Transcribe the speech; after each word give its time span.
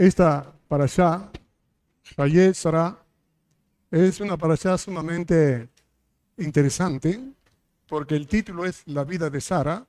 Esta 0.00 0.50
para 0.66 0.84
allá, 0.84 1.30
Hayet 2.16 2.54
Sara, 2.54 2.96
es 3.90 4.18
una 4.20 4.38
para 4.38 4.54
allá 4.54 4.78
sumamente 4.78 5.68
interesante 6.38 7.20
porque 7.86 8.16
el 8.16 8.26
título 8.26 8.64
es 8.64 8.82
La 8.86 9.04
vida 9.04 9.28
de 9.28 9.42
Sara. 9.42 9.86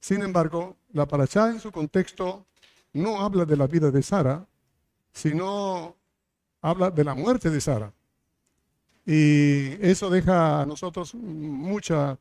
Sin 0.00 0.22
embargo, 0.22 0.78
la 0.94 1.04
parashá 1.04 1.50
en 1.50 1.60
su 1.60 1.70
contexto 1.70 2.46
no 2.94 3.20
habla 3.20 3.44
de 3.44 3.54
la 3.54 3.66
vida 3.66 3.90
de 3.90 4.02
Sara, 4.02 4.46
sino 5.12 5.94
habla 6.62 6.90
de 6.90 7.04
la 7.04 7.14
muerte 7.14 7.50
de 7.50 7.60
Sara. 7.60 7.92
Y 9.04 9.72
eso 9.86 10.08
deja 10.08 10.62
a 10.62 10.64
nosotros 10.64 11.14
muchas 11.14 12.16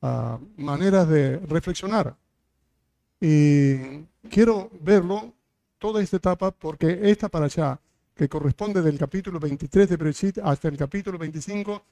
ah, 0.00 0.38
maneras 0.56 1.06
de 1.06 1.36
reflexionar. 1.36 2.16
Y 3.20 3.76
quiero 4.30 4.70
verlo 4.80 5.34
toda 5.78 6.02
esta 6.02 6.16
etapa 6.16 6.50
porque 6.50 7.00
esta 7.02 7.28
parashá 7.28 7.80
que 8.14 8.28
corresponde 8.28 8.82
del 8.82 8.98
capítulo 8.98 9.38
23 9.38 9.88
de 9.88 9.96
Breshit 9.96 10.38
hasta 10.38 10.68
el 10.68 10.76
capítulo 10.76 11.18
25, 11.18 11.82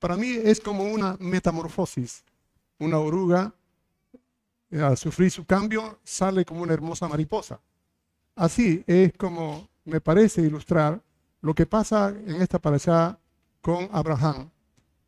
para 0.00 0.16
mí 0.16 0.36
es 0.42 0.60
como 0.60 0.84
una 0.84 1.16
metamorfosis. 1.20 2.24
Una 2.78 2.98
oruga, 2.98 3.54
eh, 4.70 4.80
al 4.80 4.96
sufrir 4.96 5.30
su 5.30 5.44
cambio, 5.44 6.00
sale 6.02 6.44
como 6.44 6.62
una 6.62 6.74
hermosa 6.74 7.08
mariposa. 7.08 7.60
Así 8.34 8.82
es 8.86 9.12
como 9.16 9.68
me 9.84 10.00
parece 10.00 10.42
ilustrar 10.42 11.00
lo 11.40 11.54
que 11.54 11.66
pasa 11.66 12.08
en 12.08 12.42
esta 12.42 12.58
parasha 12.58 13.18
con 13.60 13.88
Abraham. 13.92 14.50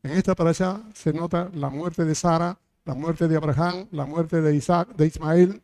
En 0.03 0.13
esta 0.13 0.37
parasha 0.37 0.81
se 0.95 1.13
nota 1.13 1.51
la 1.55 1.69
muerte 1.69 2.05
de 2.05 2.15
Sara, 2.15 2.57
la 2.85 2.95
muerte 2.95 3.27
de 3.27 3.37
Abraham, 3.37 3.89
la 3.91 4.07
muerte 4.07 4.41
de 4.41 4.55
Isaac, 4.55 4.95
de 4.97 5.09
Ismael, 5.09 5.63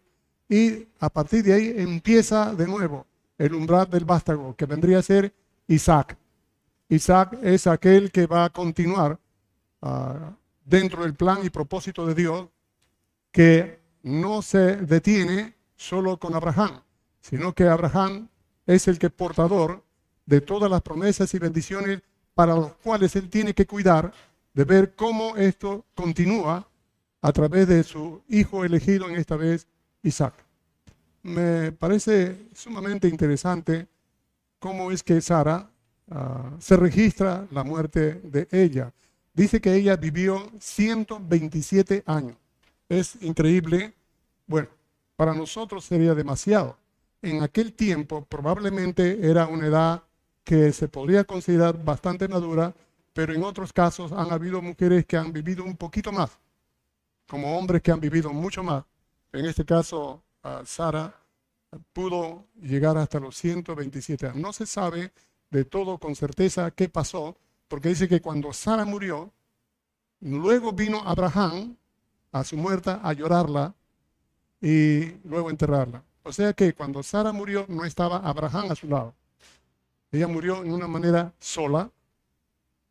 y 0.55 0.87
a 1.01 1.11
partir 1.11 1.43
de 1.43 1.53
ahí 1.53 1.75
empieza 1.77 2.55
de 2.55 2.69
nuevo 2.69 3.05
el 3.39 3.55
umbral 3.55 3.91
del 3.91 4.05
vástago, 4.05 4.55
que 4.55 4.67
vendría 4.67 5.01
a 5.01 5.03
ser 5.03 5.35
Isaac. 5.67 6.17
Isaac 6.89 7.37
es 7.43 7.67
aquel 7.67 8.13
que 8.13 8.29
va 8.29 8.45
a 8.45 8.51
continuar 8.51 9.19
ah, 9.83 10.31
dentro 10.65 11.03
del 11.03 11.15
plan 11.15 11.39
y 11.43 11.51
propósito 11.51 12.07
de 12.07 12.15
Dios, 12.15 12.49
que 13.33 13.81
no 14.05 14.43
se 14.43 14.77
detiene 14.77 15.55
solo 15.75 16.19
con 16.19 16.37
Abraham, 16.37 16.81
sino 17.21 17.53
que 17.53 17.65
Abraham 17.65 18.29
es 18.65 18.87
el 18.87 19.01
que 19.01 19.11
portador 19.11 19.83
de 20.25 20.41
todas 20.41 20.71
las 20.71 20.83
promesas 20.83 21.35
y 21.35 21.41
bendiciones 21.41 22.01
para 22.33 22.55
los 22.55 22.75
cuales 22.75 23.17
él 23.17 23.29
tiene 23.29 23.55
que 23.55 23.67
cuidar 23.67 24.13
de 24.53 24.63
ver 24.63 24.95
cómo 24.95 25.37
esto 25.37 25.85
continúa 25.97 26.65
a 27.23 27.33
través 27.33 27.67
de 27.67 27.83
su 27.83 28.23
hijo 28.29 28.65
elegido 28.65 29.09
en 29.09 29.17
esta 29.17 29.35
vez, 29.35 29.67
Isaac 30.05 30.44
me 31.25 31.73
parece 31.73 32.49
sumamente 32.55 33.09
interesante 33.09 33.89
cómo 34.59 34.91
es 34.91 35.03
que 35.03 35.21
Sara 35.21 35.69
ah, 36.11 36.53
se 36.59 36.77
registra 36.77 37.47
la 37.51 37.65
muerte 37.65 38.21
de 38.23 38.47
ella. 38.53 38.93
Dice 39.33 39.61
que 39.61 39.75
ella 39.75 39.97
vivió 39.97 40.53
127 40.61 42.05
años. 42.07 42.37
Es 42.89 43.21
increíble. 43.23 43.95
Bueno, 44.47 44.69
para 45.17 45.35
nosotros 45.35 45.85
sería 45.85 46.15
demasiado. 46.15 46.77
En 47.23 47.43
aquel 47.43 47.73
tiempo 47.73 48.25
probablemente 48.27 49.19
era 49.29 49.47
una 49.47 49.67
edad 49.67 50.03
que 50.45 50.73
se 50.73 50.89
podría 50.89 51.25
considerar 51.25 51.83
bastante 51.83 52.29
madura, 52.29 52.75
pero 53.15 53.33
en 53.33 53.43
otros 53.43 53.73
casos 53.73 54.13
han 54.13 54.31
habido 54.31 54.61
mujeres 54.61 55.07
que 55.07 55.17
han 55.17 55.33
vivido 55.33 55.65
un 55.65 55.77
poquito 55.77 56.13
más, 56.13 56.39
como 57.27 57.57
hombres 57.57 57.81
que 57.81 57.91
han 57.91 58.01
vivido 58.01 58.31
mucho 58.31 58.63
más. 58.63 58.85
En 59.33 59.47
este 59.47 59.65
caso, 59.65 60.23
Sara 60.65 61.15
pudo 61.93 62.47
llegar 62.61 62.97
hasta 62.99 63.21
los 63.21 63.37
127 63.37 64.27
años. 64.27 64.37
No 64.41 64.53
se 64.53 64.67
sabe 64.67 65.13
de 65.51 65.65
todo 65.65 65.99
con 65.99 66.15
certeza 66.15 66.71
qué 66.71 66.89
pasó, 66.89 67.37
porque 67.69 67.91
dice 67.91 68.09
que 68.09 68.21
cuando 68.21 68.53
Sara 68.53 68.85
murió, 68.85 69.33
luego 70.21 70.73
vino 70.73 71.03
Abraham 71.05 71.77
a 72.33 72.45
su 72.45 72.57
muerta 72.57 73.01
a 73.03 73.13
llorarla 73.13 73.75
y 74.61 75.13
luego 75.25 75.51
enterrarla. 75.51 76.03
O 76.23 76.33
sea 76.33 76.53
que 76.53 76.73
cuando 76.75 77.03
Sara 77.03 77.33
murió 77.33 77.67
no 77.69 77.85
estaba 77.85 78.19
Abraham 78.19 78.71
a 78.71 78.75
su 78.75 78.89
lado. 78.89 79.15
Ella 80.11 80.29
murió 80.29 80.63
en 80.63 80.73
una 80.73 80.87
manera 80.87 81.33
sola 81.39 81.91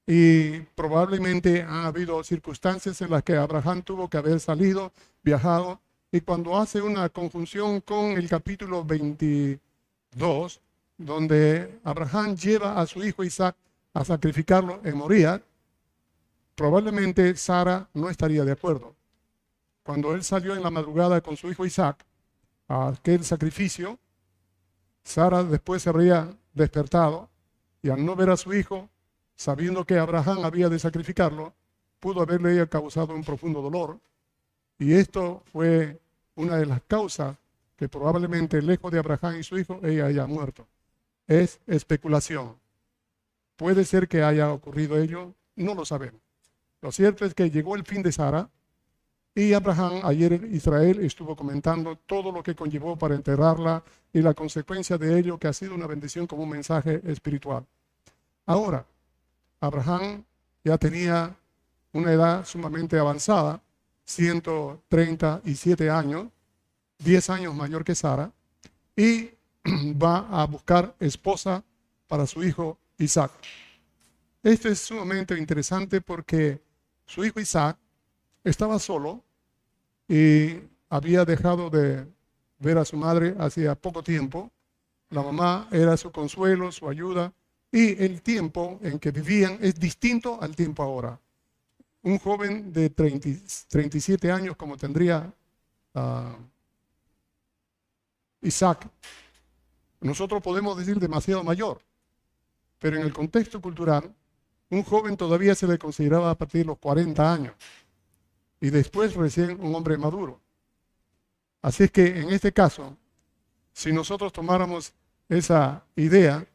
y 0.06 0.60
probablemente 0.76 1.64
ha 1.64 1.86
habido 1.86 2.24
circunstancias 2.24 3.02
en 3.02 3.10
las 3.10 3.24
que 3.24 3.36
Abraham 3.36 3.82
tuvo 3.82 4.10
que 4.10 4.18
haber 4.18 4.40
salido, 4.40 4.92
viajado 5.24 5.80
y 6.14 6.22
cuando 6.22 6.56
hace 6.56 6.80
una 6.80 7.10
conjunción 7.10 7.82
con 7.82 8.12
el 8.12 8.30
capítulo 8.30 8.86
22, 8.86 10.62
donde 10.96 11.80
Abraham 11.84 12.36
lleva 12.36 12.80
a 12.80 12.86
su 12.86 13.04
hijo 13.04 13.24
Isaac 13.24 13.56
a 13.96 14.06
sacrificarlo 14.06 14.80
en 14.84 14.96
Moría, 14.96 15.42
probablemente 16.54 17.36
Sara 17.36 17.90
no 17.96 18.12
estaría 18.12 18.46
de 18.46 18.52
acuerdo. 18.52 18.94
Cuando 19.82 20.14
él 20.14 20.24
salió 20.24 20.56
en 20.56 20.62
la 20.62 20.70
madrugada 20.70 21.20
con 21.20 21.36
su 21.36 21.50
hijo 21.50 21.66
Isaac 21.66 22.06
a 22.68 22.90
aquel 22.90 23.26
sacrificio, 23.26 23.98
Sara 25.04 25.44
después 25.44 25.82
se 25.82 25.90
habría 25.90 26.32
despertado 26.54 27.28
y 27.82 27.90
al 27.90 28.06
no 28.06 28.16
ver 28.16 28.30
a 28.30 28.38
su 28.38 28.54
hijo, 28.54 28.88
sabiendo 29.36 29.84
que 29.84 29.98
Abraham 29.98 30.46
había 30.46 30.70
de 30.70 30.78
sacrificarlo, 30.78 31.56
pudo 32.00 32.22
haberle 32.22 32.70
causado 32.70 33.16
un 33.16 33.24
profundo 33.24 33.64
dolor. 33.64 34.00
Y 34.78 34.94
esto 34.94 35.42
fue 35.52 36.03
una 36.36 36.58
de 36.58 36.66
las 36.66 36.82
causas 36.84 37.36
que 37.76 37.90
probablemente 37.90 38.62
lejos 38.62 38.92
de 38.92 39.00
Abraham 39.00 39.40
y 39.40 39.44
su 39.44 39.58
hijo 39.58 39.80
ella 39.84 40.06
haya 40.06 40.28
muerto. 40.28 40.68
Es 41.28 41.60
especulación. 41.68 42.56
Puede 43.56 43.86
ser 43.86 44.08
que 44.08 44.24
haya 44.24 44.52
ocurrido 44.52 44.98
ello, 44.98 45.34
no 45.56 45.76
lo 45.76 45.86
sabemos. 45.86 46.22
Lo 46.82 46.92
cierto 46.92 47.26
es 47.26 47.34
que 47.34 47.50
llegó 47.50 47.76
el 47.76 47.84
fin 47.84 48.04
de 48.04 48.12
Sara 48.12 48.50
y 49.36 49.54
Abraham, 49.54 50.02
ayer 50.04 50.34
Israel, 50.52 51.00
estuvo 51.00 51.36
comentando 51.36 51.96
todo 52.06 52.32
lo 52.32 52.44
que 52.44 52.56
conllevó 52.56 52.96
para 52.98 53.16
enterrarla 53.16 53.84
y 54.12 54.22
la 54.22 54.34
consecuencia 54.34 54.98
de 54.98 55.18
ello 55.18 55.40
que 55.40 55.48
ha 55.48 55.54
sido 55.54 55.74
una 55.74 55.88
bendición 55.88 56.28
como 56.28 56.44
un 56.44 56.50
mensaje 56.50 57.02
espiritual. 57.06 57.66
Ahora, 58.46 58.86
Abraham 59.60 60.24
ya 60.64 60.78
tenía 60.78 61.36
una 61.94 62.12
edad 62.12 62.46
sumamente 62.46 63.00
avanzada 63.00 63.60
137 64.14 65.90
años, 65.90 66.28
10 67.00 67.30
años 67.32 67.56
mayor 67.56 67.84
que 67.84 67.96
Sara, 67.96 68.32
y 68.96 69.32
va 70.02 70.28
a 70.30 70.46
buscar 70.46 70.96
esposa 71.00 71.64
para 72.08 72.28
su 72.28 72.44
hijo 72.44 72.78
Isaac. 72.98 73.32
Esto 74.44 74.70
es 74.70 74.80
sumamente 74.80 75.38
interesante 75.38 76.02
porque 76.02 76.62
su 77.06 77.26
hijo 77.26 77.40
Isaac 77.40 77.78
estaba 78.44 78.78
solo 78.78 79.24
y 80.08 80.60
había 80.90 81.26
dejado 81.26 81.70
de 81.70 82.06
ver 82.60 82.78
a 82.78 82.86
su 82.86 82.98
madre 82.98 83.36
hacía 83.40 83.74
poco 83.74 84.04
tiempo. 84.04 84.52
La 85.10 85.24
mamá 85.24 85.68
era 85.72 85.98
su 85.98 86.12
consuelo, 86.12 86.72
su 86.72 86.88
ayuda, 86.90 87.34
y 87.72 88.04
el 88.04 88.22
tiempo 88.22 88.80
en 88.84 89.00
que 89.00 89.12
vivían 89.12 89.58
es 89.62 89.80
distinto 89.80 90.40
al 90.42 90.56
tiempo 90.56 90.84
ahora 90.84 91.20
un 92.04 92.20
joven 92.20 92.72
de 92.72 92.90
37 92.90 94.32
años 94.32 94.56
como 94.56 94.78
tendría 94.78 95.34
ah, 95.96 96.38
Isaac, 98.42 98.90
nosotros 100.02 100.44
podemos 100.44 100.78
decir 100.78 101.00
demasiado 101.00 101.44
mayor, 101.44 101.82
pero 102.78 102.98
en 102.98 103.04
el 103.04 103.14
contexto 103.14 103.62
cultural, 103.62 104.14
un 104.70 104.84
joven 104.84 105.16
todavía 105.16 105.56
se 105.56 105.66
le 105.66 105.78
consideraba 105.78 106.30
a 106.30 106.36
partir 106.36 106.62
de 106.62 106.68
los 106.68 106.78
40 106.78 107.34
años 107.34 107.54
y 108.60 108.70
después 108.70 109.14
recién 109.14 109.58
un 109.62 109.74
hombre 109.74 109.98
maduro. 109.98 110.42
Así 111.62 111.84
es 111.84 111.92
que 111.92 112.20
en 112.20 112.30
este 112.32 112.52
caso, 112.52 112.98
si 113.72 113.94
nosotros 113.94 114.34
tomáramos 114.34 114.94
esa 115.30 115.86
idea, 115.96 116.46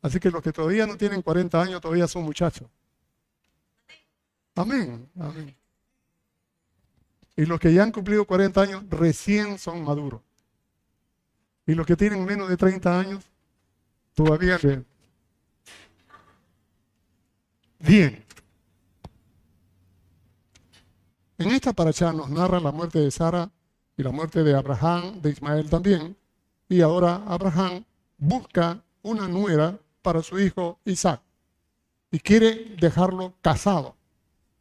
así 0.00 0.20
que 0.20 0.30
los 0.30 0.42
que 0.42 0.52
todavía 0.52 0.86
no 0.86 0.96
tienen 0.96 1.22
40 1.22 1.60
años 1.60 1.80
todavía 1.80 2.06
son 2.06 2.22
muchachos. 2.22 2.68
Amén, 4.54 5.08
amén. 5.18 5.56
Y 7.36 7.46
los 7.46 7.58
que 7.58 7.72
ya 7.72 7.82
han 7.82 7.92
cumplido 7.92 8.26
40 8.26 8.60
años 8.60 8.84
recién 8.90 9.58
son 9.58 9.82
maduros. 9.82 10.20
Y 11.66 11.74
los 11.74 11.86
que 11.86 11.96
tienen 11.96 12.24
menos 12.24 12.48
de 12.48 12.56
30 12.56 12.98
años 13.00 13.24
todavía 14.14 14.58
Bien. 17.78 18.24
En 21.38 21.50
esta 21.50 21.72
paracha 21.72 22.12
nos 22.12 22.30
narra 22.30 22.60
la 22.60 22.70
muerte 22.70 23.00
de 23.00 23.10
Sara 23.10 23.50
y 23.96 24.02
la 24.02 24.12
muerte 24.12 24.44
de 24.44 24.54
Abraham, 24.54 25.20
de 25.20 25.30
Ismael 25.30 25.68
también. 25.68 26.16
Y 26.68 26.80
ahora 26.82 27.24
Abraham 27.26 27.84
busca 28.18 28.84
una 29.02 29.26
nuera 29.26 29.78
para 30.02 30.22
su 30.22 30.38
hijo 30.38 30.78
Isaac 30.84 31.22
y 32.10 32.20
quiere 32.20 32.76
dejarlo 32.78 33.34
casado 33.40 33.96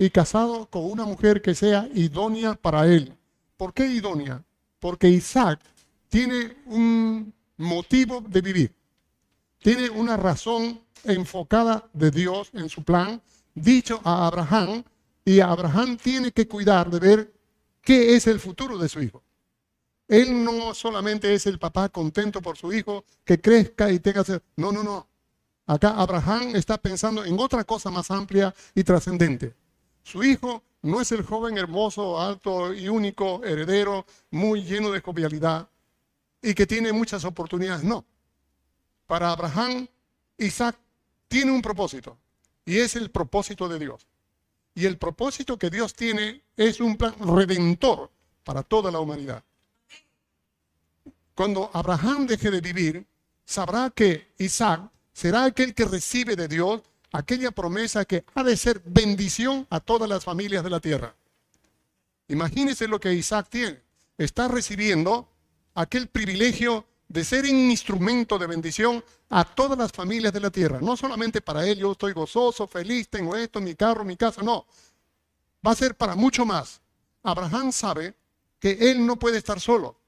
y 0.02 0.10
casado 0.10 0.66
con 0.66 0.84
una 0.86 1.06
mujer 1.06 1.44
que 1.44 1.54
sea 1.54 1.88
idónea 1.94 2.56
para 2.56 2.88
él. 2.88 3.16
¿Por 3.56 3.72
qué 3.72 3.86
idónea? 3.86 4.44
Porque 4.80 5.08
Isaac 5.08 5.60
tiene 6.10 6.58
un 6.66 7.32
motivo 7.58 8.20
de 8.28 8.42
vivir. 8.42 8.74
tiene 9.60 9.92
una 9.92 10.18
razón 10.18 10.82
enfocada 11.04 11.88
de 11.94 12.10
Dios 12.10 12.50
en 12.54 12.68
su 12.68 12.82
plan, 12.82 13.22
dicho 13.54 14.02
a 14.04 14.26
Abraham, 14.26 14.84
y 15.24 15.40
Abraham 15.40 15.98
tiene 15.98 16.32
que 16.32 16.48
cuidar 16.48 16.90
de 16.90 17.00
ver 17.00 17.34
qué 17.84 18.16
es 18.16 18.26
el 18.26 18.40
futuro 18.40 18.80
de 18.80 18.90
su 18.90 19.04
hijo. 19.04 19.22
Él 20.08 20.44
no 20.44 20.74
solamente 20.74 21.32
es 21.32 21.46
el 21.46 21.60
papá 21.60 21.90
contento 21.90 22.42
por 22.42 22.58
su 22.58 22.74
hijo, 22.74 23.06
que 23.24 23.40
crezca 23.40 23.92
y 23.92 24.00
tenga... 24.00 24.24
No, 24.58 24.72
no, 24.72 24.82
no. 24.82 25.08
Acá 25.68 25.90
Abraham 25.92 26.56
está 26.56 26.80
pensando 26.80 27.24
en 27.24 27.40
otra 27.40 27.64
cosa 27.64 27.92
más 27.92 28.10
amplia 28.10 28.52
y 28.74 28.84
trascendente. 28.84 29.61
Su 30.04 30.24
hijo 30.24 30.64
no 30.82 31.02
es 31.02 31.12
el 31.12 31.24
joven 31.24 31.58
hermoso, 31.58 32.20
alto 32.20 32.74
y 32.74 32.88
único 32.88 33.44
heredero, 33.44 34.06
muy 34.32 34.64
lleno 34.64 34.92
de 34.92 35.02
jovialidad 35.02 35.70
y 36.42 36.54
que 36.54 36.66
tiene 36.66 36.92
muchas 36.92 37.24
oportunidades. 37.24 37.84
No. 37.84 38.06
Para 39.06 39.32
Abraham, 39.32 39.88
Isaac 40.38 40.78
tiene 41.28 41.52
un 41.52 41.62
propósito 41.62 42.18
y 42.66 42.80
es 42.80 42.96
el 42.96 43.12
propósito 43.12 43.68
de 43.68 43.80
Dios. 43.80 44.08
Y 44.74 44.86
el 44.86 44.98
propósito 44.98 45.58
que 45.58 45.70
Dios 45.70 45.94
tiene 45.94 46.42
es 46.56 46.80
un 46.80 46.96
plan 46.96 47.14
redentor 47.20 48.10
para 48.44 48.64
toda 48.64 48.90
la 48.90 49.00
humanidad. 49.00 49.44
Cuando 51.36 51.70
Abraham 51.74 52.28
deje 52.28 52.50
de 52.52 52.62
vivir, 52.62 53.06
sabrá 53.46 53.90
que 53.90 54.34
Isaac 54.38 54.90
será 55.14 55.46
aquel 55.46 55.74
que 55.74 55.86
recibe 55.86 56.36
de 56.36 56.48
Dios 56.48 56.82
aquella 57.12 57.52
promesa 57.52 58.06
que 58.06 58.24
ha 58.34 58.44
de 58.44 58.58
ser 58.58 58.82
bendición 58.86 59.68
a 59.70 59.80
todas 59.80 60.10
las 60.10 60.24
familias 60.24 60.64
de 60.64 60.70
la 60.70 60.80
tierra. 60.80 61.16
Imagínese 62.28 62.88
lo 62.88 63.00
que 63.00 63.14
Isaac 63.14 63.48
tiene. 63.50 63.82
Está 64.18 64.48
recibiendo 64.48 65.28
aquel 65.74 66.08
privilegio 66.08 66.86
de 67.08 67.26
ser 67.26 67.44
un 67.44 67.70
instrumento 67.70 68.40
de 68.40 68.48
bendición 68.48 69.04
a 69.30 69.44
todas 69.44 69.78
las 69.78 69.92
familias 69.92 70.32
de 70.32 70.40
la 70.40 70.50
tierra. 70.50 70.80
No 70.82 70.96
solamente 70.96 71.42
para 71.42 71.68
él, 71.68 71.80
yo 71.80 71.92
estoy 71.92 72.14
gozoso, 72.14 72.68
feliz, 72.68 73.10
tengo 73.10 73.36
esto, 73.36 73.60
mi 73.60 73.76
carro, 73.76 74.06
mi 74.06 74.16
casa, 74.16 74.42
no. 74.42 74.66
Va 75.66 75.72
a 75.72 75.76
ser 75.76 75.96
para 75.96 76.16
mucho 76.16 76.46
más. 76.46 76.80
Abraham 77.24 77.72
sabe 77.72 78.16
que 78.60 78.78
él 78.92 79.06
no 79.06 79.18
puede 79.18 79.38
estar 79.38 79.60
solo 79.60 80.00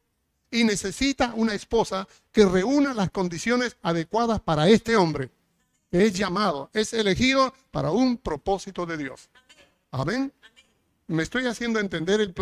y 0.49 0.63
necesita 0.63 1.33
una 1.35 1.53
esposa 1.53 2.07
que 2.31 2.45
reúna 2.45 2.93
las 2.93 3.09
condiciones 3.09 3.75
adecuadas 3.81 4.39
para 4.39 4.69
este 4.69 4.95
hombre, 4.95 5.31
es 6.01 6.13
llamado, 6.13 6.69
es 6.73 6.93
elegido 6.93 7.53
para 7.71 7.91
un 7.91 8.17
propósito 8.17 8.85
de 8.85 8.97
Dios. 8.97 9.29
Amén 9.91 10.33
me 11.07 11.23
estoy 11.23 11.45
haciendo 11.45 11.79
entender 11.79 12.21
el, 12.21 12.33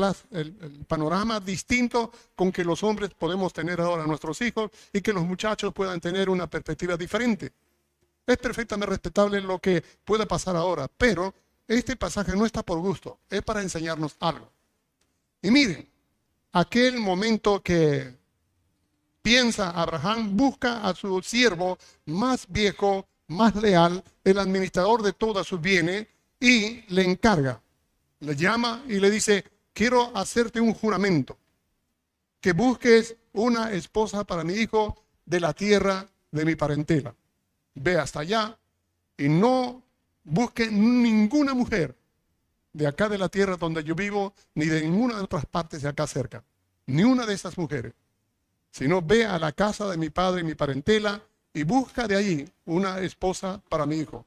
panorama 0.88 1.39
distinto 1.39 2.12
con 2.36 2.51
que 2.51 2.63
los 2.63 2.83
hombres 2.83 3.12
podemos 3.18 3.53
tener 3.53 3.81
ahora 3.81 4.03
a 4.03 4.07
nuestros 4.07 4.42
hijos 4.42 4.71
y 4.94 5.01
que 5.01 5.13
los 5.13 5.25
muchachos 5.25 5.74
puedan 5.74 6.00
tener 6.00 6.30
una 6.30 6.48
perspectiva 6.48 6.95
diferente. 6.95 7.51
Es 8.25 8.38
perfectamente 8.38 8.92
respetable 8.92 9.42
lo 9.42 9.59
que 9.59 9.83
pueda 10.06 10.25
pasar 10.25 10.56
ahora, 10.56 10.88
pero 10.95 11.33
este 11.68 11.95
pasaje 11.95 12.33
no 12.36 12.45
está 12.45 12.63
por 12.63 12.80
gusto, 12.80 13.19
es 13.30 13.42
para 13.42 13.62
enseñarnos 13.62 14.15
algo. 14.19 14.50
Y 15.42 15.50
miren, 15.50 15.88
aquel 16.51 17.00
momento 17.00 17.62
que 17.62 18.15
piensa 19.21 19.71
Abraham, 19.71 20.38
busca 20.38 20.88
a 20.88 20.94
su 20.94 21.21
siervo 21.24 21.77
más 22.06 22.45
viejo, 22.48 23.07
más 23.31 23.55
leal, 23.55 24.03
el 24.23 24.39
administrador 24.39 25.01
de 25.01 25.13
todos 25.13 25.47
sus 25.47 25.59
bienes, 25.59 26.07
y 26.39 26.83
le 26.93 27.03
encarga 27.03 27.61
le 28.21 28.35
llama 28.35 28.83
y 28.87 28.99
le 28.99 29.11
dice, 29.11 29.43
quiero 29.73 30.15
hacerte 30.15 30.61
un 30.61 30.73
juramento, 30.73 31.37
que 32.39 32.53
busques 32.53 33.17
una 33.33 33.71
esposa 33.71 34.23
para 34.23 34.43
mi 34.43 34.53
hijo 34.53 35.03
de 35.25 35.39
la 35.39 35.53
tierra 35.53 36.07
de 36.31 36.45
mi 36.45 36.55
parentela. 36.55 37.13
Ve 37.75 37.97
hasta 37.97 38.21
allá 38.21 38.57
y 39.17 39.27
no 39.27 39.83
busque 40.23 40.69
ninguna 40.69 41.53
mujer 41.53 41.95
de 42.73 42.87
acá 42.87 43.09
de 43.09 43.17
la 43.17 43.29
tierra 43.29 43.57
donde 43.57 43.83
yo 43.83 43.95
vivo, 43.95 44.33
ni 44.55 44.65
de 44.65 44.81
ninguna 44.81 45.17
de 45.17 45.23
otras 45.23 45.45
partes 45.45 45.81
de 45.81 45.89
acá 45.89 46.07
cerca, 46.07 46.43
ni 46.85 47.03
una 47.03 47.25
de 47.25 47.33
esas 47.33 47.57
mujeres, 47.57 47.93
sino 48.71 49.01
ve 49.01 49.25
a 49.25 49.37
la 49.39 49.51
casa 49.51 49.89
de 49.89 49.97
mi 49.97 50.09
padre 50.09 50.41
y 50.41 50.43
mi 50.43 50.55
parentela 50.55 51.21
y 51.53 51.63
busca 51.63 52.07
de 52.07 52.15
allí 52.15 52.50
una 52.65 53.00
esposa 53.00 53.62
para 53.69 53.86
mi 53.86 53.98
hijo. 53.98 54.25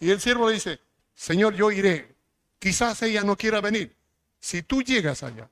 Y 0.00 0.10
el 0.10 0.20
siervo 0.20 0.48
le 0.48 0.54
dice, 0.54 0.80
Señor, 1.14 1.54
yo 1.54 1.70
iré, 1.72 2.18
Quizás 2.58 3.02
ella 3.02 3.22
no 3.22 3.36
quiera 3.36 3.60
venir. 3.60 3.94
Si 4.40 4.62
tú 4.62 4.82
llegas 4.82 5.22
allá 5.22 5.48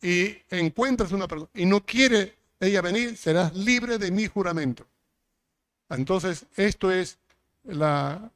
y 0.00 0.36
encuentras 0.50 1.12
una 1.12 1.26
persona 1.28 1.50
y 1.54 1.66
no 1.66 1.84
quiere 1.84 2.36
ella 2.60 2.80
venir, 2.80 3.16
serás 3.16 3.54
libre 3.54 3.98
de 3.98 4.10
mi 4.10 4.26
juramento. 4.26 4.86
Entonces, 5.88 6.46
esto 6.56 6.92
es 6.92 7.18
la, 7.64 8.30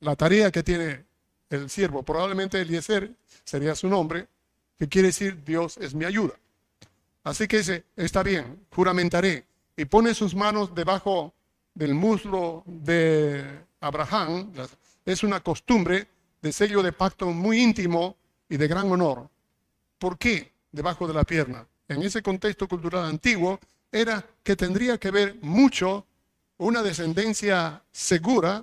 la 0.00 0.16
tarea 0.16 0.50
que 0.50 0.62
tiene 0.62 1.04
el 1.50 1.68
siervo. 1.68 2.02
Probablemente 2.02 2.60
Eliezer 2.60 3.10
sería 3.44 3.74
su 3.74 3.88
nombre, 3.88 4.28
que 4.78 4.88
quiere 4.88 5.08
decir 5.08 5.44
Dios 5.44 5.76
es 5.76 5.94
mi 5.94 6.06
ayuda. 6.06 6.34
Así 7.22 7.46
que 7.46 7.58
dice, 7.58 7.84
está 7.96 8.22
bien, 8.22 8.66
juramentaré. 8.70 9.44
Y 9.80 9.86
pone 9.86 10.12
sus 10.12 10.34
manos 10.34 10.74
debajo 10.74 11.32
del 11.72 11.94
muslo 11.94 12.62
de 12.66 13.64
Abraham. 13.80 14.52
Es 15.06 15.22
una 15.22 15.40
costumbre 15.40 16.06
de 16.42 16.52
sello 16.52 16.82
de 16.82 16.92
pacto 16.92 17.30
muy 17.30 17.62
íntimo 17.62 18.14
y 18.46 18.58
de 18.58 18.68
gran 18.68 18.92
honor. 18.92 19.30
¿Por 19.98 20.18
qué 20.18 20.52
debajo 20.70 21.08
de 21.08 21.14
la 21.14 21.24
pierna? 21.24 21.66
En 21.88 22.02
ese 22.02 22.20
contexto 22.20 22.68
cultural 22.68 23.06
antiguo 23.06 23.58
era 23.90 24.22
que 24.42 24.54
tendría 24.54 24.98
que 24.98 25.10
ver 25.10 25.38
mucho 25.40 26.04
una 26.58 26.82
descendencia 26.82 27.82
segura 27.90 28.62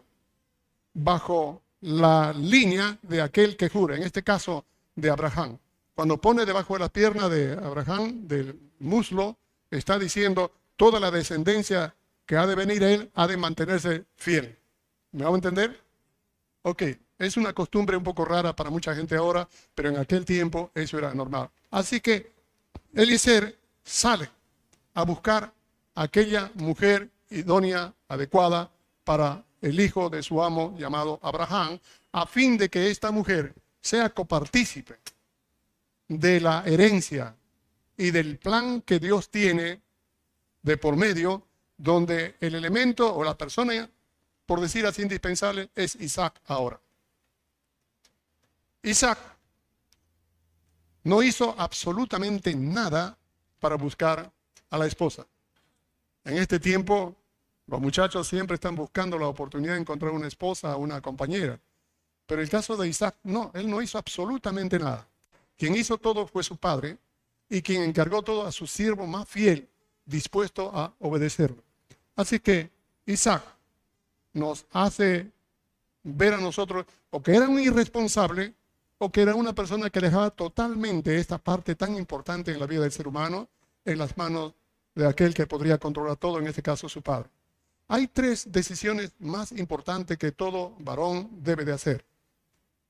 bajo 0.93 1.63
la 1.81 2.31
línea 2.31 2.95
de 3.01 3.23
aquel 3.23 3.57
que 3.57 3.69
jura, 3.69 3.95
en 3.95 4.03
este 4.03 4.21
caso 4.21 4.65
de 4.95 5.09
Abraham. 5.09 5.57
Cuando 5.95 6.21
pone 6.21 6.45
debajo 6.45 6.75
de 6.75 6.81
la 6.81 6.89
pierna 6.89 7.27
de 7.27 7.53
Abraham, 7.53 8.27
del 8.27 8.55
muslo, 8.77 9.35
está 9.71 9.97
diciendo 9.97 10.51
toda 10.77 10.99
la 10.99 11.11
descendencia 11.11 11.93
que 12.25 12.37
ha 12.37 12.45
de 12.45 12.55
venir 12.55 12.83
a 12.83 12.91
él 12.91 13.11
ha 13.15 13.27
de 13.27 13.35
mantenerse 13.35 14.05
fiel. 14.15 14.57
¿Me 15.11 15.25
hago 15.25 15.35
entender? 15.35 15.81
Ok, 16.61 16.83
es 17.17 17.37
una 17.37 17.53
costumbre 17.53 17.97
un 17.97 18.03
poco 18.03 18.23
rara 18.23 18.55
para 18.55 18.69
mucha 18.69 18.95
gente 18.95 19.15
ahora, 19.15 19.47
pero 19.73 19.89
en 19.89 19.97
aquel 19.97 20.23
tiempo 20.23 20.71
eso 20.75 20.97
era 20.97 21.13
normal. 21.13 21.49
Así 21.71 21.99
que 21.99 22.31
Eliezer 22.93 23.57
sale 23.83 24.29
a 24.93 25.03
buscar 25.03 25.51
aquella 25.95 26.51
mujer 26.55 27.09
idónea, 27.29 27.93
adecuada 28.07 28.71
para 29.03 29.43
el 29.61 29.79
hijo 29.79 30.09
de 30.09 30.21
su 30.21 30.41
amo 30.43 30.75
llamado 30.77 31.19
Abraham, 31.23 31.79
a 32.11 32.25
fin 32.25 32.57
de 32.57 32.69
que 32.69 32.89
esta 32.89 33.11
mujer 33.11 33.53
sea 33.81 34.09
copartícipe 34.09 34.99
de 36.07 36.39
la 36.39 36.63
herencia 36.65 37.35
y 37.97 38.11
del 38.11 38.37
plan 38.37 38.81
que 38.81 38.99
Dios 38.99 39.29
tiene 39.29 39.81
de 40.67 40.75
por 40.75 40.97
medio, 40.97 41.43
donde 41.77 42.35
el 42.41 42.53
elemento 42.53 43.15
o 43.15 43.23
la 43.23 43.37
persona, 43.37 43.89
por 44.45 44.59
decir 44.59 44.85
así, 44.85 45.01
indispensable 45.01 45.69
es 45.73 45.95
Isaac 45.95 46.41
ahora. 46.45 46.77
Isaac 48.83 49.17
no 51.03 51.23
hizo 51.23 51.55
absolutamente 51.57 52.53
nada 52.53 53.17
para 53.61 53.77
buscar 53.77 54.29
a 54.69 54.77
la 54.77 54.85
esposa. 54.85 55.25
En 56.25 56.37
este 56.37 56.59
tiempo, 56.59 57.15
los 57.67 57.79
muchachos 57.79 58.27
siempre 58.27 58.55
están 58.55 58.75
buscando 58.75 59.17
la 59.17 59.27
oportunidad 59.27 59.75
de 59.75 59.79
encontrar 59.79 60.11
una 60.11 60.27
esposa 60.27 60.75
o 60.75 60.79
una 60.79 60.99
compañera. 60.99 61.57
Pero 62.25 62.41
el 62.41 62.49
caso 62.49 62.75
de 62.75 62.89
Isaac, 62.89 63.15
no, 63.23 63.51
él 63.53 63.69
no 63.69 63.81
hizo 63.81 63.97
absolutamente 63.97 64.77
nada. 64.77 65.07
Quien 65.57 65.77
hizo 65.77 65.97
todo 65.97 66.27
fue 66.27 66.43
su 66.43 66.57
padre 66.57 66.97
y 67.49 67.61
quien 67.61 67.83
encargó 67.83 68.21
todo 68.21 68.45
a 68.45 68.51
su 68.51 68.67
siervo 68.67 69.07
más 69.07 69.29
fiel, 69.29 69.69
dispuesto 70.07 70.71
a 70.73 70.93
obedecerlo. 70.99 71.63
Así 72.15 72.39
que 72.39 72.71
Isaac 73.05 73.43
nos 74.33 74.65
hace 74.71 75.29
ver 76.03 76.33
a 76.33 76.37
nosotros 76.37 76.85
o 77.11 77.21
que 77.21 77.35
era 77.35 77.47
un 77.47 77.59
irresponsable 77.59 78.53
o 78.97 79.11
que 79.11 79.21
era 79.21 79.35
una 79.35 79.53
persona 79.53 79.89
que 79.89 79.99
dejaba 79.99 80.31
totalmente 80.31 81.17
esta 81.17 81.37
parte 81.37 81.75
tan 81.75 81.95
importante 81.95 82.51
en 82.51 82.59
la 82.59 82.65
vida 82.65 82.81
del 82.81 82.91
ser 82.91 83.07
humano 83.07 83.47
en 83.85 83.97
las 83.99 84.17
manos 84.17 84.53
de 84.95 85.07
aquel 85.07 85.33
que 85.33 85.45
podría 85.45 85.77
controlar 85.77 86.17
todo, 86.17 86.39
en 86.39 86.47
este 86.47 86.61
caso 86.61 86.89
su 86.89 87.01
padre. 87.01 87.29
Hay 87.87 88.07
tres 88.07 88.51
decisiones 88.51 89.13
más 89.19 89.51
importantes 89.51 90.17
que 90.17 90.31
todo 90.31 90.73
varón 90.79 91.29
debe 91.41 91.63
de 91.63 91.73
hacer. 91.73 92.03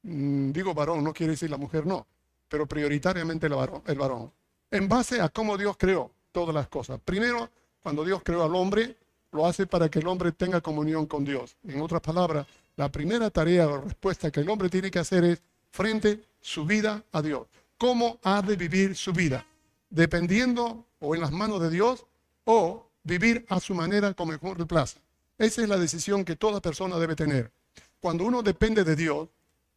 Mm, 0.03 0.51
digo 0.51 0.73
varón, 0.73 1.03
no 1.03 1.13
quiere 1.13 1.31
decir 1.31 1.49
la 1.49 1.57
mujer, 1.57 1.85
no, 1.85 2.07
pero 2.47 2.65
prioritariamente 2.65 3.47
el 3.47 3.53
varón, 3.53 3.83
el 3.85 3.97
varón. 3.97 4.31
En 4.71 4.87
base 4.87 5.21
a 5.21 5.29
cómo 5.29 5.57
Dios 5.57 5.75
creó 5.77 6.11
todas 6.37 6.53
las 6.53 6.67
cosas. 6.67 6.99
Primero, 7.03 7.49
cuando 7.81 8.05
Dios 8.05 8.21
creó 8.23 8.43
al 8.43 8.53
hombre, 8.53 8.95
lo 9.31 9.47
hace 9.47 9.65
para 9.65 9.89
que 9.89 9.97
el 9.97 10.07
hombre 10.07 10.31
tenga 10.31 10.61
comunión 10.61 11.07
con 11.07 11.25
Dios. 11.25 11.57
En 11.67 11.81
otras 11.81 11.99
palabras, 11.99 12.45
la 12.75 12.91
primera 12.91 13.31
tarea 13.31 13.67
o 13.67 13.81
respuesta 13.81 14.29
que 14.29 14.41
el 14.41 14.49
hombre 14.51 14.69
tiene 14.69 14.91
que 14.91 14.99
hacer 14.99 15.23
es 15.23 15.41
frente 15.71 16.25
su 16.39 16.63
vida 16.63 17.03
a 17.11 17.23
Dios. 17.23 17.47
¿Cómo 17.79 18.19
ha 18.21 18.43
de 18.43 18.55
vivir 18.55 18.95
su 18.95 19.13
vida? 19.13 19.47
Dependiendo 19.89 20.85
o 20.99 21.15
en 21.15 21.21
las 21.21 21.31
manos 21.31 21.59
de 21.59 21.71
Dios 21.71 22.05
o 22.45 22.85
vivir 23.01 23.43
a 23.49 23.59
su 23.59 23.73
manera 23.73 24.13
como 24.13 24.33
mejor 24.33 24.59
le 24.59 24.67
plaza. 24.67 24.99
Esa 25.39 25.63
es 25.63 25.67
la 25.67 25.77
decisión 25.77 26.23
que 26.23 26.35
toda 26.35 26.61
persona 26.61 26.99
debe 26.99 27.15
tener. 27.15 27.51
Cuando 27.99 28.25
uno 28.25 28.43
depende 28.43 28.83
de 28.83 28.95
Dios 28.95 29.27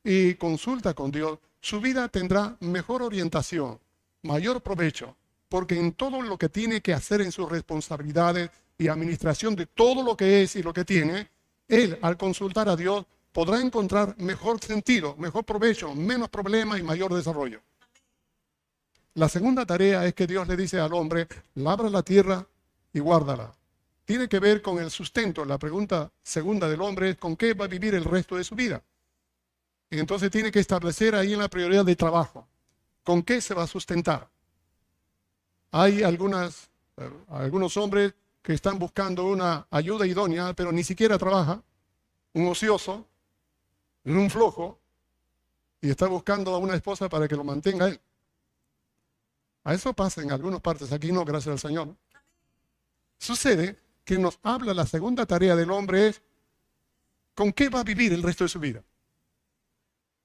y 0.04 0.34
consulta 0.34 0.92
con 0.92 1.10
Dios, 1.10 1.38
su 1.58 1.80
vida 1.80 2.06
tendrá 2.08 2.58
mejor 2.60 3.00
orientación, 3.00 3.80
mayor 4.20 4.60
provecho, 4.60 5.16
porque 5.50 5.78
en 5.78 5.92
todo 5.92 6.22
lo 6.22 6.38
que 6.38 6.48
tiene 6.48 6.80
que 6.80 6.94
hacer 6.94 7.20
en 7.20 7.32
sus 7.32 7.50
responsabilidades 7.50 8.50
y 8.78 8.86
administración 8.86 9.56
de 9.56 9.66
todo 9.66 10.02
lo 10.02 10.16
que 10.16 10.42
es 10.42 10.54
y 10.54 10.62
lo 10.62 10.72
que 10.72 10.84
tiene, 10.84 11.28
él 11.68 11.98
al 12.00 12.16
consultar 12.16 12.68
a 12.68 12.76
Dios 12.76 13.04
podrá 13.32 13.60
encontrar 13.60 14.14
mejor 14.18 14.60
sentido, 14.60 15.16
mejor 15.18 15.44
provecho, 15.44 15.92
menos 15.92 16.28
problemas 16.28 16.78
y 16.78 16.84
mayor 16.84 17.12
desarrollo. 17.12 17.60
La 19.14 19.28
segunda 19.28 19.66
tarea 19.66 20.06
es 20.06 20.14
que 20.14 20.28
Dios 20.28 20.46
le 20.46 20.56
dice 20.56 20.78
al 20.78 20.94
hombre, 20.94 21.26
labra 21.56 21.90
la 21.90 22.04
tierra 22.04 22.46
y 22.92 23.00
guárdala. 23.00 23.52
Tiene 24.04 24.28
que 24.28 24.38
ver 24.38 24.62
con 24.62 24.78
el 24.78 24.90
sustento. 24.90 25.44
La 25.44 25.58
pregunta 25.58 26.12
segunda 26.22 26.68
del 26.68 26.80
hombre 26.80 27.10
es 27.10 27.16
con 27.16 27.36
qué 27.36 27.54
va 27.54 27.64
a 27.64 27.68
vivir 27.68 27.96
el 27.96 28.04
resto 28.04 28.36
de 28.36 28.44
su 28.44 28.54
vida. 28.54 28.82
Entonces 29.90 30.30
tiene 30.30 30.52
que 30.52 30.60
establecer 30.60 31.16
ahí 31.16 31.32
en 31.32 31.40
la 31.40 31.48
prioridad 31.48 31.84
de 31.84 31.96
trabajo. 31.96 32.46
¿Con 33.02 33.24
qué 33.24 33.40
se 33.40 33.52
va 33.52 33.64
a 33.64 33.66
sustentar? 33.66 34.28
Hay 35.70 36.02
algunas, 36.02 36.70
eh, 36.96 37.10
algunos 37.28 37.76
hombres 37.76 38.14
que 38.42 38.54
están 38.54 38.78
buscando 38.78 39.26
una 39.26 39.66
ayuda 39.70 40.06
idónea, 40.06 40.54
pero 40.54 40.72
ni 40.72 40.82
siquiera 40.82 41.18
trabaja, 41.18 41.62
un 42.32 42.48
ocioso, 42.48 43.06
un 44.04 44.30
flojo, 44.30 44.78
y 45.80 45.90
está 45.90 46.06
buscando 46.06 46.54
a 46.54 46.58
una 46.58 46.74
esposa 46.74 47.08
para 47.08 47.26
que 47.26 47.36
lo 47.36 47.44
mantenga 47.44 47.88
él. 47.88 48.00
A 49.64 49.74
eso 49.74 49.92
pasa 49.92 50.22
en 50.22 50.32
algunas 50.32 50.60
partes, 50.60 50.92
aquí 50.92 51.12
no, 51.12 51.24
gracias 51.24 51.52
al 51.52 51.58
Señor. 51.58 51.94
Sucede 53.18 53.76
que 54.04 54.18
nos 54.18 54.38
habla 54.42 54.74
la 54.74 54.86
segunda 54.86 55.26
tarea 55.26 55.54
del 55.54 55.70
hombre 55.70 56.08
es 56.08 56.22
con 57.34 57.52
qué 57.52 57.68
va 57.68 57.80
a 57.80 57.84
vivir 57.84 58.12
el 58.12 58.22
resto 58.22 58.44
de 58.44 58.48
su 58.48 58.58
vida. 58.58 58.82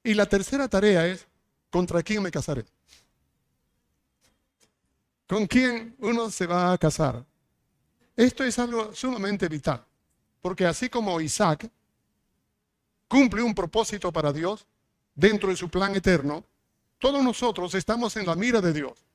Y 0.03 0.13
la 0.13 0.25
tercera 0.25 0.67
tarea 0.67 1.05
es 1.07 1.27
contra 1.69 2.01
quién 2.03 2.23
me 2.23 2.31
casaré. 2.31 2.65
¿Con 5.27 5.47
quién 5.47 5.95
uno 5.99 6.29
se 6.29 6.45
va 6.45 6.71
a 6.71 6.77
casar? 6.77 7.25
Esto 8.15 8.43
es 8.43 8.59
algo 8.59 8.93
sumamente 8.93 9.47
vital, 9.47 9.83
porque 10.41 10.65
así 10.65 10.87
como 10.87 11.19
Isaac 11.19 11.69
cumple 13.07 13.41
un 13.41 13.55
propósito 13.55 14.11
para 14.11 14.31
Dios 14.31 14.65
dentro 15.15 15.49
de 15.49 15.55
su 15.55 15.69
plan 15.69 15.95
eterno, 15.95 16.45
todos 16.99 17.23
nosotros 17.23 17.73
estamos 17.73 18.15
en 18.17 18.25
la 18.25 18.35
mira 18.35 18.61
de 18.61 18.71
Dios. 18.71 19.05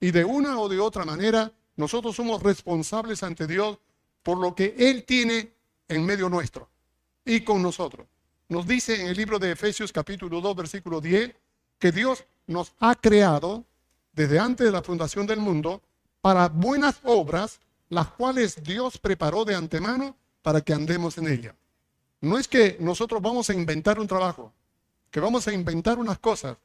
Y 0.00 0.10
de 0.10 0.24
una 0.24 0.58
o 0.58 0.68
de 0.68 0.80
otra 0.80 1.04
manera, 1.04 1.52
nosotros 1.76 2.16
somos 2.16 2.42
responsables 2.42 3.22
ante 3.22 3.46
Dios 3.46 3.78
por 4.22 4.38
lo 4.38 4.54
que 4.54 4.74
Él 4.78 5.04
tiene 5.04 5.52
en 5.88 6.04
medio 6.04 6.28
nuestro 6.28 6.68
y 7.24 7.42
con 7.42 7.62
nosotros. 7.62 8.06
Nos 8.48 8.66
dice 8.66 9.00
en 9.00 9.08
el 9.08 9.16
libro 9.16 9.38
de 9.38 9.52
Efesios 9.52 9.92
capítulo 9.92 10.40
2, 10.40 10.56
versículo 10.56 11.00
10, 11.00 11.34
que 11.78 11.92
Dios 11.92 12.24
nos 12.46 12.72
ha 12.78 12.94
creado 12.94 13.64
desde 14.16 14.40
antes 14.40 14.66
de 14.66 14.72
la 14.72 14.82
fundación 14.82 15.26
del 15.26 15.38
mundo 15.38 15.80
para 16.20 16.48
buenas 16.48 16.98
obras, 17.04 17.60
las 17.88 18.08
cuales 18.08 18.60
Dios 18.64 18.98
preparó 18.98 19.44
de 19.44 19.54
antemano 19.54 20.16
para 20.42 20.60
que 20.60 20.72
andemos 20.72 21.16
en 21.18 21.28
ella. 21.28 21.54
No 22.20 22.36
es 22.38 22.48
que 22.48 22.76
nosotros 22.80 23.22
vamos 23.22 23.48
a 23.48 23.54
inventar 23.54 24.00
un 24.00 24.08
trabajo, 24.08 24.52
que 25.12 25.20
vamos 25.20 25.46
a 25.46 25.52
inventar 25.52 25.98
unas 26.00 26.18
cosas 26.18 26.56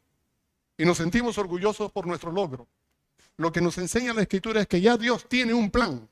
y 0.76 0.86
nos 0.86 0.98
sentimos 0.98 1.38
orgullosos 1.38 1.92
por 1.92 2.08
nuestro 2.08 2.32
logro 2.32 2.68
lo 3.42 3.52
que 3.52 3.62
nos 3.62 3.78
enseña 3.78 4.14
la 4.14 4.22
escritura 4.22 4.62
es 4.62 4.68
que 4.68 4.82
ya 4.82 4.98
Dios 4.98 5.26
tiene 5.28 5.54
un 5.54 5.72
plan 5.72 6.08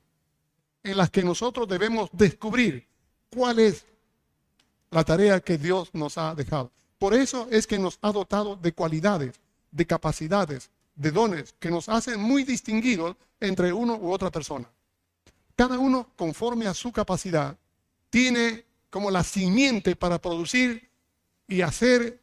en 0.82 0.96
las 0.96 1.10
que 1.10 1.22
nosotros 1.22 1.68
debemos 1.68 2.10
descubrir 2.12 2.86
cuál 3.30 3.60
es 3.60 3.86
la 4.90 5.04
tarea 5.04 5.40
que 5.40 5.58
Dios 5.58 5.90
nos 5.92 6.18
ha 6.18 6.34
dejado. 6.34 6.72
Por 6.98 7.14
eso 7.14 7.46
es 7.50 7.66
que 7.66 7.78
nos 7.78 7.98
ha 8.02 8.12
dotado 8.12 8.56
de 8.56 8.72
cualidades, 8.72 9.40
de 9.70 9.86
capacidades, 9.86 10.70
de 11.00 11.10
dones 11.10 11.54
que 11.58 11.70
nos 11.70 11.88
hacen 11.88 12.20
muy 12.20 12.44
distinguidos 12.44 13.16
entre 13.40 13.72
uno 13.72 13.96
u 13.96 14.12
otra 14.12 14.30
persona. 14.30 14.70
Cada 15.56 15.78
uno, 15.78 16.10
conforme 16.14 16.66
a 16.66 16.74
su 16.74 16.92
capacidad, 16.92 17.56
tiene 18.10 18.66
como 18.90 19.10
la 19.10 19.24
simiente 19.24 19.96
para 19.96 20.20
producir 20.20 20.90
y 21.48 21.62
hacer 21.62 22.20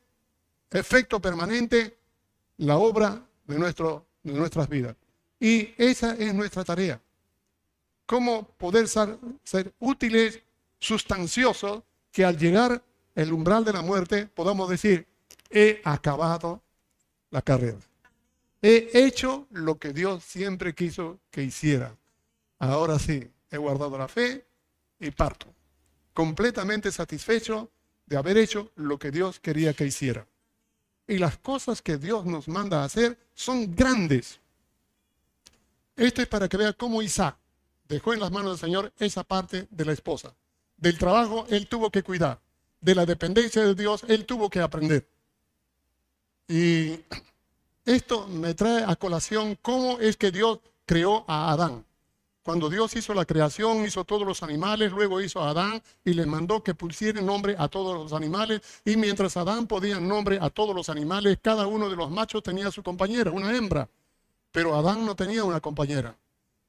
efecto 0.70 1.20
permanente 1.20 1.98
la 2.58 2.78
obra 2.78 3.26
de 3.46 3.58
nuestro 3.58 4.06
de 4.22 4.34
nuestras 4.34 4.70
vidas. 4.70 4.96
Y 5.40 5.74
esa 5.78 6.14
es 6.14 6.34
nuestra 6.34 6.64
tarea. 6.64 7.02
Cómo 8.06 8.48
poder 8.58 8.88
ser, 8.88 9.18
ser 9.44 9.74
útiles, 9.80 10.40
sustanciosos, 10.80 11.82
que 12.12 12.26
al 12.26 12.38
llegar 12.38 12.84
el 13.16 13.34
umbral 13.34 13.66
de 13.66 13.74
la 13.74 13.82
muerte 13.82 14.28
podamos 14.28 14.70
decir, 14.70 15.08
he 15.50 15.82
acabado 15.84 16.62
la 17.32 17.42
carrera. 17.42 17.87
He 18.62 18.90
hecho 18.94 19.48
lo 19.52 19.78
que 19.78 19.94
Dios 19.94 20.24
siempre 20.24 20.74
quiso 20.74 21.20
que 21.30 21.44
hiciera. 21.44 21.96
Ahora 22.60 22.98
sí, 22.98 23.30
he 23.52 23.58
guardado 23.58 23.98
la 23.98 24.08
fe 24.08 24.46
y 25.00 25.12
parto. 25.12 25.48
Completamente 26.14 26.92
satisfecho 26.92 27.70
de 28.06 28.18
haber 28.18 28.38
hecho 28.38 28.72
lo 28.76 28.98
que 28.98 29.12
Dios 29.12 29.40
quería 29.40 29.74
que 29.74 29.86
hiciera. 29.86 30.26
Y 31.08 31.20
las 31.20 31.38
cosas 31.38 31.82
que 31.82 31.98
Dios 31.98 32.26
nos 32.26 32.48
manda 32.48 32.84
hacer 32.84 33.18
son 33.34 33.76
grandes. 33.76 34.40
Esto 35.96 36.22
es 36.22 36.28
para 36.28 36.50
que 36.50 36.58
vea 36.58 36.74
cómo 36.74 37.02
Isaac 37.02 37.38
dejó 37.88 38.14
en 38.14 38.20
las 38.20 38.32
manos 38.32 38.52
del 38.52 38.68
Señor 38.68 38.94
esa 39.00 39.24
parte 39.24 39.68
de 39.70 39.86
la 39.86 39.94
esposa. 39.94 40.34
Del 40.76 40.98
trabajo 40.98 41.46
él 41.50 41.68
tuvo 41.68 41.92
que 41.92 42.04
cuidar. 42.04 42.40
De 42.82 42.96
la 42.96 43.06
dependencia 43.06 43.64
de 43.64 43.76
Dios 43.76 44.04
él 44.08 44.26
tuvo 44.26 44.50
que 44.50 44.60
aprender. 44.60 45.08
Y 46.48 47.00
esto 47.88 48.28
me 48.28 48.54
trae 48.54 48.84
a 48.84 48.96
colación 48.98 49.58
cómo 49.62 50.00
es 50.00 50.18
que 50.18 50.30
Dios 50.30 50.60
creó 50.86 51.24
a 51.26 51.54
Adán. 51.54 51.86
Cuando 52.44 52.70
Dios 52.70 52.96
hizo 52.96 53.14
la 53.14 53.26
creación, 53.26 53.86
hizo 53.86 54.04
todos 54.04 54.28
los 54.28 54.44
animales, 54.44 54.92
luego 54.92 55.22
hizo 55.22 55.42
a 55.42 55.52
Adán 55.52 55.82
y 56.04 56.14
le 56.14 56.26
mandó 56.26 56.62
que 56.62 56.76
pusiera 56.76 57.22
nombre 57.22 57.56
a 57.58 57.70
todos 57.70 57.98
los 57.98 58.12
animales. 58.14 58.62
Y 58.84 58.98
mientras 58.98 59.38
Adán 59.38 59.68
podía 59.68 60.00
nombre 60.02 60.38
a 60.42 60.50
todos 60.50 60.76
los 60.76 60.90
animales, 60.90 61.40
cada 61.42 61.66
uno 61.66 61.90
de 61.90 61.96
los 61.96 62.12
machos 62.12 62.44
tenía 62.44 62.72
su 62.72 62.84
compañera, 62.84 63.32
una 63.32 63.56
hembra. 63.56 63.90
Pero 64.52 64.76
Adán 64.76 65.06
no 65.06 65.16
tenía 65.16 65.46
una 65.46 65.62
compañera. 65.62 66.18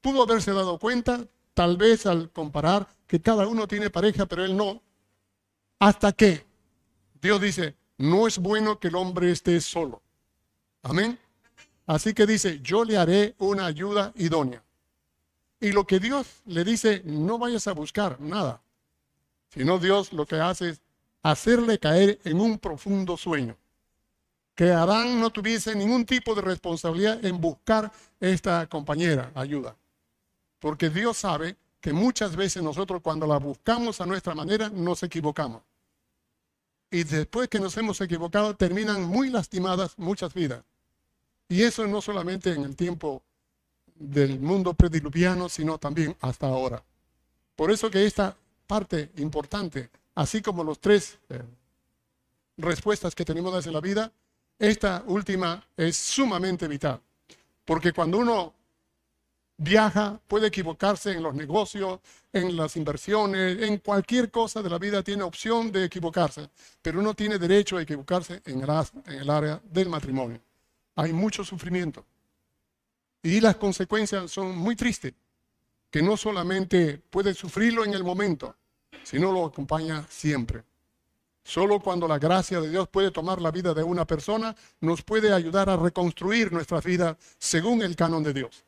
Pudo 0.01 0.23
haberse 0.23 0.53
dado 0.53 0.79
cuenta, 0.79 1.25
tal 1.53 1.77
vez 1.77 2.07
al 2.07 2.31
comparar, 2.31 2.87
que 3.09 3.21
cada 3.21 3.47
uno 3.49 3.67
tiene 3.67 3.91
pareja, 3.91 4.27
pero 4.27 4.45
él 4.45 4.57
no. 4.57 4.83
Hasta 5.81 6.13
que 6.13 6.45
Dios 7.21 7.41
dice, 7.41 7.77
no 7.97 8.29
es 8.29 8.39
bueno 8.39 8.79
que 8.79 8.89
el 8.89 8.95
hombre 8.95 9.33
esté 9.33 9.61
solo. 9.61 10.01
Amén. 10.89 11.19
Así 11.87 12.15
que 12.15 12.27
dice, 12.27 12.61
yo 12.63 12.83
le 12.85 12.97
haré 12.97 13.35
una 13.39 13.67
ayuda 13.67 14.13
idónea. 14.17 14.63
Y 15.61 15.73
lo 15.73 15.87
que 15.87 15.99
Dios 15.99 16.27
le 16.47 16.65
dice, 16.65 17.03
no 17.05 17.39
vayas 17.39 17.67
a 17.67 17.73
buscar 17.73 18.21
nada, 18.21 18.63
sino 19.49 19.79
Dios 19.79 20.13
lo 20.13 20.25
que 20.25 20.37
hace 20.37 20.71
es 20.71 20.81
hacerle 21.23 21.79
caer 21.79 22.21
en 22.25 22.41
un 22.41 22.59
profundo 22.59 23.17
sueño. 23.17 23.57
Que 24.55 24.71
Adán 24.71 25.21
no 25.21 25.31
tuviese 25.31 25.75
ningún 25.75 26.07
tipo 26.07 26.35
de 26.35 26.43
responsabilidad 26.43 27.25
en 27.25 27.41
buscar 27.41 27.93
esta 28.19 28.67
compañera, 28.67 29.31
ayuda. 29.35 29.77
Porque 30.59 30.89
Dios 30.89 31.19
sabe 31.19 31.57
que 31.81 31.93
muchas 31.93 32.35
veces 32.35 32.63
nosotros 32.63 33.03
cuando 33.03 33.27
la 33.27 33.39
buscamos 33.39 34.01
a 34.01 34.07
nuestra 34.07 34.35
manera 34.35 34.69
nos 34.71 35.03
equivocamos. 35.03 35.63
Y 36.91 37.05
después 37.05 37.49
que 37.49 37.61
nos 37.61 37.77
hemos 37.77 38.01
equivocado 38.01 38.57
terminan 38.57 39.03
muy 39.05 39.29
lastimadas 39.31 39.99
muchas 39.99 40.33
vidas. 40.33 40.65
Y 41.49 41.63
eso 41.63 41.87
no 41.87 42.01
solamente 42.03 42.53
en 42.53 42.65
el 42.65 42.77
tiempo 42.77 43.23
del 43.95 44.39
mundo 44.39 44.75
prediluviano, 44.75 45.49
sino 45.49 45.79
también 45.79 46.15
hasta 46.21 46.47
ahora. 46.47 46.83
Por 47.57 47.71
eso 47.71 47.91
que 47.91 48.05
esta 48.05 48.37
parte 48.67 49.11
importante, 49.17 49.91
así 50.15 50.43
como 50.43 50.63
los 50.63 50.79
tres 50.79 51.19
eh, 51.29 51.43
respuestas 52.59 53.15
que 53.15 53.25
tenemos 53.25 53.67
en 53.67 53.73
la 53.73 53.81
vida, 53.81 54.13
esta 54.59 55.03
última 55.07 55.67
es 55.77 55.97
sumamente 55.97 56.69
vital. 56.69 57.01
Porque 57.65 57.93
cuando 57.93 58.19
uno 58.19 58.55
viaja, 59.57 60.21
puede 60.29 60.49
equivocarse 60.49 61.13
en 61.13 61.23
los 61.23 61.35
negocios, 61.35 62.01
en 62.33 62.57
las 62.57 62.77
inversiones, 62.77 63.63
en 63.63 63.79
cualquier 63.79 64.31
cosa 64.31 64.63
de 64.63 64.71
la 64.71 64.79
vida 64.79 65.03
tiene 65.03 65.23
opción 65.23 65.73
de 65.73 65.85
equivocarse, 65.85 66.49
pero 66.81 67.01
uno 67.01 67.15
tiene 67.15 67.39
derecho 67.39 67.77
a 67.77 67.83
equivocarse 67.83 68.43
en 68.45 68.63
el 68.63 69.31
área 69.31 69.61
del 69.65 69.89
matrimonio. 69.89 70.41
Hay 70.99 71.13
mucho 71.13 71.45
sufrimiento. 71.45 72.05
Y 73.23 73.41
las 73.41 73.55
consecuencias 73.55 74.33
son 74.33 74.59
muy 74.59 74.75
tristes, 74.75 75.15
que 75.93 76.03
no 76.03 76.17
solamente 76.17 76.99
puede 76.99 77.35
sufrirlo 77.35 77.85
en 77.85 77.95
el 77.95 78.03
momento, 78.03 78.57
sino 79.05 79.31
lo 79.31 79.47
acompaña 79.47 80.05
siempre. 80.09 80.65
Solo 81.45 81.79
cuando 81.79 82.09
la 82.09 82.19
gracia 82.19 82.61
de 82.61 82.71
Dios 82.71 82.89
puede 82.89 83.13
tomar 83.13 83.41
la 83.41 83.53
vida 83.53 83.75
de 83.75 83.85
una 83.85 84.09
persona, 84.09 84.57
nos 84.81 85.03
puede 85.03 85.33
ayudar 85.33 85.71
a 85.71 85.77
reconstruir 85.77 86.53
nuestra 86.53 86.81
vida 86.81 87.17
según 87.39 87.83
el 87.83 87.95
canon 87.95 88.25
de 88.25 88.33
Dios. 88.33 88.65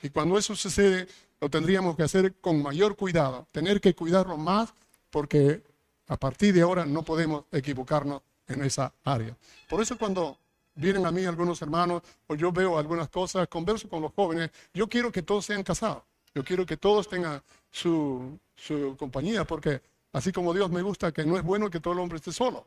Y 0.00 0.10
cuando 0.10 0.38
eso 0.38 0.54
sucede, 0.54 1.08
lo 1.40 1.50
tendríamos 1.50 1.96
que 1.96 2.04
hacer 2.04 2.34
con 2.40 2.62
mayor 2.62 2.94
cuidado, 2.94 3.48
tener 3.50 3.80
que 3.80 3.96
cuidarlo 3.96 4.36
más 4.36 4.72
porque 5.10 5.60
a 6.06 6.16
partir 6.16 6.54
de 6.54 6.62
ahora 6.62 6.86
no 6.86 7.02
podemos 7.02 7.46
equivocarnos 7.50 8.22
en 8.46 8.62
esa 8.62 8.94
área. 9.02 9.36
Por 9.68 9.82
eso 9.82 9.98
cuando 9.98 10.38
vienen 10.74 11.06
a 11.06 11.10
mí 11.10 11.24
algunos 11.24 11.60
hermanos 11.62 12.02
o 12.26 12.34
yo 12.34 12.52
veo 12.52 12.78
algunas 12.78 13.08
cosas, 13.08 13.48
converso 13.48 13.88
con 13.88 14.02
los 14.02 14.12
jóvenes, 14.12 14.50
yo 14.72 14.88
quiero 14.88 15.12
que 15.12 15.22
todos 15.22 15.44
sean 15.46 15.62
casados, 15.62 16.02
yo 16.34 16.44
quiero 16.44 16.64
que 16.64 16.76
todos 16.76 17.08
tengan 17.08 17.42
su, 17.70 18.38
su 18.54 18.96
compañía, 18.98 19.44
porque 19.44 19.82
así 20.12 20.32
como 20.32 20.54
Dios 20.54 20.70
me 20.70 20.82
gusta 20.82 21.12
que 21.12 21.24
no 21.24 21.36
es 21.36 21.42
bueno 21.42 21.70
que 21.70 21.80
todo 21.80 21.94
el 21.94 22.00
hombre 22.00 22.16
esté 22.16 22.32
solo, 22.32 22.66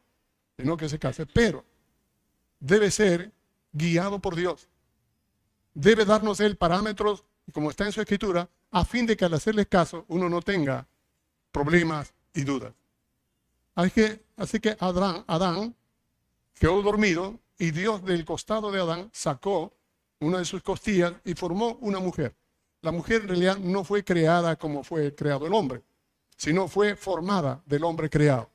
sino 0.58 0.78
que 0.78 0.90
se 0.90 1.00
case, 1.00 1.26
pero 1.26 1.64
debe 2.60 2.92
ser 2.92 3.32
guiado 3.72 4.20
por 4.20 4.36
Dios. 4.36 4.68
Debe 5.74 6.06
darnos 6.06 6.40
Él 6.40 6.56
parámetros, 6.56 7.26
como 7.54 7.70
está 7.70 7.86
en 7.86 7.92
su 7.92 8.02
escritura, 8.02 8.50
a 8.72 8.86
fin 8.86 9.06
de 9.06 9.18
que 9.18 9.26
al 9.26 9.34
hacerle 9.34 9.66
caso 9.66 10.06
uno 10.08 10.30
no 10.30 10.42
tenga 10.42 10.88
problemas 11.52 12.14
y 12.34 12.44
dudas. 12.44 12.74
Así 13.76 13.92
que, 13.92 14.24
así 14.38 14.60
que 14.60 14.76
Adán, 14.80 15.24
Adán 15.28 15.76
quedó 16.54 16.82
dormido 16.82 17.40
y 17.58 17.72
Dios 17.72 18.04
del 18.04 18.26
costado 18.26 18.72
de 18.72 18.82
Adán 18.82 19.10
sacó 19.14 19.74
una 20.20 20.40
de 20.40 20.46
sus 20.46 20.62
costillas 20.62 21.14
y 21.24 21.34
formó 21.34 21.78
una 21.82 22.00
mujer. 22.00 22.36
La 22.82 22.92
mujer 22.92 23.22
en 23.22 23.30
realidad 23.30 23.58
no 23.58 23.84
fue 23.84 24.04
creada 24.04 24.56
como 24.56 24.84
fue 24.84 25.14
creado 25.16 25.48
el 25.48 25.54
hombre, 25.54 25.82
sino 26.38 26.68
fue 26.68 26.96
formada 26.96 27.62
del 27.66 27.84
hombre 27.84 28.10
creado. 28.10 28.50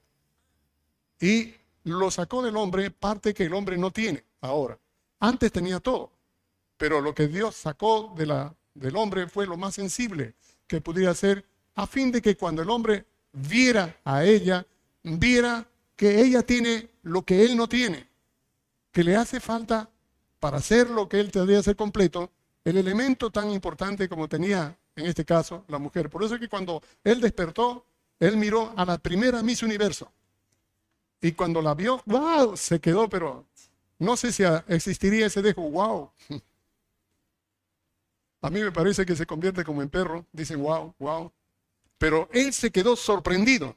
Y 1.21 1.55
lo 1.85 2.11
sacó 2.11 2.43
del 2.43 2.57
hombre 2.57 2.91
parte 2.91 3.35
que 3.35 3.45
el 3.45 3.55
hombre 3.55 3.77
no 3.77 3.91
tiene 3.91 4.25
ahora. 4.41 4.79
Antes 5.19 5.53
tenía 5.53 5.81
todo, 5.81 6.13
pero 6.77 7.01
lo 7.01 7.15
que 7.15 7.29
Dios 7.29 7.57
sacó 7.57 8.15
de 8.17 8.27
la, 8.27 8.55
del 8.75 8.97
hombre 8.97 9.29
fue 9.29 9.47
lo 9.47 9.57
más 9.57 9.75
sensible 9.75 10.35
que 10.67 10.81
pudiera 10.81 11.15
ser 11.15 11.45
a 11.75 11.87
fin 11.87 12.13
de 12.13 12.23
que 12.23 12.37
cuando 12.37 12.63
el 12.63 12.71
hombre 12.71 13.05
viera 13.33 13.97
a 14.05 14.25
ella, 14.25 14.67
viera 15.03 15.67
que 15.97 16.21
ella 16.21 16.43
tiene 16.43 16.89
lo 17.03 17.23
que 17.23 17.45
él 17.45 17.57
no 17.57 17.69
tiene, 17.69 18.10
que 18.93 19.05
le 19.05 19.17
hace 19.17 19.41
falta 19.41 19.89
para 20.39 20.59
hacer 20.59 20.91
lo 20.91 21.09
que 21.09 21.21
él 21.21 21.31
tendría 21.31 21.59
que 21.59 21.65
ser 21.65 21.77
completo, 21.77 22.31
el 22.65 22.77
elemento 22.77 23.31
tan 23.31 23.51
importante 23.51 24.09
como 24.09 24.29
tenía 24.29 24.77
en 24.97 25.07
este 25.07 25.25
caso 25.25 25.65
la 25.69 25.79
mujer. 25.79 26.11
Por 26.11 26.25
eso 26.25 26.35
es 26.35 26.41
que 26.41 26.49
cuando 26.49 26.83
él 27.05 27.21
despertó, 27.21 27.87
él 28.19 28.37
miró 28.37 28.73
a 28.77 28.85
la 28.85 28.99
primera 28.99 29.43
Miss 29.43 29.63
Universo. 29.63 30.13
Y 31.21 31.33
cuando 31.33 31.61
la 31.61 31.75
vio, 31.75 32.03
wow, 32.07 32.57
se 32.57 32.81
quedó, 32.81 33.09
pero 33.09 33.47
no 33.99 34.17
sé 34.17 34.33
si 34.33 34.43
existiría 34.69 35.27
ese 35.27 35.43
dejo, 35.43 35.63
wow. 35.71 36.11
A 38.43 38.49
mí 38.49 38.63
me 38.63 38.73
parece 38.73 39.05
que 39.05 39.15
se 39.15 39.27
convierte 39.27 39.65
como 39.65 39.83
en 39.83 39.91
perro, 39.91 40.25
dicen 40.33 40.63
wow, 40.63 40.95
wow. 40.99 41.31
Pero 41.99 42.29
él 42.33 42.55
se 42.55 42.71
quedó 42.71 42.97
sorprendido 42.97 43.77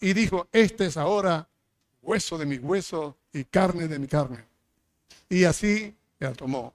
y 0.00 0.12
dijo, 0.12 0.48
este 0.50 0.86
es 0.86 0.96
ahora 0.96 1.48
hueso 2.02 2.38
de 2.38 2.46
mi 2.46 2.56
hueso 2.58 3.16
y 3.32 3.44
carne 3.44 3.88
de 3.88 3.98
mi 3.98 4.06
carne. 4.06 4.44
Y 5.28 5.44
así 5.44 5.94
la 6.18 6.32
tomó. 6.32 6.74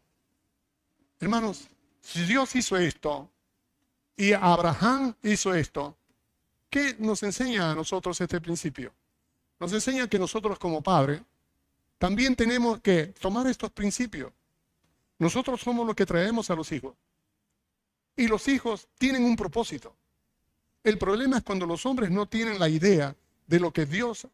Hermanos, 1.19 1.67
si 2.01 2.23
Dios 2.23 2.55
hizo 2.55 2.77
esto 2.77 3.29
y 4.15 4.33
Abraham 4.33 5.15
hizo 5.23 5.53
esto, 5.53 5.95
¿qué 6.69 6.95
nos 6.99 7.23
enseña 7.23 7.71
a 7.71 7.75
nosotros 7.75 8.19
este 8.19 8.41
principio? 8.41 8.93
Nos 9.59 9.71
enseña 9.73 10.07
que 10.07 10.19
nosotros 10.19 10.59
como 10.59 10.81
padres 10.81 11.21
también 11.97 12.35
tenemos 12.35 12.81
que 12.81 13.07
tomar 13.07 13.47
estos 13.47 13.71
principios. 13.71 14.31
Nosotros 15.19 15.61
somos 15.61 15.87
los 15.87 15.95
que 15.95 16.05
traemos 16.05 16.49
a 16.49 16.55
los 16.55 16.71
hijos. 16.71 16.95
Y 18.15 18.27
los 18.27 18.47
hijos 18.47 18.87
tienen 18.97 19.23
un 19.23 19.35
propósito. 19.35 19.95
El 20.83 20.97
problema 20.97 21.37
es 21.37 21.43
cuando 21.43 21.65
los 21.65 21.85
hombres 21.85 22.11
no 22.11 22.25
tienen 22.27 22.59
la 22.59 22.67
idea 22.67 23.15
de 23.47 23.59
lo 23.59 23.71
que 23.71 23.85
Dios 23.85 24.27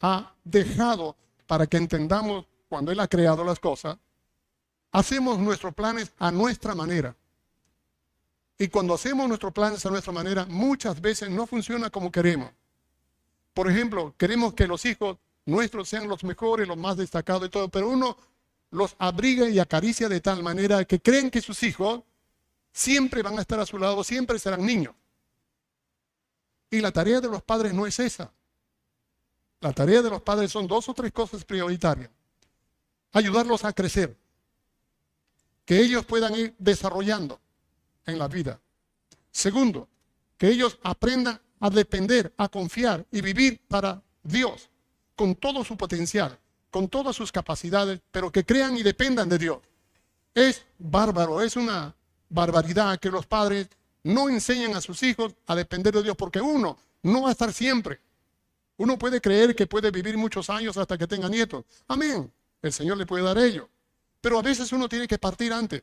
ha 0.00 0.32
dejado 0.44 1.16
para 1.46 1.66
que 1.66 1.76
entendamos 1.76 2.46
cuando 2.68 2.92
Él 2.92 3.00
ha 3.00 3.08
creado 3.08 3.44
las 3.44 3.58
cosas. 3.58 3.96
Hacemos 4.92 5.38
nuestros 5.38 5.74
planes 5.74 6.12
a 6.18 6.30
nuestra 6.30 6.74
manera. 6.74 7.14
Y 8.58 8.68
cuando 8.68 8.94
hacemos 8.94 9.28
nuestros 9.28 9.52
planes 9.52 9.84
a 9.84 9.90
nuestra 9.90 10.12
manera, 10.12 10.46
muchas 10.46 11.00
veces 11.00 11.30
no 11.30 11.46
funciona 11.46 11.90
como 11.90 12.10
queremos. 12.10 12.50
Por 13.52 13.70
ejemplo, 13.70 14.14
queremos 14.16 14.54
que 14.54 14.66
los 14.66 14.84
hijos 14.84 15.18
nuestros 15.44 15.88
sean 15.88 16.08
los 16.08 16.24
mejores, 16.24 16.66
los 16.66 16.76
más 16.76 16.96
destacados 16.96 17.46
y 17.46 17.50
todo, 17.50 17.68
pero 17.68 17.88
uno 17.88 18.16
los 18.70 18.96
abriga 18.98 19.48
y 19.48 19.58
acaricia 19.58 20.08
de 20.08 20.20
tal 20.20 20.42
manera 20.42 20.84
que 20.84 21.00
creen 21.00 21.30
que 21.30 21.40
sus 21.40 21.62
hijos 21.62 22.02
siempre 22.72 23.22
van 23.22 23.38
a 23.38 23.42
estar 23.42 23.60
a 23.60 23.66
su 23.66 23.78
lado, 23.78 24.02
siempre 24.02 24.38
serán 24.38 24.64
niños. 24.66 24.94
Y 26.70 26.80
la 26.80 26.90
tarea 26.92 27.20
de 27.20 27.28
los 27.28 27.42
padres 27.42 27.72
no 27.72 27.86
es 27.86 27.98
esa. 28.00 28.32
La 29.66 29.72
tarea 29.72 30.00
de 30.00 30.10
los 30.10 30.22
padres 30.22 30.52
son 30.52 30.68
dos 30.68 30.88
o 30.88 30.94
tres 30.94 31.10
cosas 31.10 31.44
prioritarias. 31.44 32.08
Ayudarlos 33.12 33.64
a 33.64 33.72
crecer. 33.72 34.16
Que 35.64 35.80
ellos 35.80 36.04
puedan 36.04 36.36
ir 36.36 36.54
desarrollando 36.56 37.40
en 38.06 38.16
la 38.16 38.28
vida. 38.28 38.60
Segundo, 39.32 39.88
que 40.38 40.50
ellos 40.50 40.78
aprendan 40.84 41.40
a 41.58 41.68
depender, 41.68 42.32
a 42.36 42.48
confiar 42.48 43.04
y 43.10 43.20
vivir 43.20 43.60
para 43.66 44.00
Dios, 44.22 44.70
con 45.16 45.34
todo 45.34 45.64
su 45.64 45.76
potencial, 45.76 46.38
con 46.70 46.86
todas 46.86 47.16
sus 47.16 47.32
capacidades, 47.32 48.00
pero 48.12 48.30
que 48.30 48.44
crean 48.44 48.76
y 48.76 48.84
dependan 48.84 49.28
de 49.28 49.38
Dios. 49.38 49.58
Es 50.32 50.64
bárbaro, 50.78 51.42
es 51.42 51.56
una 51.56 51.92
barbaridad 52.28 53.00
que 53.00 53.10
los 53.10 53.26
padres 53.26 53.68
no 54.04 54.28
enseñan 54.28 54.76
a 54.76 54.80
sus 54.80 55.02
hijos 55.02 55.34
a 55.44 55.56
depender 55.56 55.92
de 55.92 56.04
Dios, 56.04 56.16
porque 56.16 56.40
uno 56.40 56.78
no 57.02 57.22
va 57.22 57.30
a 57.30 57.32
estar 57.32 57.52
siempre. 57.52 58.05
Uno 58.78 58.98
puede 58.98 59.20
creer 59.20 59.54
que 59.54 59.66
puede 59.66 59.90
vivir 59.90 60.16
muchos 60.18 60.50
años 60.50 60.76
hasta 60.76 60.98
que 60.98 61.06
tenga 61.06 61.28
nietos. 61.28 61.64
Amén. 61.88 62.30
El 62.60 62.72
Señor 62.72 62.98
le 62.98 63.06
puede 63.06 63.24
dar 63.24 63.38
ello. 63.38 63.68
Pero 64.20 64.38
a 64.38 64.42
veces 64.42 64.72
uno 64.72 64.88
tiene 64.88 65.06
que 65.06 65.18
partir 65.18 65.52
antes, 65.52 65.82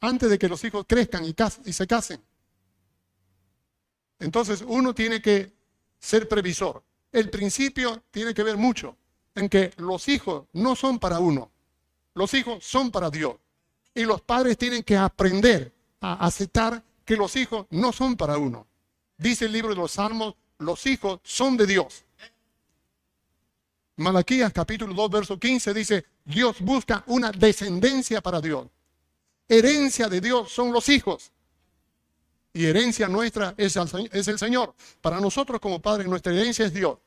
antes 0.00 0.30
de 0.30 0.38
que 0.38 0.48
los 0.48 0.62
hijos 0.64 0.84
crezcan 0.86 1.24
y, 1.24 1.72
se 1.72 1.86
casen. 1.86 2.22
Entonces 4.18 4.62
uno 4.66 4.94
tiene 4.94 5.20
que 5.20 5.52
ser 5.98 6.28
previsor. 6.28 6.82
El 7.12 7.28
principio 7.28 8.04
tiene 8.10 8.32
que 8.32 8.42
ver 8.42 8.56
mucho 8.56 8.96
en 9.34 9.48
que 9.48 9.72
los 9.78 10.08
hijos 10.08 10.46
no 10.52 10.76
son 10.76 10.98
para 10.98 11.18
uno, 11.18 11.50
los 12.14 12.32
hijos 12.34 12.64
son 12.64 12.90
para 12.90 13.10
Dios. 13.10 13.36
Y 13.94 14.04
los 14.04 14.20
padres 14.20 14.56
tienen 14.56 14.84
que 14.84 14.96
aprender 14.96 15.72
a 16.00 16.24
aceptar 16.24 16.82
que 17.04 17.16
los 17.16 17.34
hijos 17.34 17.66
no 17.70 17.92
son 17.92 18.16
para 18.16 18.38
uno. 18.38 18.66
Dice 19.18 19.46
el 19.46 19.52
libro 19.52 19.70
de 19.70 19.76
los 19.76 19.92
Salmos, 19.92 20.36
los 20.60 20.86
hijos 20.86 21.20
son 21.24 21.56
de 21.56 21.66
Dios. 21.66 22.04
Malaquías 23.96 24.52
capítulo 24.52 24.94
2, 24.94 25.10
verso 25.10 25.38
15 25.38 25.74
dice, 25.74 26.06
Dios 26.24 26.60
busca 26.60 27.04
una 27.06 27.32
descendencia 27.32 28.20
para 28.20 28.40
Dios. 28.40 28.66
Herencia 29.48 30.08
de 30.08 30.20
Dios 30.20 30.50
son 30.50 30.72
los 30.72 30.88
hijos. 30.88 31.32
Y 32.52 32.64
herencia 32.64 33.08
nuestra 33.08 33.54
es 33.56 33.76
el, 33.76 34.08
es 34.12 34.28
el 34.28 34.38
Señor. 34.38 34.74
Para 35.00 35.20
nosotros 35.20 35.60
como 35.60 35.80
padres 35.80 36.06
nuestra 36.08 36.32
herencia 36.32 36.66
es 36.66 36.72
Dios. 36.72 36.98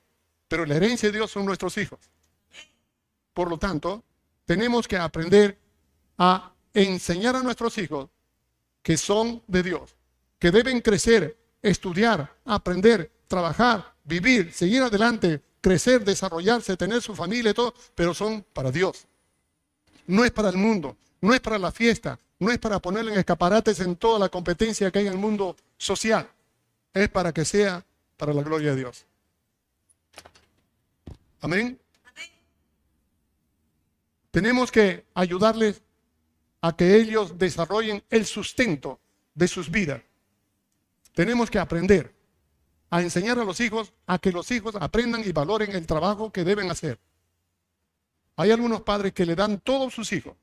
Pero 0.48 0.66
la 0.66 0.76
herencia 0.76 1.10
de 1.10 1.18
Dios 1.18 1.32
son 1.32 1.46
nuestros 1.46 1.78
hijos. 1.78 2.00
Por 3.34 3.50
lo 3.50 3.58
tanto, 3.58 4.04
tenemos 4.46 4.88
que 4.88 4.98
aprender 4.98 5.58
a 6.18 6.54
enseñar 6.74 7.36
a 7.36 7.44
nuestros 7.44 7.78
hijos 7.78 8.10
que 8.82 8.98
son 8.98 9.42
de 9.48 9.64
Dios, 9.64 9.96
que 10.38 10.52
deben 10.52 10.82
crecer, 10.82 11.38
estudiar, 11.64 12.32
aprender, 12.46 13.10
trabajar, 13.28 13.96
vivir, 14.04 14.54
seguir 14.54 14.84
adelante, 14.84 15.42
crecer, 15.62 16.04
desarrollarse, 16.04 16.78
tener 16.78 17.02
su 17.02 17.16
familia 17.16 17.52
y 17.52 17.54
todo, 17.54 17.74
pero 17.96 18.14
son 18.14 18.46
para 18.54 18.70
Dios. 18.70 19.08
No 20.06 20.26
es 20.26 20.32
para 20.32 20.50
el 20.50 20.58
mundo, 20.58 20.98
no 21.22 21.34
es 21.34 21.40
para 21.40 21.58
la 21.58 21.72
fiesta, 21.72 22.20
no 22.38 22.52
es 22.52 22.60
para 22.60 22.80
ponerle 22.80 23.14
en 23.14 23.20
escaparates 23.20 23.80
en 23.80 23.96
toda 23.96 24.20
la 24.20 24.30
competencia 24.30 24.92
que 24.92 25.00
hay 25.00 25.08
en 25.08 25.14
el 25.14 25.18
mundo 25.20 25.56
social, 25.78 26.30
es 26.94 27.10
para 27.10 27.32
que 27.34 27.46
sea 27.46 27.84
para 28.18 28.34
la 28.34 28.44
gloria 28.44 28.72
de 28.72 28.78
Dios. 28.78 29.06
Amén. 31.40 31.80
Tenemos 34.32 34.72
que 34.72 35.06
ayudarles 35.14 35.82
a 36.62 36.76
que 36.76 36.96
ellos 36.96 37.38
desarrollen 37.38 38.04
el 38.10 38.26
sustento 38.26 39.00
de 39.36 39.48
sus 39.48 39.70
vidas. 39.70 40.02
Tenemos 41.14 41.50
que 41.50 41.60
aprender 41.60 42.14
a 42.90 43.02
enseñar 43.02 43.40
a 43.40 43.44
los 43.44 43.60
hijos 43.60 43.94
a 44.06 44.20
que 44.20 44.32
los 44.32 44.50
hijos 44.52 44.76
aprendan 44.80 45.24
y 45.26 45.32
valoren 45.32 45.72
el 45.72 45.86
trabajo 45.86 46.32
que 46.32 46.44
deben 46.44 46.70
hacer. 46.70 47.00
Hay 48.36 48.52
algunos 48.52 48.82
padres 48.82 49.14
que 49.14 49.26
le 49.26 49.36
dan 49.36 49.60
todo 49.60 49.88
a 49.88 49.92
sus 49.92 50.12
hijos. 50.12 50.36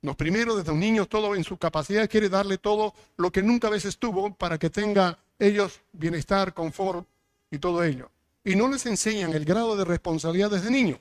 Los 0.00 0.16
primeros, 0.16 0.56
desde 0.56 0.72
un 0.72 0.80
niño, 0.80 1.06
todo 1.06 1.34
en 1.34 1.44
su 1.44 1.56
capacidad, 1.58 2.08
quiere 2.08 2.28
darle 2.28 2.58
todo 2.58 2.92
lo 3.16 3.30
que 3.30 3.42
nunca 3.42 3.68
a 3.68 3.70
veces 3.70 3.98
tuvo 3.98 4.34
para 4.34 4.58
que 4.58 4.68
tenga 4.68 5.18
ellos 5.38 5.80
bienestar, 5.92 6.52
confort 6.54 7.06
y 7.50 7.58
todo 7.58 7.84
ello. 7.84 8.10
Y 8.44 8.56
no 8.56 8.66
les 8.68 8.84
enseñan 8.86 9.32
el 9.32 9.44
grado 9.44 9.76
de 9.76 9.84
responsabilidad 9.84 10.50
desde 10.50 10.70
niño. 10.70 10.98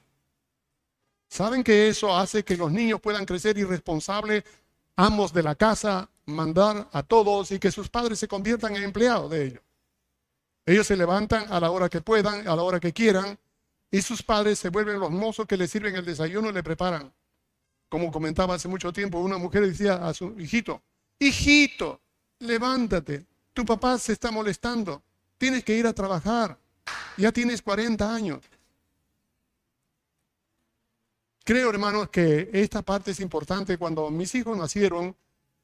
¿Saben 1.28 1.64
que 1.64 1.88
eso 1.88 2.16
hace 2.16 2.44
que 2.44 2.58
los 2.58 2.72
niños 2.72 3.00
puedan 3.02 3.26
crecer 3.26 3.58
irresponsables, 3.58 4.44
amos 4.98 5.34
de 5.34 5.44
la 5.44 5.56
casa, 5.56 6.11
mandar 6.26 6.90
a 6.92 7.04
todos 7.04 7.52
y 7.52 7.60
que 7.60 7.72
sus 7.72 7.90
padres 7.90 8.20
se 8.20 8.28
conviertan 8.28 8.76
en 8.76 8.84
empleados 8.84 9.30
de 9.32 9.46
ellos. 9.46 9.62
Ellos 10.66 10.88
se 10.88 10.96
levantan 10.96 11.52
a 11.52 11.60
la 11.60 11.72
hora 11.72 11.90
que 11.90 12.02
puedan, 12.02 12.48
a 12.48 12.56
la 12.56 12.64
hora 12.64 12.80
que 12.80 12.94
quieran, 12.94 13.38
y 13.90 14.02
sus 14.02 14.24
padres 14.24 14.60
se 14.60 14.70
vuelven 14.70 15.00
los 15.00 15.12
mozos 15.12 15.46
que 15.48 15.58
le 15.58 15.68
sirven 15.68 15.96
el 15.96 16.06
desayuno 16.06 16.50
y 16.50 16.54
le 16.54 16.64
preparan. 16.64 17.12
Como 17.90 18.12
comentaba 18.12 18.56
hace 18.56 18.68
mucho 18.68 18.94
tiempo, 18.94 19.20
una 19.20 19.38
mujer 19.38 19.68
decía 19.68 20.08
a 20.08 20.14
su 20.14 20.40
hijito, 20.40 20.82
hijito, 21.20 22.00
levántate, 22.40 23.26
tu 23.54 23.66
papá 23.66 23.98
se 23.98 24.14
está 24.14 24.32
molestando, 24.32 25.04
tienes 25.38 25.64
que 25.64 25.76
ir 25.76 25.86
a 25.86 25.94
trabajar, 25.94 26.58
ya 27.18 27.32
tienes 27.32 27.62
40 27.62 28.14
años. 28.14 28.40
Creo, 31.44 31.70
hermanos, 31.70 32.10
que 32.10 32.50
esta 32.54 32.82
parte 32.82 33.12
es 33.12 33.20
importante. 33.20 33.78
Cuando 33.78 34.10
mis 34.12 34.34
hijos 34.36 34.56
nacieron, 34.56 35.16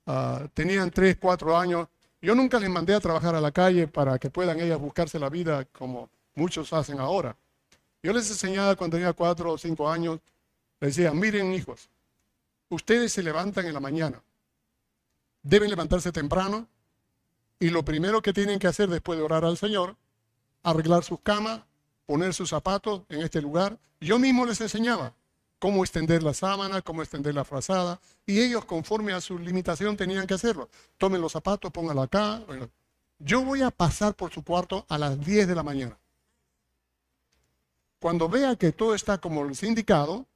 ah, 0.08 0.48
tenían 0.54 0.89
3, 0.89 1.17
4 1.20 1.58
años, 1.58 1.88
yo 2.22 2.34
nunca 2.34 2.60
les 2.60 2.70
mandé 2.70 2.96
a 2.96 3.00
trabajar 3.00 3.36
a 3.36 3.41
la 3.41 3.52
calle 3.52 3.88
para 3.88 4.17
que 4.17 4.30
puedan 4.30 4.60
ellas 4.60 4.80
buscarse 4.80 5.20
la 5.20 5.30
vida 5.30 5.65
como 5.65 6.10
muchos 6.34 6.74
hacen 6.74 7.00
ahora. 7.00 7.36
Yo 8.02 8.13
les 8.13 8.30
enseñaba 8.30 8.76
cuando 8.76 8.98
tenía 8.98 9.13
4 9.13 9.52
o 9.52 9.58
5 9.58 9.89
años, 9.89 10.20
les 10.80 10.96
decía, 10.96 11.13
miren 11.13 11.54
hijos, 11.54 11.89
ustedes 12.70 13.12
se 13.12 13.22
levantan 13.22 13.65
en 13.65 13.74
la 13.74 13.80
mañana, 13.80 14.22
deben 15.43 15.70
levantarse 15.70 16.12
temprano 16.12 16.67
y 17.60 17.70
lo 17.70 17.84
primero 17.84 18.22
que 18.22 18.34
tienen 18.34 18.60
que 18.60 18.67
hacer 18.67 18.89
después 18.89 19.17
de 19.17 19.26
orar 19.26 19.46
al 19.46 19.58
Señor, 19.58 19.96
arreglar 20.63 21.04
sus 21.04 21.20
camas, 21.22 21.62
poner 22.06 22.34
sus 22.34 22.50
zapatos 22.50 23.04
en 23.10 23.22
este 23.22 23.41
lugar. 23.41 23.78
Yo 24.00 24.20
mismo 24.20 24.46
les 24.46 24.62
enseñaba, 24.62 25.13
cómo 25.60 25.84
extender 25.84 26.24
la 26.24 26.34
sábana, 26.34 26.82
cómo 26.82 27.02
extender 27.02 27.34
la 27.34 27.46
frazada, 27.46 28.00
y 28.26 28.39
ellos 28.39 28.65
conforme 28.65 29.13
a 29.13 29.22
su 29.22 29.39
limitación 29.39 29.98
tenían 29.98 30.28
que 30.28 30.36
hacerlo. 30.36 30.70
Tomen 30.98 31.22
los 31.22 31.32
zapatos, 31.32 31.72
pónganlo 31.72 32.02
acá. 32.02 32.41
yo 33.20 33.43
voy 33.43 33.62
a 33.62 33.72
pasar 33.72 34.15
por 34.15 34.32
su 34.32 34.43
cuarto 34.43 34.86
a 34.89 34.98
las 34.98 35.20
10 35.20 35.48
de 35.48 35.56
la 35.56 35.63
mañana. 35.63 35.98
Cuando 38.00 38.30
vea 38.30 38.56
que 38.56 38.72
todo 38.72 38.93
está 38.93 39.17
como 39.17 39.43
les 39.43 39.63
indicado, 39.63 40.28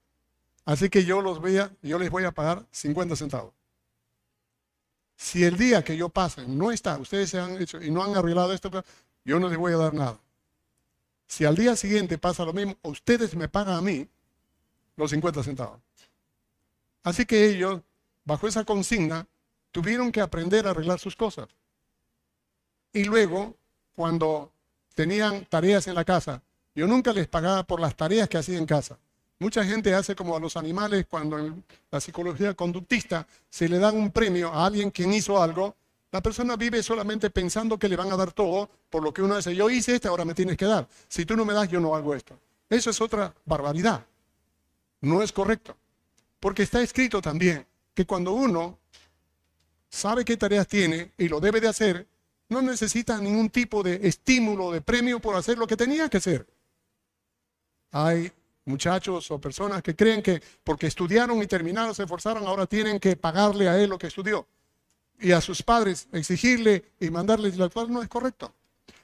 así 0.65 0.89
que 0.89 1.05
yo 1.05 1.21
los 1.21 1.41
vea, 1.41 1.71
yo 1.81 1.99
les 1.99 2.10
voy 2.10 2.23
a 2.23 2.31
pagar 2.31 2.65
50 2.71 3.15
centavos. 3.15 3.53
Si 5.15 5.43
el 5.43 5.55
día 5.55 5.84
que 5.84 5.95
yo 5.95 6.10
pase 6.10 6.47
no 6.47 6.71
está, 6.71 6.97
ustedes 6.97 7.29
se 7.29 7.39
han 7.39 7.62
hecho 7.62 7.79
y 7.79 7.91
no 7.91 8.03
han 8.03 8.15
arreglado 8.15 8.53
esto, 8.53 8.71
yo 9.23 9.39
no 9.39 9.47
les 9.47 9.57
voy 9.57 9.73
a 9.73 9.77
dar 9.77 9.93
nada. 9.93 10.19
Si 11.27 11.45
al 11.45 11.55
día 11.55 11.75
siguiente 11.75 12.17
pasa 12.17 12.43
lo 12.43 12.53
mismo, 12.53 12.75
ustedes 12.81 13.36
me 13.36 13.47
pagan 13.47 13.75
a 13.75 13.81
mí, 13.81 14.10
los 14.95 15.12
50 15.12 15.43
centavos. 15.43 15.80
Así 17.04 17.25
que 17.25 17.49
ellos, 17.49 17.82
bajo 18.25 18.47
esa 18.47 18.63
consigna, 18.63 19.27
tuvieron 19.71 20.12
que 20.12 20.21
aprender 20.21 20.67
a 20.67 20.71
arreglar 20.71 20.99
sus 20.99 21.15
cosas. 21.15 21.47
Y 22.93 23.06
luego, 23.06 23.56
cuando 23.95 24.51
tenían 24.93 25.45
tareas 25.45 25.88
en 25.88 25.95
la 25.95 26.06
casa, 26.06 26.41
yo 26.75 26.88
nunca 26.88 27.13
les 27.13 27.27
pagaba 27.27 27.63
por 27.63 27.80
las 27.80 27.95
tareas 27.95 28.30
que 28.30 28.38
hacían 28.38 28.60
en 28.60 28.65
casa. 28.65 28.97
Mucha 29.39 29.65
gente 29.65 29.93
hace 29.95 30.15
como 30.15 30.36
a 30.36 30.39
los 30.39 30.56
animales 30.56 31.08
cuando 31.10 31.39
en 31.39 31.63
la 31.89 31.99
psicología 31.99 32.54
conductista 32.54 33.25
se 33.49 33.67
le 33.67 33.80
da 33.80 33.91
un 33.91 34.12
premio 34.12 34.54
a 34.54 34.67
alguien 34.67 34.91
quien 34.91 35.12
hizo 35.13 35.41
algo. 35.41 35.75
La 36.12 36.21
persona 36.21 36.56
vive 36.56 36.84
solamente 36.84 37.30
pensando 37.30 37.80
que 37.80 37.89
le 37.89 37.95
van 37.95 38.12
a 38.12 38.17
dar 38.17 38.34
todo 38.34 38.69
por 38.89 39.01
lo 39.01 39.13
que 39.13 39.21
uno 39.21 39.38
dice, 39.38 39.56
yo 39.56 39.69
hice 39.69 39.95
esto, 39.95 40.10
ahora 40.10 40.25
me 40.25 40.36
tienes 40.36 40.58
que 40.58 40.65
dar. 40.65 40.88
Si 41.08 41.25
tú 41.25 41.36
no 41.36 41.45
me 41.45 41.54
das, 41.54 41.69
yo 41.69 41.80
no 41.80 41.95
hago 41.95 42.13
esto. 42.13 42.38
Eso 42.69 42.91
es 42.91 43.01
otra 43.01 43.34
barbaridad. 43.45 44.06
No 45.01 45.21
es 45.21 45.31
correcto. 45.31 45.75
Porque 46.39 46.63
está 46.63 46.81
escrito 46.81 47.21
también 47.21 47.65
que 47.93 48.05
cuando 48.05 48.33
uno 48.33 48.79
sabe 49.89 50.23
qué 50.23 50.37
tareas 50.37 50.67
tiene 50.67 51.11
y 51.17 51.27
lo 51.27 51.39
debe 51.39 51.59
de 51.59 51.67
hacer, 51.67 52.07
no 52.49 52.61
necesita 52.61 53.17
ningún 53.19 53.49
tipo 53.49 53.83
de 53.83 53.99
estímulo, 54.07 54.71
de 54.71 54.81
premio 54.81 55.19
por 55.19 55.35
hacer 55.35 55.57
lo 55.57 55.67
que 55.67 55.77
tenía 55.77 56.09
que 56.09 56.17
hacer. 56.17 56.47
Hay 57.91 58.31
muchachos 58.65 59.29
o 59.31 59.39
personas 59.39 59.81
que 59.83 59.95
creen 59.95 60.21
que 60.21 60.41
porque 60.63 60.87
estudiaron 60.87 61.41
y 61.41 61.47
terminaron, 61.47 61.93
se 61.93 62.03
esforzaron, 62.03 62.45
ahora 62.45 62.65
tienen 62.65 62.99
que 62.99 63.15
pagarle 63.15 63.67
a 63.67 63.81
él 63.81 63.89
lo 63.89 63.97
que 63.97 64.07
estudió. 64.07 64.47
Y 65.19 65.31
a 65.31 65.41
sus 65.41 65.61
padres 65.61 66.07
exigirle 66.11 66.85
y 66.99 67.09
mandarles 67.09 67.57
la 67.57 67.69
cual 67.69 67.91
no 67.91 68.01
es 68.01 68.07
correcto. 68.07 68.53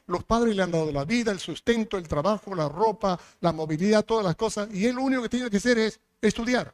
Los 0.08 0.24
padres 0.24 0.56
le 0.56 0.64
han 0.64 0.72
dado 0.72 0.92
la 0.92 1.04
vida, 1.04 1.32
el 1.32 1.40
sustento, 1.40 1.98
el 1.98 2.08
trabajo, 2.08 2.56
la 2.56 2.70
ropa, 2.70 3.20
la 3.42 3.52
movilidad, 3.52 4.06
todas 4.06 4.26
las 4.26 4.38
cosas. 4.38 4.70
Y 4.74 4.86
él 4.86 4.96
lo 4.96 5.04
único 5.04 5.22
que 5.24 5.30
tiene 5.30 5.50
que 5.50 5.58
hacer 5.58 5.78
es 5.78 6.00
estudiar. 6.22 6.74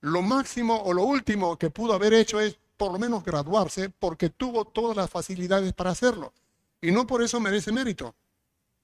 Lo 0.00 0.20
máximo 0.20 0.82
o 0.82 0.92
lo 0.92 1.04
último 1.04 1.56
que 1.56 1.70
pudo 1.70 1.94
haber 1.94 2.12
hecho 2.12 2.40
es 2.40 2.58
por 2.76 2.92
lo 2.92 2.98
menos 2.98 3.24
graduarse 3.24 3.88
porque 3.88 4.30
tuvo 4.30 4.64
todas 4.64 4.96
las 4.96 5.08
facilidades 5.08 5.72
para 5.74 5.90
hacerlo. 5.90 6.32
Y 6.80 6.90
no 6.90 7.06
por 7.06 7.22
eso 7.22 7.38
merece 7.38 7.70
mérito. 7.70 8.16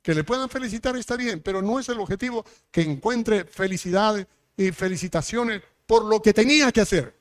Que 0.01 0.15
le 0.15 0.23
puedan 0.23 0.49
felicitar 0.49 0.97
está 0.97 1.17
bien, 1.17 1.41
pero 1.41 1.61
no 1.61 1.81
es 1.81 1.89
el 1.89 1.99
objetivo 1.99 2.45
que 2.71 2.83
encuentre 2.83 3.45
felicidad 3.45 4.25
y 4.57 4.71
felicitaciones 4.71 5.61
por 5.89 6.05
lo 6.05 6.23
que 6.23 6.33
tenía 6.33 6.71
que 6.71 6.83
hacer. 6.83 7.19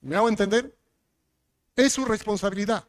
¿Me 0.00 0.16
hago 0.16 0.28
entender? 0.28 0.74
Es 1.76 1.92
su 1.92 2.04
responsabilidad. 2.04 2.84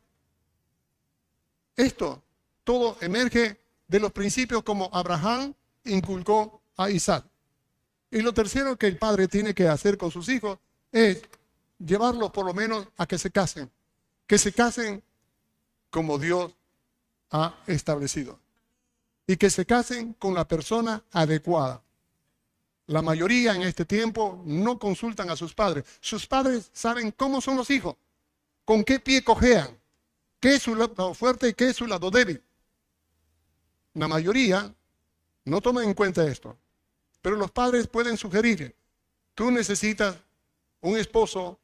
Esto 1.76 2.23
todo 2.64 2.98
emerge 3.02 3.60
de 3.88 4.00
los 4.00 4.12
principios 4.12 4.64
como 4.64 4.90
Abraham 4.94 5.54
inculcó 5.86 6.62
a 6.78 6.90
Isaac. 6.90 7.26
Y 8.12 8.22
lo 8.22 8.34
tercero 8.34 8.78
que 8.78 8.88
el 8.88 8.98
padre 8.98 9.28
tiene 9.28 9.54
que 9.54 9.68
hacer 9.68 9.98
con 9.98 10.12
sus 10.12 10.30
hijos 10.30 10.60
es 10.92 11.22
llevarlos 11.80 12.32
por 12.32 12.46
lo 12.46 12.54
menos 12.54 12.88
a 12.98 13.06
que 13.06 13.18
se 13.18 13.32
casen. 13.32 13.70
Que 14.28 14.38
se 14.38 14.54
casen 14.54 15.04
como 15.90 16.18
Dios 16.18 16.54
ha 17.32 17.56
establecido. 17.68 18.40
Y 19.26 19.38
que 19.38 19.50
se 19.50 19.66
casen 19.66 20.14
con 20.14 20.34
la 20.34 20.48
persona 20.48 21.04
adecuada. 21.12 21.82
La 22.88 23.02
mayoría 23.02 23.56
en 23.56 23.64
este 23.64 23.86
tiempo 23.86 24.42
no 24.46 24.78
consultan 24.78 25.30
a 25.30 25.36
sus 25.36 25.54
padres. 25.54 25.86
Sus 26.02 26.28
padres 26.28 26.70
saben 26.74 27.12
cómo 27.12 27.42
son 27.42 27.56
los 27.56 27.70
hijos, 27.70 27.96
con 28.66 28.84
qué 28.84 29.00
pie 29.00 29.24
cojean, 29.24 29.78
¿Qué 30.44 30.56
es 30.56 30.64
su 30.64 30.76
lado 30.76 31.14
fuerte 31.14 31.48
y 31.48 31.54
qué 31.54 31.70
es 31.70 31.78
su 31.78 31.88
lado 31.88 32.12
débil? 32.12 32.44
La 33.94 34.08
mayoría 34.08 34.74
no 35.46 35.62
toma 35.62 35.84
en 35.84 35.94
cuenta 35.94 36.26
esto. 36.26 36.58
Pero 37.22 37.38
los 37.38 37.52
padres 37.52 37.88
pueden 37.88 38.18
sugerir, 38.18 38.76
tú 39.34 39.50
necesitas 39.50 40.18
un 40.82 40.98
esposo 40.98 41.58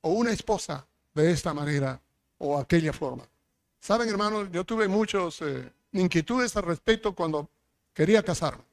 o 0.00 0.10
una 0.10 0.32
esposa 0.32 0.86
de 1.14 1.30
esta 1.30 1.54
manera 1.54 2.00
o 2.38 2.58
aquella 2.58 2.92
forma. 2.92 3.26
Saben, 3.80 4.08
hermanos, 4.08 4.48
yo 4.50 4.64
tuve 4.64 4.88
muchas 4.88 5.40
eh, 5.42 5.72
inquietudes 5.92 6.56
al 6.56 6.64
respecto 6.64 7.14
cuando 7.14 7.48
quería 7.94 8.22
casarme. 8.22 8.64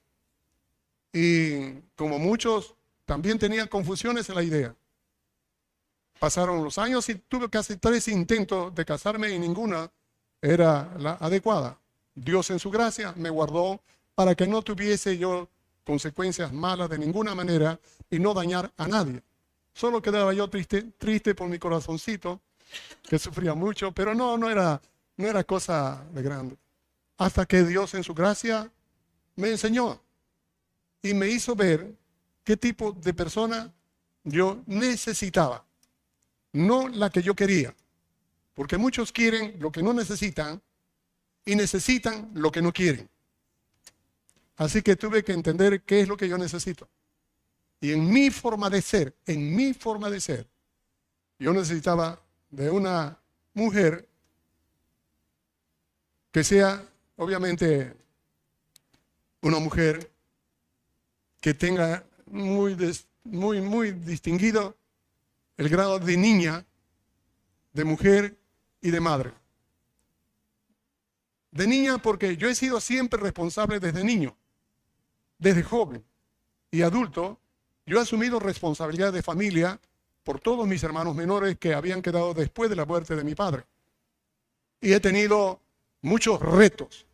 Y 1.14 1.74
como 1.96 2.18
muchos, 2.18 2.74
también 3.06 3.38
tenía 3.38 3.68
confusiones 3.68 4.28
en 4.30 4.36
la 4.36 4.44
idea. 4.44 4.76
Pasaron 6.20 6.64
los 6.64 6.78
años 6.80 7.08
y 7.10 7.16
tuve 7.16 7.50
casi 7.50 7.78
tres 7.78 8.08
intentos 8.08 8.74
de 8.74 8.86
casarme 8.86 9.30
y 9.30 9.38
ninguna 9.38 9.92
era 10.42 10.92
la 10.98 11.14
adecuada. 11.14 11.78
Dios 12.16 12.50
en 12.52 12.60
su 12.60 12.70
gracia 12.70 13.14
me 13.18 13.30
guardó 13.30 13.82
para 14.16 14.36
que 14.36 14.48
no 14.48 14.62
tuviese 14.62 15.18
yo 15.18 15.50
consecuencias 15.84 16.54
malas 16.54 16.90
de 16.90 16.98
ninguna 16.98 17.36
manera 17.36 17.80
y 18.10 18.20
no 18.20 18.34
dañar 18.34 18.72
a 18.78 18.88
nadie. 18.88 19.22
Solo 19.74 20.02
quedaba 20.02 20.34
yo 20.34 20.50
triste, 20.50 20.84
triste 20.98 21.34
por 21.36 21.50
mi 21.50 21.58
corazoncito, 21.58 22.40
que 23.04 23.20
sufría 23.20 23.54
mucho, 23.54 23.92
pero 23.92 24.14
no, 24.14 24.38
no 24.38 24.50
era, 24.50 24.82
no 25.18 25.28
era 25.28 25.44
cosa 25.44 26.04
de 26.14 26.22
grande. 26.22 26.58
Hasta 27.18 27.46
que 27.46 27.64
Dios 27.64 27.94
en 27.94 28.04
su 28.04 28.14
gracia 28.14 28.72
me 29.36 29.50
enseñó 29.50 30.00
y 31.02 31.14
me 31.14 31.28
hizo 31.28 31.56
ver 31.56 31.94
qué 32.44 32.56
tipo 32.56 32.92
de 32.92 33.14
persona 33.14 33.74
yo 34.24 34.62
necesitaba 34.68 35.66
no 36.54 36.88
la 36.88 37.10
que 37.10 37.22
yo 37.22 37.36
quería. 37.36 37.76
Porque 38.54 38.78
muchos 38.78 39.12
quieren 39.12 39.56
lo 39.60 39.72
que 39.72 39.84
no 39.84 39.94
necesitan 39.94 40.62
y 41.46 41.56
necesitan 41.56 42.32
lo 42.34 42.52
que 42.52 42.62
no 42.62 42.72
quieren. 42.72 43.10
Así 44.56 44.82
que 44.82 44.96
tuve 44.96 45.24
que 45.24 45.34
entender 45.34 45.82
qué 45.82 46.02
es 46.02 46.08
lo 46.08 46.16
que 46.16 46.28
yo 46.28 46.38
necesito. 46.38 46.88
Y 47.82 47.92
en 47.92 48.10
mi 48.10 48.30
forma 48.30 48.70
de 48.70 48.82
ser, 48.82 49.16
en 49.26 49.56
mi 49.56 49.74
forma 49.74 50.10
de 50.10 50.22
ser, 50.22 50.48
yo 51.40 51.52
necesitaba 51.52 52.22
de 52.50 52.70
una 52.70 53.20
mujer 53.54 54.08
que 56.32 56.44
sea, 56.44 56.84
obviamente, 57.18 57.94
una 59.42 59.60
mujer 59.60 60.10
que 61.42 61.54
tenga 61.54 62.06
muy, 62.26 62.78
muy, 63.26 63.60
muy 63.60 63.92
distinguido 63.92 64.78
el 65.58 65.68
grado 65.68 66.00
de 66.00 66.16
niña, 66.16 66.66
de 67.74 67.84
mujer 67.84 68.38
y 68.82 68.92
de 68.92 69.00
madre. 69.02 69.34
De 71.54 71.68
niña 71.68 72.00
porque 72.00 72.36
yo 72.36 72.50
he 72.50 72.56
sido 72.56 72.82
siempre 72.82 73.20
responsable 73.20 73.80
desde 73.80 74.04
niño, 74.04 74.36
desde 75.38 75.62
joven 75.62 76.04
y 76.72 76.82
adulto. 76.82 77.40
Yo 77.86 78.00
he 78.00 78.02
asumido 78.02 78.40
responsabilidad 78.40 79.14
de 79.14 79.22
familia 79.22 79.80
por 80.24 80.40
todos 80.40 80.68
mis 80.68 80.82
hermanos 80.82 81.16
menores 81.16 81.60
que 81.60 81.76
habían 81.76 82.02
quedado 82.02 82.34
después 82.34 82.72
de 82.72 82.76
la 82.76 82.86
muerte 82.86 83.16
de 83.16 83.24
mi 83.24 83.36
padre. 83.36 83.66
Y 84.82 84.94
he 84.94 85.00
tenido 85.00 85.60
muchos 86.02 86.40
retos 86.40 87.06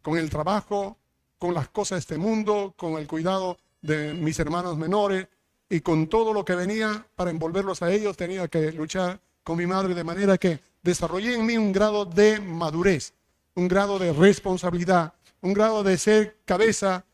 con 0.00 0.16
el 0.16 0.30
trabajo, 0.30 0.96
con 1.36 1.52
las 1.52 1.68
cosas 1.68 1.96
de 1.96 2.00
este 2.00 2.18
mundo, 2.18 2.72
con 2.76 2.98
el 2.98 3.08
cuidado 3.08 3.58
de 3.82 4.14
mis 4.14 4.38
hermanos 4.38 4.76
menores 4.78 5.26
y 5.68 5.80
con 5.80 6.06
todo 6.06 6.32
lo 6.32 6.44
que 6.44 6.54
venía 6.54 7.04
para 7.16 7.32
envolverlos 7.32 7.82
a 7.82 7.90
ellos, 7.90 8.16
tenía 8.16 8.46
que 8.46 8.70
luchar 8.70 9.18
con 9.42 9.58
mi 9.58 9.66
madre 9.66 9.92
de 9.92 10.04
manera 10.04 10.38
que 10.38 10.60
desarrollé 10.84 11.34
en 11.34 11.44
mí 11.44 11.58
un 11.58 11.72
grado 11.72 12.04
de 12.04 12.38
madurez, 12.38 13.12
un 13.56 13.68
grado 13.68 13.98
de 13.98 14.12
responsabilidad, 14.12 15.14
un 15.40 15.52
grado 15.52 15.82
de 15.82 15.98
ser 15.98 16.36
cabeza 16.44 17.04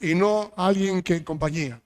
y 0.00 0.14
no 0.14 0.52
alguien 0.56 1.02
que 1.02 1.22
compañía. 1.22 1.80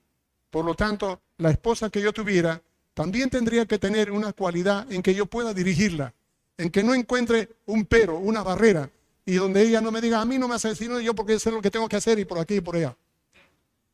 Por 0.49 0.65
lo 0.65 0.75
tanto, 0.75 1.19
la 1.37 1.49
esposa 1.49 1.89
que 1.89 2.01
yo 2.01 2.13
tuviera 2.13 2.61
también 2.93 3.29
tendría 3.29 3.65
que 3.65 3.79
tener 3.79 4.11
una 4.11 4.31
cualidad 4.31 4.89
en 4.91 5.01
que 5.01 5.15
yo 5.15 5.25
pueda 5.25 5.53
dirigirla, 5.53 6.13
en 6.57 6.69
que 6.69 6.83
no 6.83 6.93
encuentre 6.93 7.49
un 7.65 7.85
pero, 7.85 8.17
una 8.17 8.43
barrera, 8.43 8.89
y 9.25 9.35
donde 9.35 9.63
ella 9.63 9.81
no 9.81 9.91
me 9.91 10.01
diga, 10.01 10.21
a 10.21 10.25
mí 10.25 10.37
no 10.37 10.47
me 10.47 10.55
hace 10.55 10.75
sino 10.75 10.99
yo 10.99 11.15
porque 11.15 11.39
sé 11.39 11.49
lo 11.49 11.61
que 11.61 11.71
tengo 11.71 11.89
que 11.89 11.95
hacer 11.95 12.19
y 12.19 12.25
por 12.25 12.37
aquí 12.37 12.55
y 12.55 12.61
por 12.61 12.75
allá. 12.75 12.95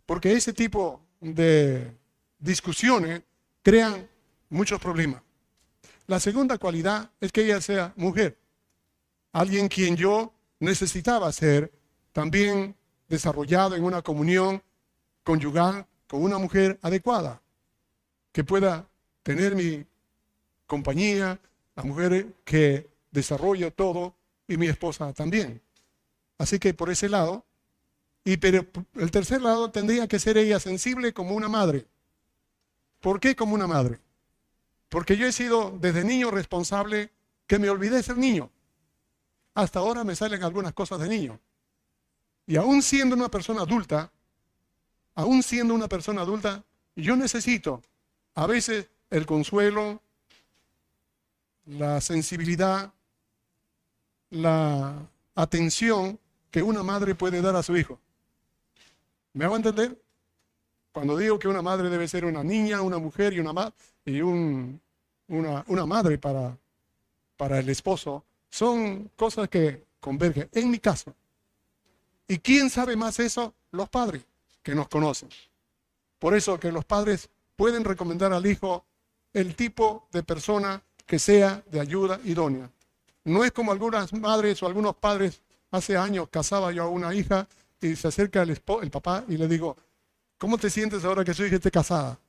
Porque 0.06 0.34
ese 0.34 0.54
tipo 0.54 1.02
de 1.22 1.96
discusiones 2.40 3.22
crean 3.62 4.08
muchos 4.50 4.82
problemas. 4.82 5.22
La 6.08 6.20
segunda 6.20 6.58
cualidad 6.58 7.12
es 7.22 7.32
que 7.32 7.46
ella 7.46 7.62
sea 7.62 7.94
mujer, 7.96 8.36
alguien 9.32 9.68
quien 9.68 9.96
yo 9.96 10.34
necesitaba 10.60 11.32
ser 11.32 11.72
también 12.12 12.76
desarrollado 13.08 13.76
en 13.76 13.84
una 13.84 14.02
comunión 14.02 14.62
conyugal 15.24 15.86
con 16.08 16.24
una 16.24 16.38
mujer 16.38 16.80
adecuada, 16.82 17.42
que 18.32 18.44
pueda 18.44 18.88
tener 19.24 19.56
mi 19.56 19.86
compañía, 20.66 21.40
la 21.76 21.84
mujer 21.84 22.34
que 22.44 22.90
desarrolla 23.12 23.72
todo 23.72 24.16
y 24.48 24.58
mi 24.58 24.68
esposa 24.68 25.14
también. 25.14 25.62
Así 26.38 26.58
que 26.58 26.74
por 26.74 26.90
ese 26.90 27.10
lado, 27.10 27.46
y 28.24 28.38
pero 28.38 28.66
el 28.96 29.12
tercer 29.12 29.42
lado 29.42 29.72
tendría 29.72 30.08
que 30.08 30.20
ser 30.20 30.38
ella 30.38 30.60
sensible 30.60 31.14
como 31.14 31.36
una 31.36 31.48
madre. 31.48 31.86
¿Por 33.00 33.20
qué 33.20 33.36
como 33.36 33.56
una 33.56 33.68
madre? 33.68 34.00
Porque 34.90 35.16
yo 35.16 35.28
he 35.28 35.32
sido 35.32 35.78
desde 35.80 36.04
niño 36.04 36.32
responsable 36.32 37.12
que 37.48 37.60
me 37.60 37.70
olvidé 37.70 38.04
ser 38.04 38.18
niño. 38.18 38.50
Hasta 39.54 39.80
ahora 39.80 40.04
me 40.04 40.16
salen 40.16 40.44
algunas 40.44 40.74
cosas 40.74 41.00
de 41.00 41.10
niño. 41.10 41.40
Y 42.48 42.56
aún 42.56 42.82
siendo 42.82 43.16
una 43.16 43.30
persona 43.30 43.62
adulta, 43.62 44.12
aún 45.16 45.44
siendo 45.44 45.74
una 45.74 45.88
persona 45.88 46.22
adulta, 46.22 46.64
yo 46.96 47.16
necesito 47.16 47.82
a 48.36 48.48
veces 48.48 48.88
el 49.10 49.26
consuelo, 49.26 50.02
la 51.66 52.02
sensibilidad, 52.02 52.92
la 54.30 54.96
atención 55.36 56.20
que 56.52 56.64
una 56.64 56.84
madre 56.84 57.16
puede 57.16 57.42
dar 57.42 57.56
a 57.56 57.64
su 57.64 57.78
hijo. 57.78 58.00
¿Me 59.34 59.46
hago 59.46 59.56
entender? 59.56 60.02
Cuando 60.92 61.18
digo 61.18 61.38
que 61.38 61.48
una 61.48 61.62
madre 61.62 61.90
debe 61.90 62.08
ser 62.08 62.26
una 62.26 62.44
niña, 62.44 62.82
una 62.82 62.98
mujer 62.98 63.34
y 63.34 63.40
una, 63.40 63.74
y 64.06 64.22
una, 64.22 65.64
una 65.68 65.86
madre 65.86 66.18
para, 66.18 66.58
para 67.38 67.60
el 67.60 67.70
esposo, 67.70 68.24
son 68.50 69.12
cosas 69.16 69.50
que 69.50 69.86
convergen. 70.00 70.50
En 70.54 70.70
mi 70.72 70.80
caso, 70.80 71.14
¿y 72.28 72.38
quién 72.40 72.70
sabe 72.70 72.96
más 72.96 73.20
eso? 73.20 73.54
Los 73.72 73.90
padres 73.90 74.24
que 74.64 74.76
nos 74.76 74.88
conocen. 74.88 75.30
Por 76.18 76.36
eso 76.36 76.60
que 76.60 76.72
los 76.72 76.86
padres 76.86 77.30
pueden 77.56 77.84
recomendar 77.84 78.34
al 78.34 78.46
hijo 78.46 78.86
el 79.34 79.56
tipo 79.56 80.08
de 80.12 80.24
persona 80.24 80.82
que 81.06 81.20
sea 81.20 81.64
de 81.72 81.80
ayuda 81.80 82.20
idónea. 82.24 82.70
No 83.24 83.44
es 83.44 83.52
como 83.52 83.72
algunas 83.72 84.14
madres 84.14 84.62
o 84.64 84.68
algunos 84.68 84.96
padres, 84.96 85.42
hace 85.72 85.98
años 85.98 86.30
casaba 86.30 86.72
yo 86.72 86.84
a 86.84 86.90
una 86.90 87.14
hija 87.14 87.48
y 87.82 87.96
se 87.96 88.08
acerca 88.08 88.42
el, 88.42 88.50
el 88.50 88.92
papá 88.92 89.24
y 89.28 89.38
le 89.38 89.48
digo, 89.48 89.78
¿cómo 90.38 90.58
te 90.58 90.70
sientes 90.70 91.06
ahora 91.06 91.24
que 91.24 91.34
su 91.34 91.46
hija 91.46 91.56
esté 91.56 91.72
casada? 91.72 92.20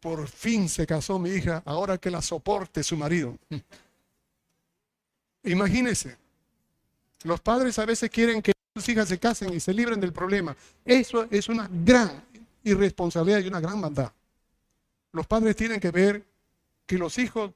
Por 0.00 0.28
fin 0.28 0.68
se 0.68 0.86
casó 0.86 1.18
mi 1.18 1.30
hija, 1.30 1.62
ahora 1.64 1.98
que 1.98 2.10
la 2.10 2.22
soporte 2.22 2.82
su 2.82 2.96
marido. 2.96 3.36
Imagínese, 5.46 6.16
los 7.22 7.40
padres 7.40 7.78
a 7.78 7.86
veces 7.86 8.10
quieren 8.10 8.42
que 8.42 8.52
sus 8.74 8.88
hijas 8.88 9.08
se 9.08 9.18
casen 9.18 9.54
y 9.54 9.60
se 9.60 9.72
libren 9.72 10.00
del 10.00 10.12
problema. 10.12 10.56
Eso 10.84 11.26
es 11.30 11.48
una 11.48 11.68
gran 11.70 12.22
irresponsabilidad 12.64 13.40
y 13.40 13.48
una 13.48 13.60
gran 13.60 13.80
maldad. 13.80 14.12
Los 15.12 15.26
padres 15.26 15.56
tienen 15.56 15.80
que 15.80 15.90
ver 15.90 16.26
que 16.84 16.98
los 16.98 17.16
hijos 17.18 17.52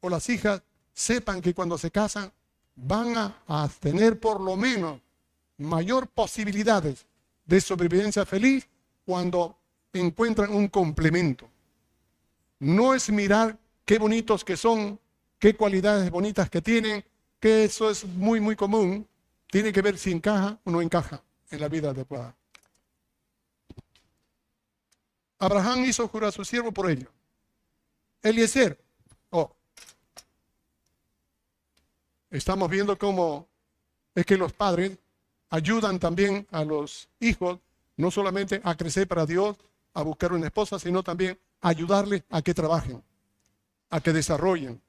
o 0.00 0.08
las 0.08 0.28
hijas 0.28 0.62
sepan 0.94 1.42
que 1.42 1.52
cuando 1.52 1.76
se 1.76 1.90
casan 1.90 2.32
van 2.74 3.16
a, 3.16 3.68
tener 3.80 4.18
por 4.18 4.40
lo 4.40 4.56
menos 4.56 5.00
mayor 5.58 6.08
posibilidades 6.08 7.04
de 7.44 7.60
sobrevivencia 7.60 8.24
feliz 8.24 8.66
cuando 9.04 9.56
encuentran 9.92 10.54
un 10.54 10.68
complemento. 10.68 11.48
No 12.60 12.94
es 12.94 13.10
mirar 13.10 13.58
qué 13.84 13.98
bonitos 13.98 14.44
que 14.44 14.56
son, 14.56 14.98
qué 15.38 15.54
cualidades 15.54 16.10
bonitas 16.10 16.48
que 16.48 16.62
tienen, 16.62 17.04
que 17.42 17.64
eso 17.64 17.90
es 17.90 18.04
muy, 18.04 18.38
muy 18.38 18.54
común. 18.54 19.04
Tiene 19.50 19.72
que 19.72 19.82
ver 19.82 19.98
si 19.98 20.12
encaja 20.12 20.60
o 20.62 20.70
no 20.70 20.80
encaja 20.80 21.20
en 21.50 21.60
la 21.60 21.68
vida 21.68 21.90
adecuada. 21.90 22.36
Abraham 25.40 25.84
hizo 25.84 26.06
jurar 26.06 26.28
a 26.28 26.32
su 26.32 26.44
siervo 26.44 26.70
por 26.70 26.88
ello. 26.88 27.10
Eliezer, 28.22 28.80
oh, 29.30 29.52
estamos 32.30 32.70
viendo 32.70 32.96
cómo 32.96 33.48
es 34.14 34.24
que 34.24 34.36
los 34.36 34.52
padres 34.52 34.96
ayudan 35.50 35.98
también 35.98 36.46
a 36.52 36.64
los 36.64 37.08
hijos, 37.18 37.58
no 37.96 38.12
solamente 38.12 38.60
a 38.62 38.76
crecer 38.76 39.08
para 39.08 39.26
Dios, 39.26 39.56
a 39.94 40.02
buscar 40.02 40.32
una 40.32 40.46
esposa, 40.46 40.78
sino 40.78 41.02
también 41.02 41.36
a 41.60 41.70
ayudarles 41.70 42.22
a 42.30 42.40
que 42.40 42.54
trabajen, 42.54 43.02
a 43.90 44.00
que 44.00 44.12
desarrollen. 44.12 44.80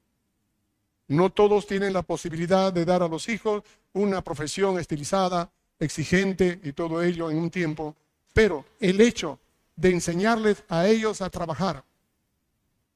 No 1.08 1.32
todos 1.32 1.68
tienen 1.68 1.94
la 1.94 2.02
posibilidad 2.02 2.72
de 2.72 2.86
dar 2.86 3.04
a 3.04 3.08
los 3.08 3.28
hijos 3.30 3.64
una 3.94 4.24
profesión 4.24 4.80
estilizada, 4.80 5.52
exigente 5.80 6.60
y 6.64 6.74
todo 6.74 7.02
ello 7.02 7.30
en 7.30 7.38
un 7.38 7.50
tiempo, 7.50 7.96
pero 8.34 8.66
el 8.80 9.02
hecho 9.02 9.40
de 9.76 9.92
enseñarles 9.92 10.64
a 10.70 10.88
ellos 10.88 11.22
a 11.22 11.30
trabajar, 11.30 11.84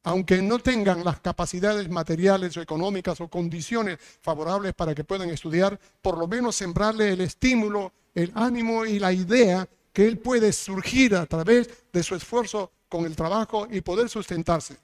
aunque 0.03 0.41
no 0.41 0.59
tengan 0.59 1.03
las 1.03 1.19
capacidades 1.19 1.89
materiales 1.89 2.55
o 2.55 2.61
económicas 2.61 3.19
o 3.19 3.27
condiciones 3.27 3.97
favorables 4.21 4.73
para 4.73 4.95
que 4.95 5.03
puedan 5.03 5.29
estudiar, 5.29 5.77
por 6.01 6.17
lo 6.17 6.27
menos 6.27 6.55
sembrarle 6.55 7.11
el 7.11 7.21
estímulo, 7.21 7.91
el 8.15 8.31
ánimo 8.35 8.85
y 8.85 8.99
la 8.99 9.11
idea 9.11 9.67
que 9.91 10.07
él 10.07 10.17
puede 10.17 10.53
surgir 10.53 11.15
a 11.15 11.25
través 11.25 11.69
de 11.91 12.03
su 12.03 12.15
esfuerzo 12.15 12.71
con 12.87 13.05
el 13.05 13.15
trabajo 13.15 13.67
y 13.69 13.81
poder 13.81 14.07
sustentarse. 14.07 14.77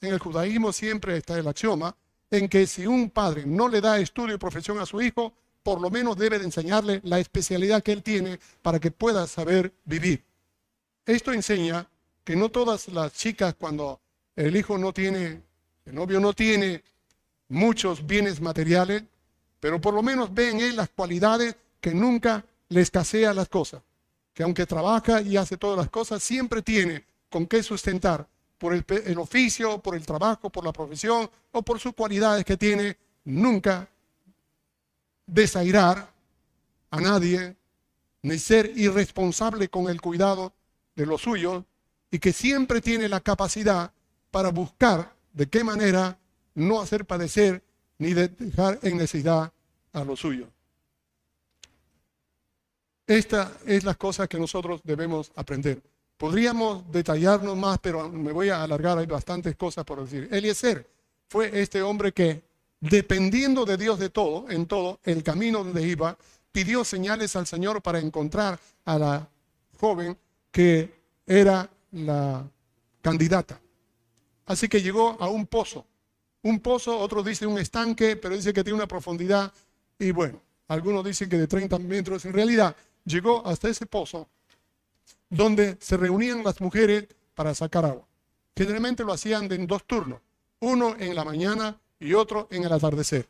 En 0.00 0.12
el 0.12 0.18
judaísmo 0.18 0.72
siempre 0.72 1.16
está 1.16 1.38
el 1.38 1.46
axioma 1.46 1.94
en 2.38 2.48
que 2.48 2.66
si 2.66 2.86
un 2.86 3.10
padre 3.10 3.44
no 3.46 3.68
le 3.68 3.80
da 3.80 3.98
estudio 3.98 4.34
y 4.34 4.38
profesión 4.38 4.78
a 4.78 4.86
su 4.86 5.00
hijo, 5.00 5.32
por 5.62 5.80
lo 5.80 5.90
menos 5.90 6.16
debe 6.16 6.38
de 6.38 6.44
enseñarle 6.44 7.00
la 7.04 7.18
especialidad 7.18 7.82
que 7.82 7.92
él 7.92 8.02
tiene 8.02 8.38
para 8.60 8.80
que 8.80 8.90
pueda 8.90 9.26
saber 9.26 9.72
vivir. 9.84 10.22
Esto 11.06 11.32
enseña 11.32 11.88
que 12.24 12.36
no 12.36 12.50
todas 12.50 12.88
las 12.88 13.12
chicas 13.12 13.54
cuando 13.58 14.00
el 14.36 14.56
hijo 14.56 14.78
no 14.78 14.92
tiene, 14.92 15.42
el 15.84 15.94
novio 15.94 16.20
no 16.20 16.32
tiene 16.32 16.82
muchos 17.48 18.06
bienes 18.06 18.40
materiales, 18.40 19.04
pero 19.60 19.80
por 19.80 19.94
lo 19.94 20.02
menos 20.02 20.32
ve 20.32 20.50
en 20.50 20.60
él 20.60 20.76
las 20.76 20.88
cualidades 20.90 21.56
que 21.80 21.94
nunca 21.94 22.44
le 22.68 22.80
escasea 22.80 23.32
las 23.32 23.48
cosas. 23.48 23.82
Que 24.32 24.42
aunque 24.42 24.66
trabaja 24.66 25.22
y 25.22 25.36
hace 25.36 25.56
todas 25.56 25.78
las 25.78 25.88
cosas, 25.88 26.22
siempre 26.22 26.62
tiene 26.62 27.04
con 27.30 27.46
qué 27.46 27.62
sustentar 27.62 28.26
por 28.58 28.74
el, 28.74 29.18
oficio, 29.18 29.78
por 29.78 29.94
el 29.94 30.06
trabajo, 30.06 30.50
por 30.50 30.64
la 30.64 30.72
profesión 30.72 31.28
o 31.52 31.62
por 31.62 31.78
sus 31.78 31.92
cualidades 31.92 32.44
que 32.44 32.56
tiene, 32.56 32.96
nunca 33.24 33.88
desairar 35.26 36.10
a 36.90 37.00
nadie, 37.00 37.56
ni 38.22 38.38
ser 38.38 38.72
irresponsable 38.76 39.68
con 39.68 39.88
el 39.88 40.00
cuidado 40.00 40.52
de 40.94 41.06
los 41.06 41.22
suyos, 41.22 41.64
y 42.10 42.18
que 42.18 42.32
siempre 42.32 42.80
tiene 42.80 43.08
la 43.08 43.20
capacidad 43.20 43.92
para 44.30 44.50
buscar 44.50 45.14
de 45.32 45.48
qué 45.48 45.64
manera 45.64 46.18
no 46.54 46.80
hacer 46.80 47.04
padecer 47.04 47.62
ni 47.98 48.14
dejar 48.14 48.78
en 48.82 48.96
necesidad 48.96 49.52
a 49.92 50.04
los 50.04 50.20
suyos. 50.20 50.48
Esta 53.06 53.52
es 53.66 53.84
la 53.84 53.94
cosa 53.94 54.26
que 54.26 54.38
nosotros 54.38 54.80
debemos 54.84 55.30
aprender. 55.36 55.82
Podríamos 56.24 56.90
detallarnos 56.90 57.54
más, 57.54 57.78
pero 57.80 58.08
me 58.08 58.32
voy 58.32 58.48
a 58.48 58.62
alargar, 58.62 58.96
hay 58.96 59.04
bastantes 59.04 59.56
cosas 59.56 59.84
por 59.84 60.02
decir. 60.02 60.26
Eliezer 60.32 60.88
fue 61.28 61.60
este 61.60 61.82
hombre 61.82 62.12
que, 62.12 62.42
dependiendo 62.80 63.66
de 63.66 63.76
Dios 63.76 63.98
de 63.98 64.08
todo, 64.08 64.48
en 64.48 64.64
todo, 64.64 65.00
el 65.04 65.22
camino 65.22 65.62
donde 65.62 65.86
iba, 65.86 66.16
pidió 66.50 66.82
señales 66.82 67.36
al 67.36 67.46
Señor 67.46 67.82
para 67.82 67.98
encontrar 67.98 68.58
a 68.86 68.98
la 68.98 69.28
joven 69.78 70.16
que 70.50 70.94
era 71.26 71.68
la 71.92 72.42
candidata. 73.02 73.60
Así 74.46 74.66
que 74.66 74.80
llegó 74.80 75.18
a 75.20 75.28
un 75.28 75.46
pozo. 75.46 75.84
Un 76.40 76.58
pozo, 76.60 76.98
otros 76.98 77.26
dicen 77.26 77.50
un 77.50 77.58
estanque, 77.58 78.16
pero 78.16 78.34
dice 78.34 78.54
que 78.54 78.64
tiene 78.64 78.78
una 78.78 78.88
profundidad. 78.88 79.52
Y 79.98 80.10
bueno, 80.10 80.40
algunos 80.68 81.04
dicen 81.04 81.28
que 81.28 81.36
de 81.36 81.46
30 81.46 81.78
metros. 81.80 82.24
En 82.24 82.32
realidad, 82.32 82.74
llegó 83.04 83.46
hasta 83.46 83.68
ese 83.68 83.84
pozo 83.84 84.26
donde 85.30 85.76
se 85.80 85.96
reunían 85.96 86.44
las 86.44 86.60
mujeres 86.60 87.06
para 87.34 87.54
sacar 87.54 87.84
agua. 87.84 88.06
Generalmente 88.56 89.04
lo 89.04 89.12
hacían 89.12 89.50
en 89.52 89.66
dos 89.66 89.84
turnos, 89.84 90.20
uno 90.60 90.94
en 90.98 91.14
la 91.14 91.24
mañana 91.24 91.76
y 91.98 92.14
otro 92.14 92.48
en 92.50 92.64
el 92.64 92.72
atardecer. 92.72 93.26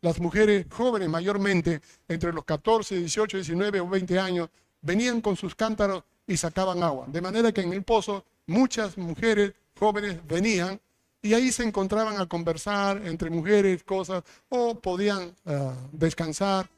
Las 0.00 0.20
mujeres 0.20 0.66
jóvenes 0.70 1.08
mayormente, 1.08 1.80
entre 2.08 2.32
los 2.32 2.44
14, 2.44 2.96
18, 2.96 3.38
19 3.38 3.80
o 3.80 3.88
20 3.88 4.18
años, 4.18 4.48
venían 4.82 5.20
con 5.20 5.36
sus 5.36 5.54
cántaros 5.54 6.04
y 6.26 6.36
sacaban 6.36 6.82
agua. 6.82 7.06
De 7.08 7.20
manera 7.20 7.52
que 7.52 7.62
en 7.62 7.72
el 7.72 7.82
pozo 7.82 8.24
muchas 8.46 8.96
mujeres 8.96 9.52
jóvenes 9.78 10.18
venían 10.26 10.80
y 11.22 11.34
ahí 11.34 11.50
se 11.50 11.64
encontraban 11.64 12.20
a 12.20 12.26
conversar 12.26 13.02
entre 13.04 13.30
mujeres, 13.30 13.82
cosas, 13.82 14.22
o 14.48 14.76
podían 14.76 15.34
ah, 15.44 15.74
descansar. 15.92 16.68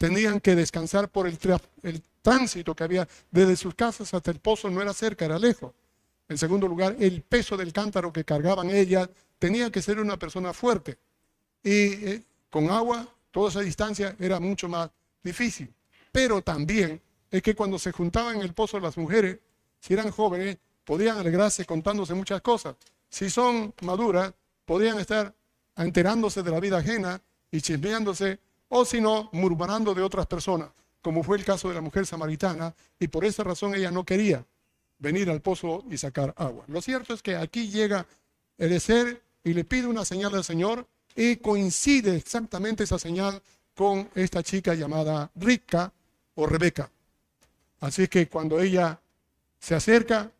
Tenían 0.00 0.40
que 0.40 0.56
descansar 0.56 1.10
por 1.10 1.26
el, 1.26 1.36
tránsito 2.22 2.74
que 2.74 2.84
había 2.84 3.06
desde 3.30 3.54
sus 3.54 3.74
casas 3.74 4.14
hasta 4.14 4.30
el 4.30 4.38
pozo, 4.38 4.70
no 4.70 4.80
era 4.80 4.94
cerca, 4.94 5.26
era 5.26 5.38
lejos. 5.38 5.74
En 6.26 6.38
segundo 6.38 6.66
lugar, 6.66 6.96
el 6.98 7.20
peso 7.20 7.54
del 7.54 7.70
cántaro 7.70 8.10
que 8.10 8.24
cargaban 8.24 8.70
ellas 8.70 9.10
tenía 9.38 9.70
que 9.70 9.82
ser 9.82 10.00
una 10.00 10.18
persona 10.18 10.54
fuerte. 10.54 10.96
Y 11.62 11.70
eh, 11.70 12.22
con 12.48 12.70
agua, 12.70 13.06
toda 13.30 13.50
esa 13.50 13.60
distancia 13.60 14.16
era 14.18 14.40
mucho 14.40 14.70
más 14.70 14.88
difícil. 15.22 15.70
Pero 16.10 16.40
también 16.40 16.98
es 17.30 17.42
que 17.42 17.54
cuando 17.54 17.78
se 17.78 17.92
juntaban 17.92 18.36
en 18.36 18.40
el 18.40 18.54
pozo 18.54 18.80
las 18.80 18.96
mujeres, 18.96 19.38
si 19.80 19.92
eran 19.92 20.10
jóvenes, 20.12 20.56
podían 20.82 21.18
alegrarse 21.18 21.66
contándose 21.66 22.14
muchas 22.14 22.40
cosas. 22.40 22.74
Si 23.10 23.28
son 23.28 23.74
maduras, 23.82 24.32
podían 24.64 24.98
estar 24.98 25.34
enterándose 25.76 26.42
de 26.42 26.50
la 26.50 26.58
vida 26.58 26.78
ajena 26.78 27.20
y 27.50 27.60
chismeándose, 27.60 28.38
o 28.70 28.84
si 28.84 29.00
no, 29.00 29.28
murmurando 29.32 29.94
de 29.94 30.02
otras 30.02 30.26
personas, 30.26 30.70
como 31.02 31.22
fue 31.22 31.36
el 31.36 31.44
caso 31.44 31.68
de 31.68 31.74
la 31.74 31.80
mujer 31.80 32.06
samaritana, 32.06 32.74
y 32.98 33.08
por 33.08 33.24
esa 33.24 33.44
razón 33.44 33.74
ella 33.74 33.90
no 33.90 34.04
quería 34.04 34.44
venir 34.98 35.28
al 35.28 35.40
pozo 35.40 35.84
y 35.90 35.98
sacar 35.98 36.32
agua. 36.36 36.64
Lo 36.68 36.80
cierto 36.80 37.12
es 37.12 37.22
que 37.22 37.36
aquí 37.36 37.68
llega 37.68 38.06
el 38.58 38.80
ser 38.80 39.22
y 39.42 39.54
le 39.54 39.64
pide 39.64 39.86
una 39.86 40.04
señal 40.04 40.34
al 40.34 40.44
Señor 40.44 40.86
y 41.16 41.36
coincide 41.36 42.16
exactamente 42.16 42.84
esa 42.84 42.98
señal 42.98 43.42
con 43.74 44.08
esta 44.14 44.42
chica 44.42 44.74
llamada 44.74 45.30
Rica 45.34 45.92
o 46.34 46.46
Rebeca. 46.46 46.90
Así 47.80 48.06
que 48.08 48.28
cuando 48.28 48.60
ella 48.60 49.00
se 49.58 49.74
acerca, 49.74 50.30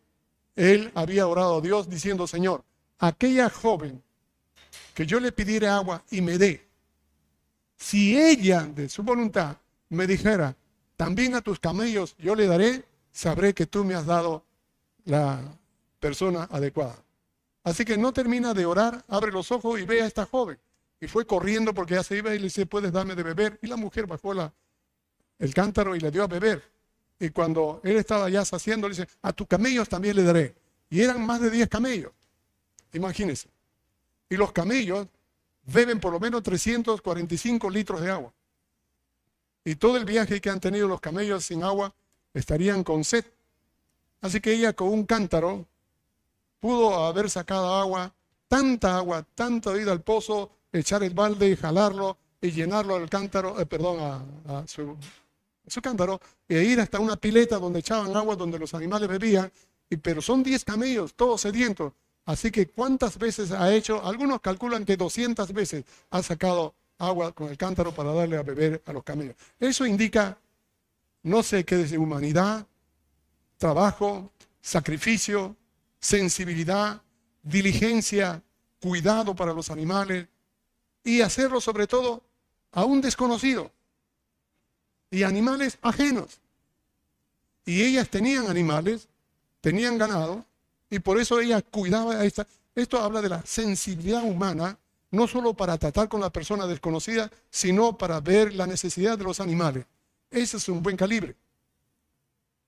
él 0.55 0.91
había 0.95 1.27
orado 1.27 1.57
a 1.57 1.61
Dios 1.61 1.89
diciendo, 1.89 2.27
Señor, 2.27 2.63
aquella 2.99 3.49
joven 3.49 4.01
que 4.93 5.05
yo 5.05 5.19
le 5.19 5.31
pidiera 5.31 5.75
agua 5.75 6.03
y 6.11 6.21
me 6.21 6.37
dé, 6.37 6.70
si 7.81 8.15
ella 8.15 8.61
de 8.61 8.87
su 8.87 9.01
voluntad 9.01 9.57
me 9.89 10.05
dijera, 10.05 10.55
también 10.95 11.33
a 11.33 11.41
tus 11.41 11.59
camellos 11.59 12.15
yo 12.19 12.35
le 12.35 12.45
daré, 12.45 12.85
sabré 13.11 13.55
que 13.55 13.65
tú 13.65 13.83
me 13.83 13.95
has 13.95 14.05
dado 14.05 14.45
la 15.03 15.41
persona 15.99 16.47
adecuada. 16.51 16.95
Así 17.63 17.83
que 17.83 17.97
no 17.97 18.13
termina 18.13 18.53
de 18.53 18.67
orar, 18.67 19.03
abre 19.07 19.31
los 19.31 19.51
ojos 19.51 19.79
y 19.79 19.85
ve 19.85 20.03
a 20.03 20.05
esta 20.05 20.27
joven. 20.27 20.59
Y 20.99 21.07
fue 21.07 21.25
corriendo 21.25 21.73
porque 21.73 21.95
ya 21.95 22.03
se 22.03 22.17
iba 22.17 22.35
y 22.35 22.37
le 22.37 22.45
dice, 22.45 22.67
puedes 22.67 22.91
darme 22.91 23.15
de 23.15 23.23
beber. 23.23 23.57
Y 23.63 23.67
la 23.67 23.77
mujer 23.77 24.05
bajó 24.05 24.33
el 25.39 25.53
cántaro 25.55 25.95
y 25.95 25.99
le 25.99 26.11
dio 26.11 26.23
a 26.23 26.27
beber. 26.27 26.63
Y 27.19 27.31
cuando 27.31 27.81
él 27.83 27.97
estaba 27.97 28.29
ya 28.29 28.45
saciendo, 28.45 28.87
le 28.87 28.95
dice, 28.95 29.07
a 29.23 29.33
tus 29.33 29.47
camellos 29.47 29.89
también 29.89 30.15
le 30.15 30.23
daré. 30.23 30.55
Y 30.87 31.01
eran 31.01 31.25
más 31.25 31.41
de 31.41 31.49
10 31.49 31.67
camellos. 31.67 32.11
Imagínense. 32.93 33.47
Y 34.29 34.37
los 34.37 34.51
camellos 34.51 35.07
beben 35.63 35.99
por 35.99 36.13
lo 36.13 36.19
menos 36.19 36.43
345 36.43 37.69
litros 37.69 38.01
de 38.01 38.11
agua. 38.11 38.33
Y 39.63 39.75
todo 39.75 39.97
el 39.97 40.05
viaje 40.05 40.41
que 40.41 40.49
han 40.49 40.59
tenido 40.59 40.87
los 40.87 40.99
camellos 40.99 41.45
sin 41.45 41.63
agua 41.63 41.93
estarían 42.33 42.83
con 42.83 43.03
sed. 43.03 43.25
Así 44.21 44.39
que 44.39 44.53
ella 44.53 44.73
con 44.73 44.89
un 44.89 45.05
cántaro 45.05 45.67
pudo 46.59 47.05
haber 47.05 47.29
sacado 47.29 47.73
agua, 47.75 48.13
tanta 48.47 48.97
agua, 48.97 49.25
tanta 49.35 49.73
vida 49.73 49.91
al 49.91 50.01
pozo, 50.01 50.51
echar 50.71 51.03
el 51.03 51.13
balde 51.13 51.49
y 51.49 51.55
jalarlo 51.55 52.17
y 52.39 52.51
llenarlo 52.51 52.95
al 52.95 53.09
cántaro, 53.09 53.59
eh, 53.59 53.65
perdón, 53.65 54.23
a, 54.47 54.67
su, 54.67 54.97
su, 55.67 55.81
cántaro, 55.81 56.19
e 56.47 56.63
ir 56.63 56.79
hasta 56.79 56.99
una 56.99 57.15
pileta 57.15 57.59
donde 57.59 57.79
echaban 57.79 58.15
agua, 58.15 58.35
donde 58.35 58.57
los 58.57 58.73
animales 58.73 59.07
bebían, 59.07 59.51
y, 59.89 59.97
pero 59.97 60.21
son 60.21 60.41
10 60.41 60.65
camellos, 60.65 61.13
todos 61.13 61.41
sedientos. 61.41 61.93
Así 62.25 62.51
que 62.51 62.67
¿cuántas 62.67 63.17
veces 63.17 63.51
ha 63.51 63.73
hecho? 63.73 64.05
Algunos 64.05 64.41
calculan 64.41 64.85
que 64.85 64.97
200 64.97 65.51
veces 65.53 65.85
ha 66.09 66.21
sacado 66.21 66.75
agua 66.97 67.31
con 67.31 67.49
el 67.49 67.57
cántaro 67.57 67.93
para 67.93 68.13
darle 68.13 68.37
a 68.37 68.43
beber 68.43 68.81
a 68.85 68.93
los 68.93 69.03
camellos. 69.03 69.35
Eso 69.59 69.85
indica, 69.85 70.37
no 71.23 71.41
sé 71.41 71.65
qué 71.65 71.77
de 71.77 71.97
humanidad, 71.97 72.65
trabajo, 73.57 74.31
sacrificio, 74.61 75.55
sensibilidad, 75.99 77.01
diligencia, 77.43 78.41
cuidado 78.79 79.35
para 79.35 79.53
los 79.53 79.69
animales 79.69 80.27
y 81.03 81.21
hacerlo 81.21 81.59
sobre 81.59 81.87
todo 81.87 82.23
a 82.71 82.85
un 82.85 83.01
desconocido 83.01 83.71
y 85.09 85.23
animales 85.23 85.77
ajenos. 85.81 86.39
Y 87.65 87.83
ellas 87.83 88.09
tenían 88.09 88.47
animales, 88.47 89.07
tenían 89.59 89.97
ganado 89.97 90.45
y 90.91 90.99
por 90.99 91.19
eso 91.19 91.39
ella 91.39 91.61
cuidaba 91.63 92.13
a 92.13 92.25
esta. 92.25 92.45
Esto 92.75 92.99
habla 92.99 93.21
de 93.21 93.29
la 93.29 93.41
sensibilidad 93.43 94.23
humana, 94.23 94.77
no 95.09 95.27
solo 95.27 95.55
para 95.55 95.77
tratar 95.77 96.07
con 96.07 96.21
la 96.21 96.29
persona 96.29 96.67
desconocida, 96.67 97.31
sino 97.49 97.97
para 97.97 98.19
ver 98.19 98.53
la 98.53 98.67
necesidad 98.67 99.17
de 99.17 99.23
los 99.23 99.39
animales. 99.39 99.85
Ese 100.29 100.57
es 100.57 100.69
un 100.69 100.83
buen 100.83 100.95
calibre. 100.95 101.35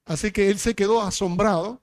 Así 0.05 0.31
que 0.31 0.49
él 0.49 0.57
se 0.57 0.73
quedó 0.73 1.01
asombrado 1.01 1.79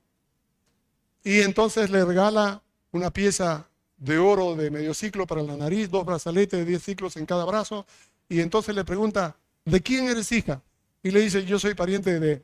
y 1.22 1.40
entonces 1.40 1.90
le 1.90 2.04
regala 2.04 2.62
una 2.90 3.10
pieza 3.10 3.68
de 3.96 4.18
oro 4.18 4.56
de 4.56 4.70
medio 4.70 4.94
ciclo 4.94 5.26
para 5.26 5.42
la 5.42 5.56
nariz, 5.56 5.90
dos 5.90 6.04
brazaletes 6.04 6.58
de 6.58 6.64
diez 6.64 6.82
ciclos 6.82 7.16
en 7.16 7.26
cada 7.26 7.44
brazo 7.44 7.86
y 8.28 8.40
entonces 8.40 8.74
le 8.74 8.84
pregunta, 8.84 9.36
¿de 9.64 9.80
quién 9.80 10.08
eres 10.08 10.32
hija? 10.32 10.62
Y 11.02 11.10
le 11.10 11.20
dice, 11.20 11.44
yo 11.44 11.58
soy 11.58 11.74
pariente 11.74 12.18
de, 12.18 12.42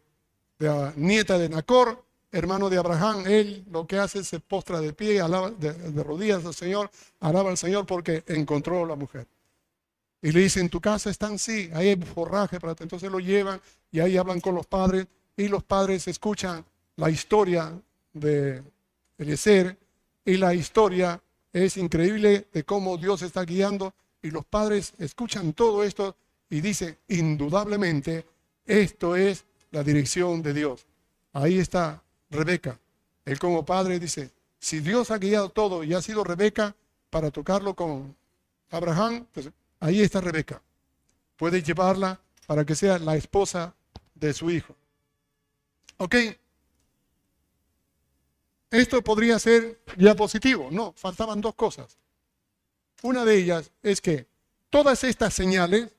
la 0.58 0.92
nieta 0.96 1.38
de 1.38 1.50
Nacor, 1.50 2.05
hermano 2.32 2.68
de 2.68 2.78
Abraham. 2.78 3.24
Él 3.26 3.64
lo 3.70 3.86
que 3.86 3.98
hace 3.98 4.20
es 4.20 4.28
se 4.28 4.40
postra 4.40 4.80
de 4.80 4.92
pie, 4.92 5.20
alaba, 5.20 5.50
de, 5.50 5.72
de 5.72 6.02
rodillas 6.02 6.44
al 6.44 6.54
Señor, 6.54 6.90
alaba 7.20 7.50
al 7.50 7.56
Señor 7.56 7.86
porque 7.86 8.24
encontró 8.26 8.84
a 8.84 8.88
la 8.88 8.96
mujer. 8.96 9.26
Y 10.22 10.32
le 10.32 10.40
dice, 10.40 10.60
en 10.60 10.70
tu 10.70 10.80
casa 10.80 11.10
están, 11.10 11.38
sí, 11.38 11.70
ahí 11.74 11.88
hay 11.88 11.96
forraje, 11.96 12.58
para 12.58 12.74
entonces 12.78 13.10
lo 13.10 13.20
llevan 13.20 13.60
y 13.92 14.00
ahí 14.00 14.16
hablan 14.16 14.40
con 14.40 14.54
los 14.54 14.66
padres 14.66 15.06
y 15.36 15.48
los 15.48 15.62
padres 15.62 16.08
escuchan 16.08 16.64
la 16.96 17.10
historia 17.10 17.78
de 18.12 18.62
Eliezer 19.18 19.76
y 20.24 20.36
la 20.36 20.54
historia 20.54 21.20
es 21.52 21.76
increíble 21.76 22.48
de 22.52 22.64
cómo 22.64 22.96
Dios 22.96 23.22
está 23.22 23.44
guiando 23.44 23.94
y 24.22 24.30
los 24.30 24.44
padres 24.44 24.94
escuchan 24.98 25.52
todo 25.52 25.84
esto 25.84 26.16
y 26.50 26.60
dicen, 26.60 26.96
indudablemente, 27.08 28.24
esto 28.64 29.14
es 29.14 29.44
la 29.70 29.82
dirección 29.82 30.42
de 30.42 30.54
Dios. 30.54 30.86
Ahí 31.32 31.58
está 31.58 32.02
Rebeca. 32.30 32.78
Él 33.24 33.38
como 33.38 33.64
padre 33.64 33.98
dice, 33.98 34.30
si 34.58 34.80
Dios 34.80 35.10
ha 35.10 35.18
guiado 35.18 35.48
todo 35.50 35.84
y 35.84 35.94
ha 35.94 36.02
sido 36.02 36.24
Rebeca 36.24 36.74
para 37.10 37.30
tocarlo 37.30 37.74
con 37.74 38.16
Abraham, 38.70 39.26
pues 39.32 39.50
ahí 39.80 40.00
está 40.00 40.20
Rebeca. 40.20 40.60
Puede 41.36 41.62
llevarla 41.62 42.20
para 42.46 42.64
que 42.64 42.74
sea 42.74 42.98
la 42.98 43.16
esposa 43.16 43.74
de 44.14 44.32
su 44.32 44.50
hijo. 44.50 44.74
¿Ok? 45.98 46.14
Esto 48.70 49.02
podría 49.02 49.38
ser 49.38 49.80
ya 49.96 50.14
positivo. 50.14 50.68
No, 50.70 50.92
faltaban 50.96 51.40
dos 51.40 51.54
cosas. 51.54 51.96
Una 53.02 53.24
de 53.24 53.36
ellas 53.36 53.70
es 53.82 54.00
que 54.00 54.26
todas 54.70 55.04
estas 55.04 55.34
señales 55.34 55.90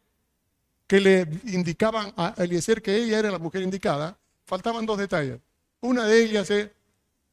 que 0.88 1.00
le 1.00 1.28
indicaban 1.46 2.14
a 2.18 2.34
Eliezer 2.38 2.82
que 2.82 2.96
ella 2.96 3.20
era 3.20 3.32
la 3.32 3.40
mujer 3.40 3.62
indicada, 3.62 4.18
faltaban 4.46 4.86
dos 4.86 4.98
detalles. 4.98 5.40
Una 5.82 6.06
de 6.06 6.24
ellas 6.24 6.50
es 6.50 6.70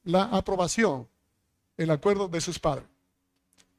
la 0.05 0.25
aprobación, 0.25 1.09
el 1.77 1.91
acuerdo 1.91 2.29
de 2.29 2.41
sus 2.41 2.59
padres. 2.59 2.87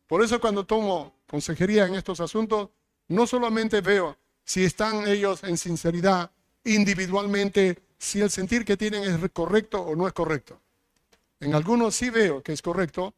Por 0.07 0.23
eso 0.23 0.39
cuando 0.39 0.65
tomo 0.65 1.13
consejería 1.27 1.85
en 1.85 1.95
estos 1.95 2.19
asuntos, 2.19 2.69
no 3.07 3.27
solamente 3.27 3.81
veo 3.81 4.17
si 4.43 4.63
están 4.63 5.07
ellos 5.07 5.43
en 5.43 5.57
sinceridad 5.57 6.31
individualmente 6.63 7.79
si 7.97 8.21
el 8.21 8.29
sentir 8.29 8.65
que 8.65 8.77
tienen 8.77 9.03
es 9.03 9.31
correcto 9.31 9.81
o 9.81 9.95
no 9.95 10.07
es 10.07 10.13
correcto. 10.13 10.59
En 11.39 11.53
algunos 11.53 11.95
sí 11.95 12.09
veo 12.09 12.41
que 12.41 12.53
es 12.53 12.61
correcto 12.61 13.13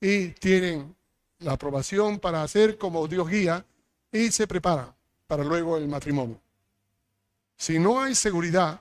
y 0.00 0.28
tienen 0.28 0.94
la 1.40 1.52
aprobación 1.52 2.18
para 2.18 2.42
hacer 2.42 2.78
como 2.78 3.06
Dios 3.06 3.28
guía 3.28 3.64
y 4.12 4.30
se 4.30 4.46
preparan 4.46 4.92
para 5.26 5.44
luego 5.44 5.76
el 5.76 5.88
matrimonio. 5.88 6.40
Si 7.56 7.78
no 7.78 8.00
hay 8.00 8.14
seguridad, 8.14 8.80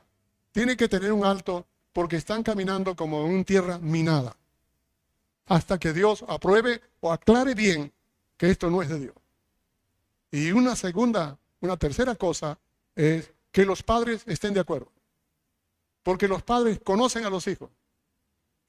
tiene 0.51 0.77
que 0.77 0.87
tener 0.87 1.11
un 1.11 1.25
alto 1.25 1.65
porque 1.97 2.17
están 2.17 2.43
caminando 2.43 2.95
como 2.95 3.25
en 3.25 3.33
una 3.33 3.43
tierra 3.43 3.79
minada. 3.79 4.37
hasta 5.47 5.79
que 5.79 5.93
Dios 5.93 6.23
apruebe 6.27 6.79
o 6.99 7.11
aclare 7.11 7.55
bien 7.55 7.91
que 8.37 8.51
esto 8.51 8.69
no 8.69 8.83
es 8.83 8.89
de 8.89 8.99
Dios. 8.99 9.15
Y 10.29 10.51
una 10.51 10.75
segunda, 10.75 11.39
una 11.59 11.75
tercera 11.75 12.13
cosa 12.13 12.59
es 12.95 13.31
que 13.51 13.65
los 13.65 13.81
padres 13.81 14.21
estén 14.27 14.53
de 14.53 14.59
acuerdo. 14.59 14.91
Porque 16.03 16.27
los 16.27 16.43
padres 16.43 16.79
conocen 16.83 17.25
a 17.25 17.31
los 17.31 17.47
hijos 17.47 17.71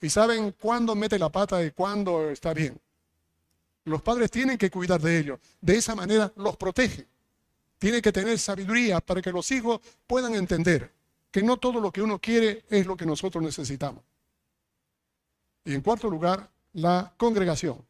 y 0.01 0.09
saben 0.09 0.53
cuándo 0.53 0.95
mete 0.95 1.19
la 1.19 1.29
pata 1.29 1.63
y 1.63 1.73
cuándo 1.73 2.31
está 2.31 2.55
bien. 2.55 2.81
Los 3.85 4.01
padres 4.01 4.31
tienen 4.31 4.57
que 4.57 4.71
cuidar 4.71 5.03
de 5.03 5.19
ellos. 5.19 5.39
De 5.61 5.77
esa 5.77 5.95
manera 5.95 6.33
los 6.37 6.57
protege. 6.57 7.07
Tiene 7.79 8.01
que 8.01 8.11
tener 8.11 8.39
sabiduría 8.39 9.03
para 9.03 9.21
que 9.21 9.33
los 9.33 9.51
hijos 9.51 9.81
puedan 10.07 10.35
entender 10.35 10.98
que 11.31 11.43
no 11.43 11.57
todo 11.57 11.81
lo 11.81 11.93
que 11.93 12.03
uno 12.03 12.19
quiere 12.19 12.65
es 12.69 12.87
lo 12.87 12.97
que 12.97 13.07
nosotros 13.07 13.43
necesitamos. 13.43 14.03
Y 15.65 15.75
en 15.75 15.81
cuarto 15.83 16.09
lugar, 16.09 16.51
la 16.73 17.13
congregación. 17.17 17.85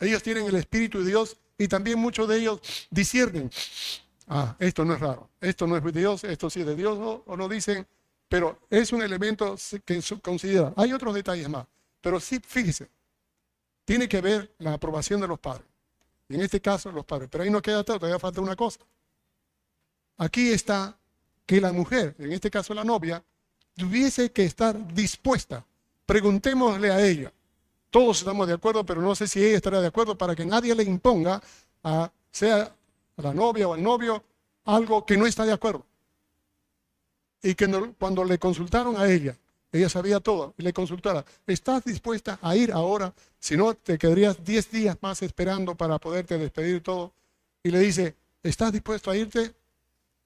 Ellos 0.00 0.22
tienen 0.22 0.46
el 0.46 0.56
Espíritu 0.56 1.00
de 1.00 1.06
Dios 1.06 1.36
y 1.56 1.68
también 1.68 1.98
muchos 1.98 2.28
de 2.28 2.38
ellos 2.38 2.60
disciernen. 2.90 3.50
Ah, 4.26 4.56
esto 4.58 4.84
no 4.84 4.94
es 4.94 5.00
raro, 5.00 5.28
esto 5.40 5.66
no 5.66 5.76
es 5.76 5.84
de 5.84 5.92
Dios, 5.92 6.24
esto 6.24 6.50
sí 6.50 6.60
es 6.60 6.66
de 6.66 6.74
Dios, 6.74 7.22
o 7.26 7.36
no 7.36 7.48
dicen, 7.48 7.86
pero 8.28 8.58
es 8.70 8.92
un 8.92 9.02
elemento 9.02 9.56
que 9.84 10.02
considera. 10.22 10.72
Hay 10.76 10.92
otros 10.92 11.14
detalles 11.14 11.48
más, 11.48 11.66
pero 12.00 12.18
sí, 12.18 12.40
fíjese, 12.40 12.88
tiene 13.84 14.08
que 14.08 14.20
ver 14.20 14.54
la 14.58 14.72
aprobación 14.72 15.20
de 15.20 15.28
los 15.28 15.38
padres. 15.38 15.66
Y 16.28 16.36
en 16.36 16.40
este 16.40 16.60
caso, 16.60 16.90
los 16.90 17.04
padres. 17.04 17.28
Pero 17.30 17.44
ahí 17.44 17.50
no 17.50 17.60
queda 17.60 17.84
todo, 17.84 17.98
todavía 17.98 18.18
falta 18.18 18.40
una 18.40 18.56
cosa. 18.56 18.80
Aquí 20.16 20.50
está 20.50 20.96
que 21.46 21.60
la 21.60 21.72
mujer, 21.72 22.14
en 22.18 22.32
este 22.32 22.50
caso 22.50 22.74
la 22.74 22.84
novia, 22.84 23.22
tuviese 23.76 24.30
que 24.32 24.44
estar 24.44 24.94
dispuesta. 24.94 25.64
Preguntémosle 26.06 26.90
a 26.90 27.04
ella. 27.04 27.32
Todos 27.90 28.18
estamos 28.18 28.46
de 28.46 28.54
acuerdo, 28.54 28.84
pero 28.84 29.00
no 29.00 29.14
sé 29.14 29.28
si 29.28 29.44
ella 29.44 29.56
estará 29.56 29.80
de 29.80 29.88
acuerdo 29.88 30.16
para 30.16 30.34
que 30.34 30.44
nadie 30.44 30.74
le 30.74 30.82
imponga, 30.82 31.40
a, 31.82 32.10
sea 32.30 32.74
a 33.16 33.22
la 33.22 33.32
novia 33.32 33.68
o 33.68 33.74
al 33.74 33.82
novio, 33.82 34.22
algo 34.64 35.04
que 35.04 35.16
no 35.16 35.26
está 35.26 35.44
de 35.44 35.52
acuerdo 35.52 35.84
y 37.44 37.54
que 37.54 37.68
cuando 37.98 38.24
le 38.24 38.38
consultaron 38.38 38.96
a 38.96 39.06
ella, 39.06 39.36
ella 39.70 39.88
sabía 39.90 40.18
todo, 40.18 40.54
y 40.56 40.62
le 40.62 40.72
consultara, 40.72 41.24
¿estás 41.46 41.84
dispuesta 41.84 42.38
a 42.40 42.56
ir 42.56 42.72
ahora? 42.72 43.12
Si 43.38 43.54
no, 43.54 43.74
te 43.74 43.98
quedarías 43.98 44.42
10 44.42 44.70
días 44.70 44.96
más 45.02 45.20
esperando 45.20 45.74
para 45.74 45.98
poderte 45.98 46.38
despedir 46.38 46.82
todo. 46.82 47.12
Y 47.62 47.70
le 47.70 47.80
dice, 47.80 48.14
¿estás 48.42 48.72
dispuesto 48.72 49.10
a 49.10 49.16
irte? 49.16 49.54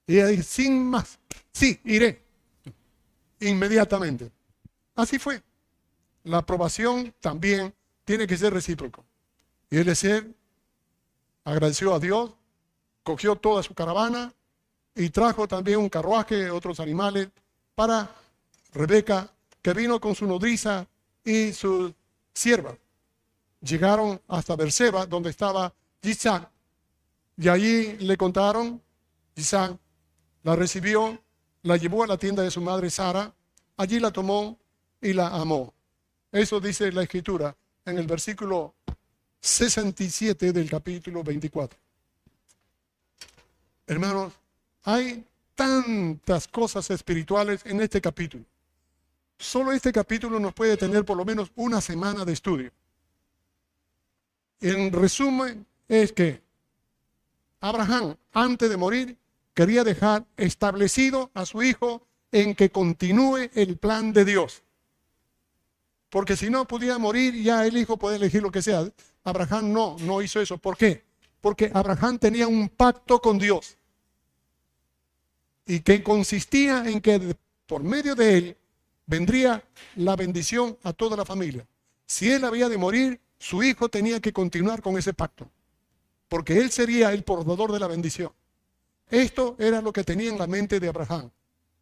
Y 0.09 0.15
ella 0.15 0.25
dice, 0.25 0.41
sin 0.41 0.89
más, 0.89 1.19
sí, 1.51 1.79
iré. 1.83 2.25
Inmediatamente. 3.41 4.31
Así 4.95 5.19
fue. 5.19 5.43
La 6.23 6.39
aprobación 6.39 7.13
también 7.19 7.71
tiene 8.05 8.25
que 8.25 8.35
ser 8.35 8.51
recíproco. 8.51 9.05
Y 9.69 9.83
ser 9.93 10.33
agradeció 11.43 11.93
a 11.93 11.99
Dios, 11.99 12.31
cogió 13.03 13.35
toda 13.35 13.61
su 13.61 13.75
caravana, 13.75 14.33
y 14.95 15.11
trajo 15.11 15.47
también 15.47 15.77
un 15.77 15.89
carruaje, 15.89 16.49
otros 16.49 16.79
animales, 16.79 17.29
para 17.75 18.09
Rebeca, 18.73 19.31
que 19.61 19.73
vino 19.73 19.99
con 19.99 20.15
su 20.15 20.25
nodriza 20.25 20.87
y 21.23 21.53
su 21.53 21.93
sierva. 22.33 22.75
Llegaron 23.61 24.19
hasta 24.27 24.55
Berseba, 24.55 25.05
donde 25.05 25.29
estaba 25.29 25.71
Isaac, 26.01 26.49
y 27.37 27.47
allí 27.47 27.95
le 27.99 28.17
contaron, 28.17 28.81
Isaac 29.35 29.77
la 30.43 30.55
recibió, 30.55 31.21
la 31.63 31.77
llevó 31.77 32.03
a 32.03 32.07
la 32.07 32.17
tienda 32.17 32.43
de 32.43 32.51
su 32.51 32.61
madre 32.61 32.89
Sara, 32.89 33.33
allí 33.77 33.99
la 33.99 34.11
tomó 34.11 34.57
y 35.01 35.13
la 35.13 35.27
amó. 35.27 35.73
Eso 36.31 36.59
dice 36.59 36.91
la 36.91 37.03
escritura 37.03 37.55
en 37.85 37.97
el 37.97 38.07
versículo 38.07 38.75
67 39.41 40.51
del 40.51 40.69
capítulo 40.69 41.23
24. 41.23 41.79
Hermanos, 43.87 44.33
hay 44.83 45.25
tantas 45.55 46.47
cosas 46.47 46.89
espirituales 46.89 47.65
en 47.65 47.81
este 47.81 47.99
capítulo. 47.99 48.45
Solo 49.37 49.71
este 49.71 49.91
capítulo 49.91 50.39
nos 50.39 50.53
puede 50.53 50.77
tener 50.77 51.05
por 51.05 51.17
lo 51.17 51.25
menos 51.25 51.51
una 51.55 51.81
semana 51.81 52.25
de 52.25 52.33
estudio. 52.33 52.71
En 54.61 54.91
resumen, 54.91 55.65
es 55.87 56.11
que 56.11 56.41
Abraham, 57.61 58.15
antes 58.33 58.69
de 58.69 58.77
morir, 58.77 59.17
quería 59.59 59.83
dejar 59.83 60.25
establecido 60.37 61.31
a 61.33 61.45
su 61.45 61.61
hijo 61.61 62.07
en 62.31 62.55
que 62.55 62.69
continúe 62.69 63.49
el 63.53 63.75
plan 63.75 64.13
de 64.13 64.23
Dios. 64.23 64.63
Porque 66.09 66.37
si 66.37 66.49
no 66.49 66.65
podía 66.65 66.97
morir, 66.97 67.33
ya 67.43 67.65
el 67.65 67.75
hijo 67.75 67.97
puede 67.97 68.15
elegir 68.15 68.41
lo 68.41 68.51
que 68.51 68.61
sea. 68.61 68.89
Abraham 69.25 69.73
no, 69.73 69.97
no 69.99 70.21
hizo 70.21 70.39
eso. 70.39 70.57
¿Por 70.57 70.77
qué? 70.77 71.03
Porque 71.41 71.69
Abraham 71.73 72.19
tenía 72.19 72.47
un 72.47 72.69
pacto 72.69 73.19
con 73.19 73.37
Dios 73.37 73.75
y 75.65 75.81
que 75.81 76.03
consistía 76.03 76.89
en 76.89 77.01
que 77.01 77.35
por 77.65 77.83
medio 77.83 78.15
de 78.15 78.37
él 78.37 78.57
vendría 79.07 79.61
la 79.97 80.15
bendición 80.15 80.77
a 80.83 80.93
toda 80.93 81.17
la 81.17 81.25
familia. 81.25 81.67
Si 82.05 82.31
él 82.31 82.45
había 82.45 82.69
de 82.69 82.77
morir, 82.77 83.19
su 83.37 83.61
hijo 83.61 83.89
tenía 83.89 84.21
que 84.21 84.31
continuar 84.31 84.81
con 84.81 84.97
ese 84.97 85.13
pacto, 85.13 85.51
porque 86.29 86.59
él 86.59 86.71
sería 86.71 87.11
el 87.11 87.23
portador 87.23 87.73
de 87.73 87.79
la 87.79 87.87
bendición. 87.87 88.31
Esto 89.09 89.55
era 89.57 89.81
lo 89.81 89.91
que 89.91 90.03
tenía 90.03 90.29
en 90.29 90.37
la 90.37 90.47
mente 90.47 90.79
de 90.79 90.87
Abraham. 90.87 91.29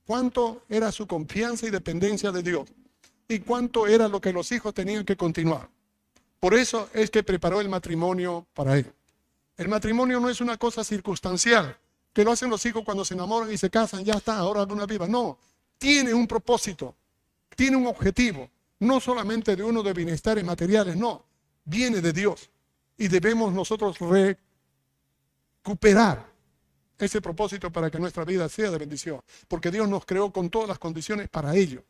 Cuánto 0.05 0.63
era 0.69 0.91
su 0.91 1.05
confianza 1.05 1.67
y 1.67 1.69
dependencia 1.69 2.31
de 2.31 2.41
Dios 2.41 2.69
y 3.27 3.39
cuánto 3.39 3.87
era 3.87 4.07
lo 4.07 4.21
que 4.21 4.31
los 4.31 4.51
hijos 4.51 4.73
tenían 4.73 5.03
que 5.03 5.17
continuar. 5.17 5.69
Por 6.39 6.53
eso 6.53 6.89
es 6.93 7.09
que 7.09 7.23
preparó 7.23 7.59
el 7.59 7.67
matrimonio 7.67 8.47
para 8.53 8.77
él. 8.77 8.93
El 9.57 9.67
matrimonio 9.67 10.19
no 10.19 10.29
es 10.29 10.39
una 10.39 10.55
cosa 10.57 10.83
circunstancial, 10.83 11.77
que 12.13 12.23
lo 12.23 12.31
hacen 12.31 12.49
los 12.49 12.65
hijos 12.65 12.83
cuando 12.85 13.03
se 13.03 13.15
enamoran 13.15 13.51
y 13.51 13.57
se 13.57 13.69
casan, 13.69 14.05
ya 14.05 14.13
está, 14.13 14.37
ahora 14.37 14.63
una 14.63 14.85
viva. 14.85 15.07
No, 15.07 15.37
tiene 15.77 16.13
un 16.13 16.27
propósito, 16.27 16.95
tiene 17.55 17.75
un 17.75 17.87
objetivo, 17.87 18.49
no 18.79 18.99
solamente 18.99 19.55
de 19.55 19.63
uno 19.63 19.81
de 19.83 19.93
bienestares 19.93 20.43
materiales, 20.45 20.95
no, 20.95 21.25
viene 21.65 22.01
de 22.01 22.13
Dios. 22.13 22.49
Y 22.97 23.07
debemos 23.07 23.51
nosotros 23.51 23.97
recuperar 25.63 26.36
ese 27.05 27.21
propósito 27.21 27.71
para 27.71 27.91
que 27.91 27.99
nuestra 27.99 28.25
vida 28.25 28.49
sea 28.49 28.71
de 28.71 28.77
bendición, 28.77 29.21
porque 29.47 29.71
Dios 29.71 29.87
nos 29.87 30.05
creó 30.05 30.31
con 30.31 30.49
todas 30.49 30.67
las 30.67 30.79
condiciones 30.79 31.29
para 31.29 31.55
ello. 31.55 31.83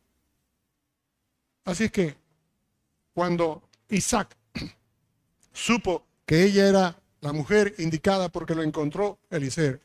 Así 1.66 1.86
es 1.86 1.92
que 1.92 2.16
cuando 3.14 3.64
Isaac 3.90 4.36
supo 5.54 6.04
que 6.26 6.44
ella 6.44 6.68
era 6.68 7.00
la 7.22 7.34
mujer 7.34 7.76
indicada 7.78 8.30
porque 8.30 8.56
lo 8.56 8.64
encontró 8.64 9.20
Eliseo, 9.30 9.80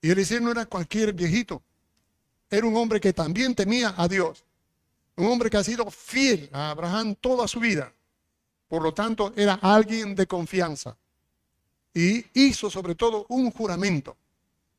y 0.00 0.10
Eliseo 0.10 0.40
no 0.40 0.50
era 0.50 0.66
cualquier 0.66 1.12
viejito, 1.12 1.62
era 2.50 2.66
un 2.66 2.76
hombre 2.76 3.00
que 3.00 3.12
también 3.12 3.54
temía 3.54 3.94
a 3.96 4.08
Dios, 4.08 4.44
un 5.16 5.26
hombre 5.26 5.50
que 5.50 5.56
ha 5.56 5.64
sido 5.64 5.90
fiel 5.90 6.48
a 6.52 6.70
Abraham 6.70 7.14
toda 7.20 7.48
su 7.48 7.60
vida. 7.60 7.92
Por 8.68 8.82
lo 8.82 8.92
tanto, 8.92 9.32
era 9.36 9.54
alguien 9.54 10.14
de 10.14 10.26
confianza. 10.26 10.96
Y 11.92 12.24
hizo 12.34 12.70
sobre 12.70 12.94
todo 12.94 13.26
un 13.30 13.50
juramento. 13.50 14.16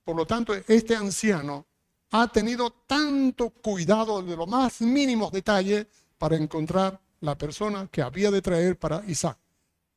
Por 0.09 0.17
lo 0.17 0.25
tanto, 0.25 0.55
este 0.67 0.95
anciano 0.95 1.67
ha 2.09 2.27
tenido 2.29 2.71
tanto 2.87 3.51
cuidado 3.51 4.23
de 4.23 4.35
los 4.35 4.47
más 4.47 4.81
mínimos 4.81 5.31
detalles 5.31 5.85
para 6.17 6.35
encontrar 6.35 6.99
la 7.19 7.37
persona 7.37 7.87
que 7.91 8.01
había 8.01 8.31
de 8.31 8.41
traer 8.41 8.75
para 8.79 9.03
Isaac. 9.05 9.37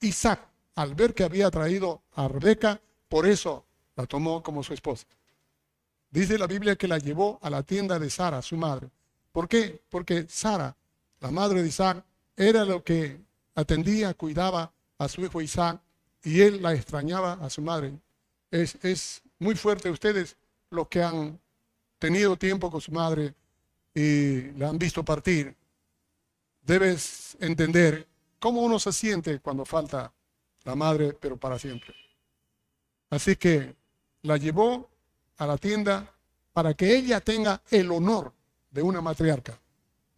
Isaac, 0.02 0.46
al 0.74 0.94
ver 0.94 1.14
que 1.14 1.24
había 1.24 1.50
traído 1.50 2.02
a 2.12 2.28
Rebeca, 2.28 2.78
por 3.08 3.26
eso 3.26 3.64
la 3.96 4.04
tomó 4.04 4.42
como 4.42 4.62
su 4.62 4.74
esposa. 4.74 5.06
Dice 6.10 6.36
la 6.36 6.46
Biblia 6.46 6.76
que 6.76 6.88
la 6.88 6.98
llevó 6.98 7.38
a 7.40 7.48
la 7.48 7.62
tienda 7.62 7.98
de 7.98 8.10
Sara, 8.10 8.42
su 8.42 8.58
madre. 8.58 8.90
¿Por 9.32 9.48
qué? 9.48 9.80
Porque 9.88 10.26
Sara, 10.28 10.76
la 11.20 11.30
madre 11.30 11.62
de 11.62 11.68
Isaac, 11.68 12.04
era 12.36 12.66
lo 12.66 12.84
que 12.84 13.18
atendía, 13.54 14.12
cuidaba 14.12 14.74
a 14.98 15.08
su 15.08 15.22
hijo 15.22 15.40
Isaac 15.40 15.80
y 16.22 16.42
él 16.42 16.60
la 16.60 16.74
extrañaba 16.74 17.38
a 17.40 17.48
su 17.48 17.62
madre. 17.62 17.94
Es, 18.50 18.76
es 18.82 19.22
muy 19.42 19.56
fuerte 19.56 19.90
ustedes 19.90 20.36
los 20.70 20.86
que 20.86 21.02
han 21.02 21.38
tenido 21.98 22.36
tiempo 22.36 22.70
con 22.70 22.80
su 22.80 22.92
madre 22.92 23.34
y 23.92 24.52
la 24.52 24.68
han 24.68 24.78
visto 24.78 25.04
partir. 25.04 25.54
Debes 26.62 27.36
entender 27.40 28.06
cómo 28.38 28.60
uno 28.62 28.78
se 28.78 28.92
siente 28.92 29.40
cuando 29.40 29.64
falta 29.64 30.12
la 30.62 30.76
madre, 30.76 31.12
pero 31.12 31.36
para 31.36 31.58
siempre. 31.58 31.92
Así 33.10 33.34
que 33.34 33.74
la 34.22 34.36
llevó 34.36 34.88
a 35.38 35.46
la 35.46 35.58
tienda 35.58 36.08
para 36.52 36.74
que 36.74 36.96
ella 36.96 37.20
tenga 37.20 37.60
el 37.70 37.90
honor 37.90 38.32
de 38.70 38.82
una 38.82 39.00
matriarca. 39.00 39.58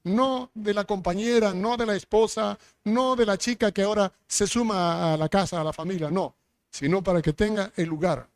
No 0.05 0.51
de 0.53 0.75
la 0.75 0.85
compañera, 0.85 1.55
no 1.55 1.79
de 1.79 1.87
la 1.87 1.97
esposa, 1.97 2.59
no 2.85 3.17
de 3.17 3.25
la 3.25 3.39
chica 3.39 3.73
que 3.73 3.83
ahora 3.83 4.13
se 4.27 4.47
suma 4.47 5.15
a 5.15 5.17
la 5.17 5.31
casa, 5.31 5.63
a 5.63 5.65
la 5.65 5.73
familia, 5.73 6.11
no, 6.11 6.35
sino 6.71 7.03
para 7.03 7.23
que 7.23 7.33
tenga 7.33 7.73
el 7.77 7.89
lugar, 7.89 8.29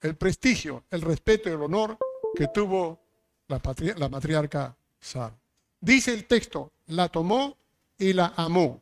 el 0.00 0.16
prestigio, 0.16 0.84
el 0.90 1.02
respeto 1.02 1.48
y 1.48 1.52
el 1.52 1.62
honor 1.62 1.98
que 2.34 2.48
tuvo 2.48 2.98
la, 3.48 3.60
la 3.96 4.08
matriarca. 4.08 4.76
Dice 5.80 6.12
el 6.12 6.26
texto, 6.26 6.72
la 6.86 7.08
tomó 7.08 7.56
y 7.98 8.12
la 8.12 8.32
amó. 8.36 8.80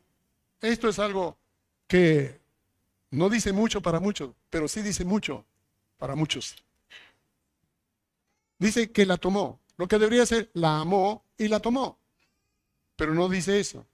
Esto 0.61 0.89
es 0.89 0.99
algo 0.99 1.37
que 1.87 2.41
no 3.11 3.29
dice 3.29 3.53
mucho 3.53 3.81
para 3.81 4.01
muchos, 4.01 4.31
pero 4.51 4.69
sí 4.69 4.83
dice 4.83 5.05
mucho 5.05 5.45
para 5.99 6.15
muchos. 6.15 6.57
Dice 8.59 8.91
que 8.91 9.07
la 9.07 9.17
tomó. 9.17 9.61
Lo 9.77 9.87
que 9.87 9.99
debería 9.99 10.25
ser, 10.25 10.51
la 10.55 10.81
amó 10.81 11.23
y 11.37 11.49
la 11.49 11.61
tomó. 11.61 11.99
Pero 12.97 13.15
no 13.15 13.29
dice 13.29 13.61
eso. 13.61 13.85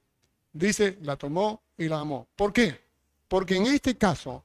Dice, 0.53 0.99
la 1.03 1.17
tomó 1.17 1.63
y 1.77 1.89
la 1.89 2.01
amó. 2.01 2.29
¿Por 2.37 2.53
qué? 2.53 2.81
Porque 3.27 3.57
en 3.57 3.67
este 3.67 3.97
caso, 3.97 4.45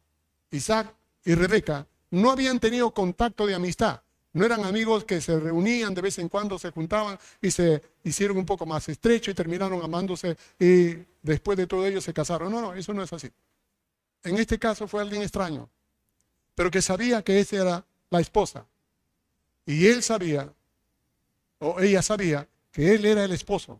Isaac 0.49 0.93
y 1.25 1.35
Rebeca 1.35 1.85
no 2.17 2.31
habían 2.31 2.59
tenido 2.59 2.91
contacto 2.91 3.45
de 3.45 3.55
amistad. 3.55 4.01
No 4.33 4.45
eran 4.45 4.63
amigos 4.65 5.03
que 5.03 5.21
se 5.21 5.39
reunían 5.39 5.93
de 5.93 6.01
vez 6.01 6.19
en 6.19 6.29
cuando, 6.29 6.59
se 6.59 6.71
juntaban 6.71 7.17
y 7.41 7.49
se 7.49 7.81
hicieron 8.03 8.37
un 8.37 8.45
poco 8.45 8.65
más 8.65 8.87
estrecho 8.89 9.31
y 9.31 9.33
terminaron 9.33 9.81
amándose 9.81 10.37
y 10.59 10.95
después 11.21 11.57
de 11.57 11.65
todo 11.65 11.85
ello 11.85 12.01
se 12.01 12.13
casaron. 12.13 12.51
No, 12.51 12.61
no, 12.61 12.73
eso 12.73 12.93
no 12.93 13.03
es 13.03 13.13
así. 13.13 13.31
En 14.23 14.37
este 14.37 14.59
caso 14.59 14.87
fue 14.87 15.01
alguien 15.01 15.21
extraño, 15.21 15.69
pero 16.55 16.69
que 16.69 16.81
sabía 16.81 17.21
que 17.23 17.39
esa 17.39 17.55
era 17.55 17.85
la 18.09 18.19
esposa. 18.19 18.65
Y 19.65 19.87
él 19.87 20.03
sabía, 20.03 20.51
o 21.59 21.79
ella 21.79 22.01
sabía, 22.01 22.47
que 22.71 22.93
él 22.93 23.05
era 23.05 23.23
el 23.23 23.31
esposo, 23.31 23.79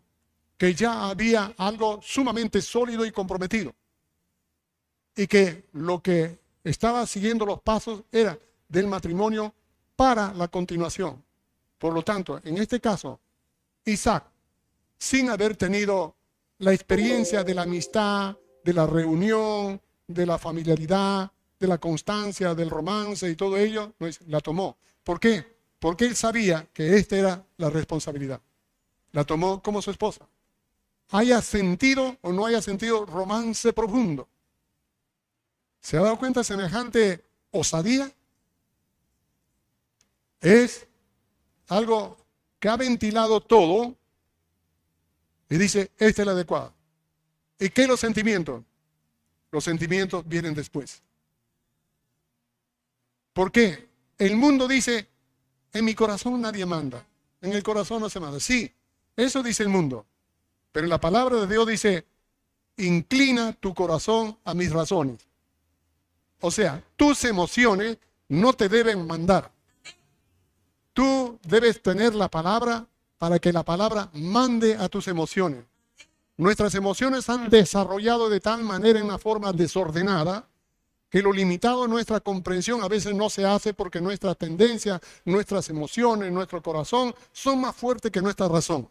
que 0.56 0.74
ya 0.74 1.08
había 1.08 1.54
algo 1.56 2.00
sumamente 2.02 2.60
sólido 2.62 3.04
y 3.06 3.12
comprometido. 3.12 3.74
Y 5.16 5.26
que 5.26 5.64
lo 5.72 6.00
que 6.02 6.38
estaba 6.68 7.06
siguiendo 7.06 7.46
los 7.46 7.60
pasos 7.60 8.02
era 8.12 8.38
del 8.68 8.86
matrimonio 8.86 9.54
para 9.96 10.32
la 10.34 10.48
continuación. 10.48 11.22
Por 11.78 11.94
lo 11.94 12.02
tanto, 12.02 12.40
en 12.44 12.58
este 12.58 12.80
caso, 12.80 13.20
Isaac, 13.84 14.24
sin 14.98 15.30
haber 15.30 15.56
tenido 15.56 16.14
la 16.58 16.72
experiencia 16.72 17.44
de 17.44 17.54
la 17.54 17.62
amistad, 17.62 18.36
de 18.64 18.72
la 18.72 18.86
reunión, 18.86 19.80
de 20.06 20.26
la 20.26 20.38
familiaridad, 20.38 21.30
de 21.58 21.66
la 21.66 21.78
constancia, 21.78 22.54
del 22.54 22.70
romance 22.70 23.28
y 23.28 23.36
todo 23.36 23.56
ello, 23.56 23.94
la 24.26 24.40
tomó. 24.40 24.76
¿Por 25.02 25.18
qué? 25.18 25.44
Porque 25.78 26.04
él 26.04 26.16
sabía 26.16 26.66
que 26.72 26.96
esta 26.96 27.16
era 27.16 27.44
la 27.56 27.70
responsabilidad. 27.70 28.40
La 29.12 29.24
tomó 29.24 29.62
como 29.62 29.80
su 29.80 29.90
esposa. 29.90 30.28
Haya 31.10 31.40
sentido 31.40 32.16
o 32.20 32.32
no 32.32 32.44
haya 32.44 32.60
sentido 32.60 33.06
romance 33.06 33.72
profundo. 33.72 34.28
¿Se 35.88 35.96
ha 35.96 36.02
dado 36.02 36.18
cuenta 36.18 36.44
semejante 36.44 37.24
osadía? 37.50 38.12
Es 40.38 40.86
algo 41.66 42.18
que 42.60 42.68
ha 42.68 42.76
ventilado 42.76 43.40
todo 43.40 43.96
y 45.48 45.56
dice, 45.56 45.90
este 45.96 46.08
es 46.08 46.18
el 46.18 46.28
adecuado. 46.28 46.74
¿Y 47.58 47.70
qué 47.70 47.86
los 47.86 48.00
sentimientos? 48.00 48.62
Los 49.50 49.64
sentimientos 49.64 50.28
vienen 50.28 50.52
después. 50.52 51.00
¿Por 53.32 53.50
qué? 53.50 53.88
El 54.18 54.36
mundo 54.36 54.68
dice, 54.68 55.08
en 55.72 55.86
mi 55.86 55.94
corazón 55.94 56.42
nadie 56.42 56.66
manda, 56.66 57.02
en 57.40 57.54
el 57.54 57.62
corazón 57.62 58.02
no 58.02 58.10
se 58.10 58.20
manda. 58.20 58.38
Sí, 58.40 58.70
eso 59.16 59.42
dice 59.42 59.62
el 59.62 59.70
mundo. 59.70 60.04
Pero 60.70 60.86
la 60.86 61.00
palabra 61.00 61.36
de 61.36 61.46
Dios 61.46 61.66
dice, 61.66 62.04
inclina 62.76 63.54
tu 63.54 63.72
corazón 63.72 64.38
a 64.44 64.52
mis 64.52 64.70
razones. 64.70 65.28
O 66.40 66.50
sea, 66.50 66.82
tus 66.96 67.24
emociones 67.24 67.98
no 68.28 68.52
te 68.52 68.68
deben 68.68 69.06
mandar. 69.06 69.50
Tú 70.92 71.38
debes 71.42 71.82
tener 71.82 72.14
la 72.14 72.28
palabra 72.28 72.86
para 73.18 73.38
que 73.38 73.52
la 73.52 73.64
palabra 73.64 74.08
mande 74.14 74.76
a 74.76 74.88
tus 74.88 75.08
emociones. 75.08 75.64
Nuestras 76.36 76.74
emociones 76.74 77.28
han 77.28 77.50
desarrollado 77.50 78.28
de 78.28 78.40
tal 78.40 78.62
manera 78.62 79.00
en 79.00 79.06
una 79.06 79.18
forma 79.18 79.52
desordenada 79.52 80.48
que 81.10 81.22
lo 81.22 81.32
limitado 81.32 81.84
a 81.84 81.88
nuestra 81.88 82.20
comprensión 82.20 82.82
a 82.82 82.88
veces 82.88 83.14
no 83.14 83.30
se 83.30 83.44
hace 83.44 83.74
porque 83.74 84.00
nuestra 84.00 84.34
tendencia, 84.34 85.00
nuestras 85.24 85.68
emociones, 85.70 86.30
nuestro 86.30 86.62
corazón 86.62 87.14
son 87.32 87.60
más 87.60 87.74
fuertes 87.74 88.12
que 88.12 88.20
nuestra 88.20 88.46
razón. 88.46 88.88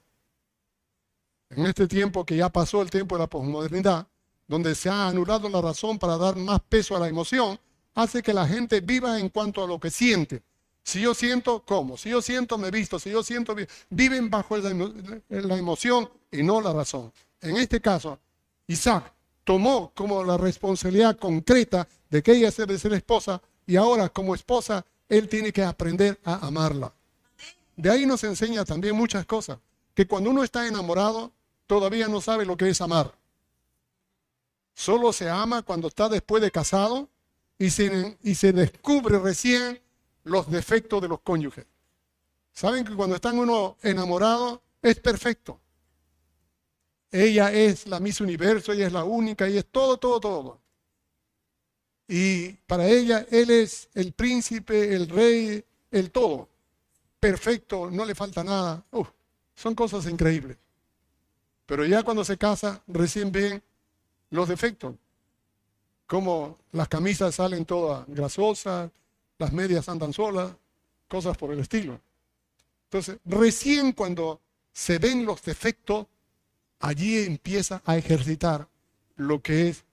En 1.50 1.66
este 1.66 1.88
tiempo 1.88 2.26
que 2.26 2.36
ya 2.36 2.50
pasó 2.50 2.82
el 2.82 2.90
tiempo 2.90 3.16
de 3.16 3.20
la 3.20 3.28
posmodernidad, 3.28 4.08
donde 4.48 4.76
se 4.76 4.90
ha 4.90 5.08
anulado 5.08 5.50
la 5.50 5.62
razón 5.62 6.00
para 6.00 6.18
dar 6.18 6.36
más 6.36 6.62
peso 6.62 6.96
a 6.96 7.00
la 7.00 7.08
emoción, 7.08 7.60
hace 7.96 8.22
que 8.22 8.34
la 8.34 8.48
gente 8.48 8.82
viva 8.82 9.20
en 9.20 9.30
cuanto 9.30 9.64
a 9.64 9.68
lo 9.68 9.80
que 9.80 9.90
siente. 9.90 10.44
Si 10.84 11.02
yo 11.02 11.14
siento, 11.14 11.64
¿cómo? 11.66 11.98
Si 11.98 12.10
yo 12.10 12.22
siento, 12.22 12.58
me 12.58 12.72
visto. 12.72 12.98
Si 12.98 13.10
yo 13.10 13.22
siento, 13.22 13.56
viven 13.90 14.30
bajo 14.30 14.58
la 14.58 15.58
emoción 15.58 16.10
y 16.32 16.44
no 16.44 16.62
la 16.62 16.72
razón. 16.72 17.12
En 17.42 17.58
este 17.58 17.82
caso, 17.82 18.20
Isaac 18.68 19.12
tomó 19.44 19.92
como 19.94 20.24
la 20.24 20.38
responsabilidad 20.38 21.18
concreta 21.18 21.88
de 22.10 22.24
que 22.24 22.34
ella 22.34 22.52
debe 22.52 22.80
ser 22.80 22.94
esposa 22.94 23.42
y 23.66 23.76
ahora 23.76 24.10
como 24.10 24.34
esposa 24.34 24.86
él 25.10 25.28
tiene 25.28 25.52
que 25.52 25.64
aprender 25.64 26.20
a 26.24 26.48
amarla. 26.48 26.94
De 27.76 27.90
ahí 27.90 28.06
nos 28.06 28.24
enseña 28.24 28.66
también 28.66 28.96
muchas 28.96 29.26
cosas, 29.26 29.60
que 29.94 30.08
cuando 30.08 30.30
uno 30.30 30.44
está 30.44 30.68
enamorado 30.68 31.32
todavía 31.66 32.08
no 32.08 32.22
sabe 32.22 32.46
lo 32.46 32.58
que 32.58 32.70
es 32.70 32.82
amar. 32.82 33.14
Solo 34.78 35.12
se 35.12 35.28
ama 35.28 35.64
cuando 35.64 35.88
está 35.88 36.08
después 36.08 36.40
de 36.40 36.52
casado 36.52 37.10
y 37.58 37.72
se, 37.72 38.16
y 38.22 38.36
se 38.36 38.54
descubre 38.54 39.18
recién 39.18 39.82
los 40.24 40.52
defectos 40.52 41.02
de 41.02 41.08
los 41.08 41.20
cónyuges. 41.22 41.66
Saben 42.54 42.86
que 42.86 42.94
cuando 42.94 43.16
están 43.16 43.40
uno 43.40 43.76
enamorado 43.82 44.62
es 44.84 45.00
perfecto. 45.00 45.60
Ella 47.12 47.52
es 47.52 47.88
la 47.88 48.00
Miss 48.00 48.22
Universo, 48.22 48.72
ella 48.72 48.86
es 48.86 48.94
la 48.94 49.04
única, 49.04 49.48
ella 49.48 49.62
es 49.62 49.66
todo, 49.66 49.98
todo, 49.98 50.20
todo. 50.20 50.62
Y 52.08 52.52
para 52.68 52.88
ella 52.88 53.26
él 53.32 53.50
es 53.50 53.90
el 53.96 54.12
príncipe, 54.12 54.94
el 54.94 55.10
rey, 55.10 55.66
el 55.90 56.12
todo. 56.12 56.50
Perfecto, 57.20 57.90
no 57.90 58.06
le 58.06 58.14
falta 58.14 58.44
nada. 58.44 58.86
son 59.56 59.74
cosas 59.74 60.06
increíbles. 60.06 60.56
Pero 61.66 61.84
ya 61.84 62.04
cuando 62.04 62.24
se 62.24 62.38
casa, 62.38 62.84
recién 62.86 63.32
ven 63.32 63.64
los 64.30 64.48
defectos. 64.48 64.96
Como 66.06 66.58
las 66.72 66.88
camisas 66.88 67.36
salen 67.36 67.66
todas 67.66 68.06
grasosas, 68.08 68.92
las 69.38 69.54
medias 69.54 69.90
andan 69.90 70.14
solas, 70.14 70.52
cosas 71.08 71.38
por 71.38 71.52
el 71.52 71.60
estilo. 71.60 72.00
Entonces, 72.86 73.18
recién 73.26 73.92
cuando 73.92 74.42
se 74.72 75.00
ven 75.00 75.26
los 75.26 75.42
defectos, 75.42 76.08
allí 76.80 77.20
empieza 77.26 77.82
a 77.86 77.98
ejercitar 77.98 78.68
lo 79.16 79.42
que 79.42 79.70
es 79.70 79.84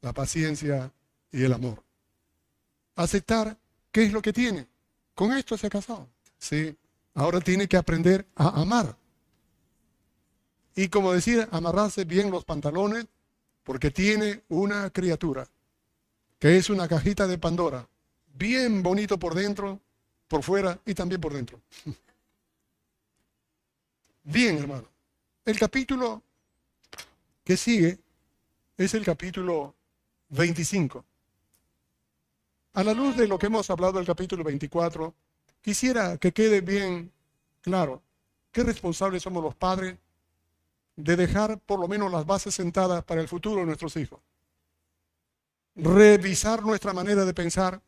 la 0.00 0.12
paciencia 0.12 0.92
y 1.30 1.44
el 1.44 1.52
amor. 1.52 1.82
Aceptar 2.96 3.58
qué 3.90 4.04
es 4.04 4.12
lo 4.12 4.22
que 4.22 4.32
tiene. 4.32 4.66
Con 5.14 5.32
esto 5.32 5.56
se 5.58 5.66
ha 5.66 5.70
casado. 5.70 6.08
Sí. 6.38 6.76
Ahora 7.14 7.40
tiene 7.40 7.68
que 7.68 7.76
aprender 7.76 8.26
a 8.34 8.60
amar. 8.60 8.96
Y 10.74 10.88
como 10.88 11.12
decir, 11.12 11.46
amarrarse 11.50 12.04
bien 12.04 12.30
los 12.30 12.44
pantalones, 12.44 13.06
porque 13.64 13.90
tiene 13.90 14.42
una 14.48 14.90
criatura, 14.90 15.48
que 16.38 16.56
es 16.56 16.70
una 16.70 16.88
cajita 16.88 17.26
de 17.26 17.38
Pandora, 17.38 17.88
bien 18.34 18.82
bonito 18.82 19.18
por 19.18 19.34
dentro, 19.34 19.80
por 20.28 20.42
fuera 20.42 20.80
y 20.86 20.94
también 20.94 21.20
por 21.20 21.32
dentro. 21.32 21.60
Bien, 24.24 24.56
hermano. 24.56 24.88
El 25.44 25.58
capítulo 25.58 26.22
que 27.44 27.56
sigue 27.56 27.98
es 28.76 28.94
el 28.94 29.04
capítulo 29.04 29.74
25. 30.28 31.04
A 32.74 32.84
la 32.84 32.94
luz 32.94 33.16
de 33.16 33.26
lo 33.26 33.38
que 33.38 33.46
hemos 33.46 33.68
hablado 33.68 33.94
del 33.94 34.06
capítulo 34.06 34.44
24, 34.44 35.12
quisiera 35.60 36.16
que 36.18 36.32
quede 36.32 36.60
bien 36.60 37.12
claro 37.60 38.00
qué 38.52 38.62
responsables 38.62 39.22
somos 39.22 39.42
los 39.42 39.54
padres 39.54 39.96
de 40.96 41.16
dejar 41.16 41.58
por 41.58 41.80
lo 41.80 41.88
menos 41.88 42.10
las 42.10 42.26
bases 42.26 42.54
sentadas 42.54 43.04
para 43.04 43.20
el 43.20 43.28
futuro 43.28 43.60
de 43.60 43.66
nuestros 43.66 43.96
hijos. 43.96 44.20
Revisar 45.74 46.62
nuestra 46.62 46.92
manera 46.92 47.24
de 47.24 47.32
pensar 47.32 47.80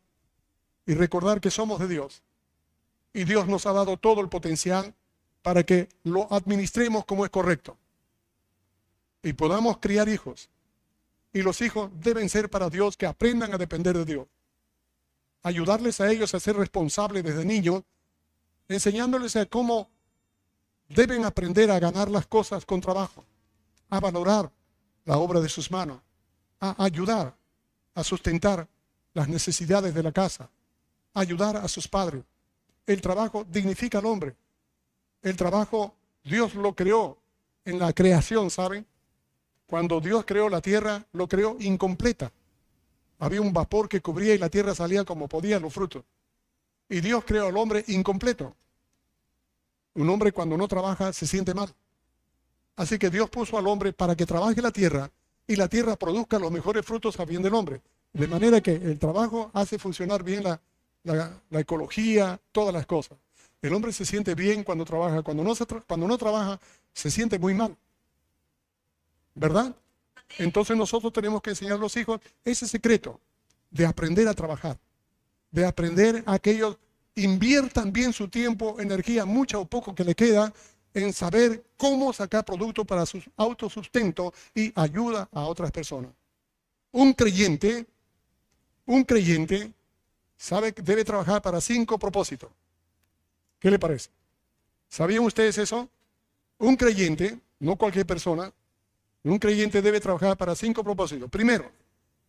y 0.87 0.95
recordar 0.95 1.41
que 1.41 1.51
somos 1.51 1.79
de 1.81 1.89
Dios. 1.89 2.23
Y 3.13 3.25
Dios 3.25 3.47
nos 3.47 3.67
ha 3.67 3.73
dado 3.73 3.97
todo 3.97 4.21
el 4.21 4.29
potencial 4.29 4.95
para 5.43 5.63
que 5.63 5.89
lo 6.03 6.33
administremos 6.33 7.05
como 7.05 7.25
es 7.25 7.31
correcto. 7.31 7.77
Y 9.23 9.35
podamos 9.35 9.79
criar 9.79 10.09
hijos. 10.09 10.49
Y 11.33 11.43
los 11.43 11.61
hijos 11.61 11.91
deben 12.01 12.29
ser 12.29 12.49
para 12.49 12.71
Dios 12.71 12.97
que 12.97 13.07
aprendan 13.07 13.53
a 13.53 13.59
depender 13.59 13.97
de 13.97 14.05
Dios. 14.05 14.27
Ayudarles 15.43 16.01
a 16.01 16.11
ellos 16.11 16.35
a 16.35 16.41
ser 16.41 16.57
responsables 16.57 17.23
desde 17.23 17.45
niños, 17.45 17.83
enseñándoles 18.69 19.37
a 19.37 19.45
cómo 19.45 19.91
deben 20.95 21.25
aprender 21.25 21.71
a 21.71 21.81
ganar 21.81 22.11
las 22.11 22.27
cosas 22.27 22.65
con 22.65 22.81
trabajo, 22.81 23.25
a 23.91 24.01
valorar 24.01 24.51
la 25.05 25.19
obra 25.19 25.41
de 25.41 25.49
sus 25.49 25.71
manos, 25.71 26.01
a 26.61 26.83
ayudar, 26.85 27.35
a 27.95 28.05
sustentar 28.05 28.67
las 29.13 29.29
necesidades 29.29 29.93
de 29.93 30.03
la 30.03 30.13
casa, 30.13 30.49
a 31.13 31.21
ayudar 31.21 31.57
a 31.57 31.69
sus 31.69 31.89
padres. 31.89 32.23
El 32.87 33.01
trabajo 33.01 33.45
dignifica 33.45 33.99
al 33.99 34.07
hombre. 34.07 34.37
El 35.23 35.37
trabajo 35.37 35.95
Dios 36.23 36.55
lo 36.55 36.75
creó 36.75 37.19
en 37.65 37.79
la 37.79 37.93
creación, 37.93 38.51
¿saben? 38.51 38.87
Cuando 39.67 40.01
Dios 40.01 40.25
creó 40.27 40.49
la 40.49 40.61
tierra, 40.61 41.05
lo 41.13 41.27
creó 41.27 41.57
incompleta. 41.61 42.31
Había 43.19 43.41
un 43.41 43.53
vapor 43.53 43.89
que 43.89 44.01
cubría 44.01 44.35
y 44.35 44.39
la 44.39 44.51
tierra 44.51 44.75
salía 44.75 45.05
como 45.05 45.29
podía 45.29 45.59
los 45.59 45.73
frutos. 45.73 46.05
Y 46.89 47.01
Dios 47.01 47.25
creó 47.27 47.49
al 47.49 47.57
hombre 47.57 47.85
incompleto. 47.89 48.55
Un 49.95 50.11
hombre 50.11 50.33
cuando 50.33 50.57
no 50.57 50.69
trabaja 50.69 51.13
se 51.13 51.27
siente 51.27 51.55
mal. 51.55 51.73
Así 52.77 52.99
que 52.99 53.11
Dios 53.11 53.31
puso 53.31 53.57
al 53.57 53.67
hombre 53.67 53.93
para 53.93 54.17
que 54.17 54.27
trabaje 54.27 54.61
la 54.61 54.73
tierra 54.73 55.11
y 55.47 55.57
la 55.57 55.69
tierra 55.69 55.97
produzca 55.97 56.39
los 56.39 56.51
mejores 56.51 56.85
frutos 56.85 57.19
a 57.21 57.25
bien 57.25 57.43
del 57.43 57.55
hombre. 57.55 57.81
De 58.13 58.27
manera 58.27 58.61
que 58.61 58.73
el 58.73 58.99
trabajo 58.99 59.51
hace 59.53 59.79
funcionar 59.79 60.23
bien 60.23 60.43
la, 60.45 60.61
la, 61.05 61.61
ecología, 61.61 62.41
todas 62.53 62.73
las 62.73 62.87
cosas. 62.87 63.19
El 63.63 63.73
hombre 63.75 63.93
se 63.93 64.05
siente 64.05 64.35
bien 64.35 64.65
cuando 64.65 64.85
trabaja, 64.85 65.23
cuando 65.23 65.43
no, 65.43 65.53
cuando 65.87 66.09
no 66.09 66.19
trabaja 66.19 66.61
se 66.93 67.11
siente 67.11 67.39
muy 67.39 67.55
mal. 67.55 67.77
¿Verdad? 69.35 69.75
Entonces 70.39 70.77
nosotros 70.77 71.13
tenemos 71.13 71.43
que 71.43 71.51
enseñar 71.51 71.75
a 71.75 71.79
los 71.79 71.97
hijos 71.97 72.21
ese 72.45 72.67
secreto 72.67 73.21
de 73.71 73.87
aprender 73.87 74.29
a 74.29 74.35
trabajar, 74.35 74.79
de 75.51 75.65
aprender 75.65 76.23
a 76.27 76.39
que 76.39 76.53
ellos 76.53 76.77
inviertan 77.17 77.93
bien 77.93 78.13
su 78.13 78.29
tiempo, 78.29 78.81
energía, 78.81 79.25
mucha 79.25 79.59
o 79.59 79.65
poco 79.65 79.95
que 79.95 80.05
le 80.05 80.15
queda, 80.15 80.53
en 80.95 81.13
saber 81.13 81.65
cómo 81.77 82.13
sacar 82.13 82.45
producto 82.45 82.85
para 82.85 83.05
su 83.05 83.21
autosustento 83.37 84.33
y 84.55 84.73
ayuda 84.77 85.29
a 85.33 85.43
otras 85.43 85.71
personas. 85.71 86.13
Un 86.93 87.13
creyente, 87.13 87.87
un 88.87 89.03
creyente 89.03 89.73
sabe 90.37 90.73
que 90.73 90.83
debe 90.83 91.05
trabajar 91.05 91.43
para 91.43 91.61
cinco 91.61 91.99
propósitos. 91.99 92.51
¿Qué 93.59 93.71
le 93.71 93.79
parece? 93.79 94.11
¿Sabían 94.89 95.25
ustedes 95.25 95.59
eso? 95.59 95.89
Un 96.59 96.77
creyente, 96.77 97.41
no 97.59 97.77
cualquier 97.77 98.07
persona, 98.07 98.53
un 99.25 99.39
creyente 99.39 99.83
debe 99.83 100.01
trabajar 100.01 100.37
para 100.37 100.55
cinco 100.55 100.85
propósitos. 100.85 101.29
Primero, 101.31 101.71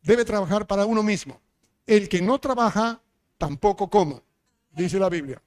debe 0.02 0.26
trabajar 0.26 0.66
para 0.66 0.86
uno 0.86 1.04
mismo. 1.04 1.40
El 1.86 2.10
que 2.10 2.22
no 2.22 2.40
trabaja, 2.40 3.00
tampoco 3.38 3.90
coma, 3.90 4.22
dice 4.76 4.99
la 4.99 5.09
Biblia. 5.09 5.41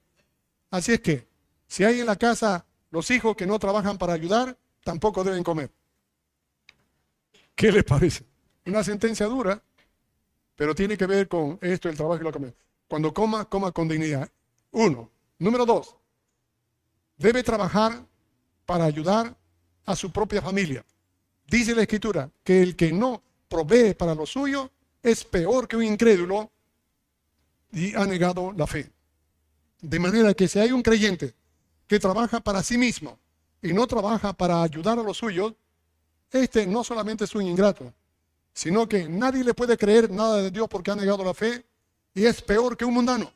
Así 0.71 0.93
es 0.93 1.01
que, 1.01 1.27
si 1.67 1.83
hay 1.83 1.99
en 1.99 2.05
la 2.05 2.15
casa 2.15 2.65
los 2.91 3.09
hijos 3.11 3.35
que 3.35 3.45
no 3.45 3.59
trabajan 3.59 3.97
para 3.97 4.13
ayudar, 4.13 4.57
tampoco 4.83 5.23
deben 5.23 5.43
comer. 5.43 5.71
¿Qué 7.55 7.71
les 7.71 7.83
parece? 7.83 8.25
Una 8.65 8.83
sentencia 8.83 9.25
dura, 9.27 9.61
pero 10.55 10.73
tiene 10.75 10.97
que 10.97 11.05
ver 11.05 11.27
con 11.27 11.59
esto, 11.61 11.89
el 11.89 11.95
trabajo 11.95 12.21
y 12.21 12.25
la 12.25 12.31
comida. 12.31 12.53
Cuando 12.87 13.13
coma, 13.13 13.45
coma 13.45 13.71
con 13.71 13.87
dignidad. 13.87 14.29
Uno. 14.71 15.09
Número 15.37 15.65
dos, 15.65 15.95
debe 17.17 17.43
trabajar 17.43 18.03
para 18.65 18.85
ayudar 18.85 19.35
a 19.85 19.95
su 19.95 20.11
propia 20.11 20.41
familia. 20.41 20.83
Dice 21.47 21.73
la 21.73 21.83
escritura 21.83 22.29
que 22.43 22.61
el 22.61 22.75
que 22.75 22.91
no 22.91 23.23
provee 23.47 23.93
para 23.93 24.13
lo 24.13 24.25
suyo 24.25 24.69
es 25.01 25.23
peor 25.23 25.67
que 25.67 25.77
un 25.77 25.83
incrédulo 25.83 26.51
y 27.71 27.95
ha 27.95 28.05
negado 28.05 28.51
la 28.51 28.67
fe. 28.67 28.91
De 29.81 29.99
manera 29.99 30.33
que 30.33 30.47
si 30.47 30.59
hay 30.59 30.71
un 30.71 30.81
creyente 30.81 31.33
que 31.87 31.99
trabaja 31.99 32.39
para 32.39 32.61
sí 32.63 32.77
mismo 32.77 33.17
y 33.61 33.73
no 33.73 33.87
trabaja 33.87 34.33
para 34.33 34.61
ayudar 34.61 34.99
a 34.99 35.03
los 35.03 35.17
suyos, 35.17 35.53
este 36.31 36.67
no 36.67 36.83
solamente 36.83 37.23
es 37.23 37.33
un 37.33 37.43
ingrato, 37.43 37.93
sino 38.53 38.87
que 38.87 39.07
nadie 39.07 39.43
le 39.43 39.53
puede 39.53 39.77
creer 39.77 40.11
nada 40.11 40.37
de 40.37 40.51
Dios 40.51 40.67
porque 40.69 40.91
ha 40.91 40.95
negado 40.95 41.23
la 41.23 41.33
fe 41.33 41.65
y 42.13 42.25
es 42.25 42.41
peor 42.41 42.75
que 42.75 42.85
un 42.85 42.93
mundano. 42.93 43.31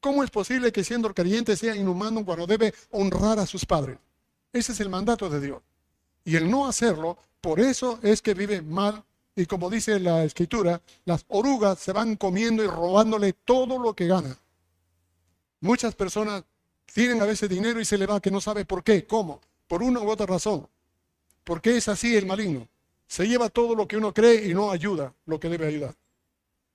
¿Cómo 0.00 0.22
es 0.22 0.30
posible 0.30 0.70
que 0.70 0.84
siendo 0.84 1.12
creyente 1.12 1.56
sea 1.56 1.74
inhumano 1.74 2.24
cuando 2.24 2.46
debe 2.46 2.72
honrar 2.90 3.40
a 3.40 3.46
sus 3.46 3.66
padres? 3.66 3.98
Ese 4.52 4.72
es 4.72 4.80
el 4.80 4.88
mandato 4.88 5.28
de 5.28 5.40
Dios. 5.40 5.60
Y 6.24 6.36
el 6.36 6.48
no 6.48 6.68
hacerlo, 6.68 7.18
por 7.40 7.58
eso 7.58 7.98
es 8.02 8.22
que 8.22 8.34
vive 8.34 8.62
mal. 8.62 9.02
Y 9.34 9.46
como 9.46 9.68
dice 9.68 9.98
la 9.98 10.24
escritura, 10.24 10.80
las 11.04 11.24
orugas 11.28 11.78
se 11.78 11.92
van 11.92 12.16
comiendo 12.16 12.62
y 12.62 12.68
robándole 12.68 13.32
todo 13.32 13.78
lo 13.78 13.94
que 13.94 14.06
gana. 14.06 14.36
Muchas 15.60 15.94
personas 15.94 16.44
tienen 16.92 17.20
a 17.20 17.26
veces 17.26 17.48
dinero 17.48 17.80
y 17.80 17.84
se 17.84 17.98
le 17.98 18.06
va 18.06 18.20
que 18.20 18.30
no 18.30 18.40
sabe 18.40 18.64
por 18.64 18.82
qué, 18.82 19.06
cómo, 19.06 19.40
por 19.66 19.82
una 19.82 20.00
u 20.00 20.08
otra 20.08 20.26
razón. 20.26 20.68
Porque 21.44 21.76
es 21.76 21.88
así 21.88 22.16
el 22.16 22.26
maligno. 22.26 22.68
Se 23.06 23.26
lleva 23.26 23.48
todo 23.48 23.74
lo 23.74 23.88
que 23.88 23.96
uno 23.96 24.12
cree 24.12 24.48
y 24.48 24.54
no 24.54 24.70
ayuda 24.70 25.14
lo 25.26 25.40
que 25.40 25.48
debe 25.48 25.66
ayudar. 25.66 25.94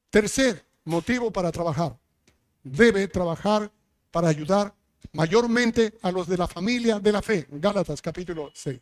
Tercer 0.09 0.65
motivo 0.86 1.31
para 1.31 1.51
trabajar. 1.51 1.97
Debe 2.63 3.07
trabajar 3.07 3.71
para 4.11 4.29
ayudar 4.29 4.73
mayormente 5.11 5.93
a 6.01 6.11
los 6.11 6.27
de 6.27 6.38
la 6.38 6.47
familia 6.47 6.99
de 6.99 7.11
la 7.11 7.21
fe. 7.21 7.47
Gálatas 7.51 8.01
capítulo 8.01 8.51
6. 8.53 8.79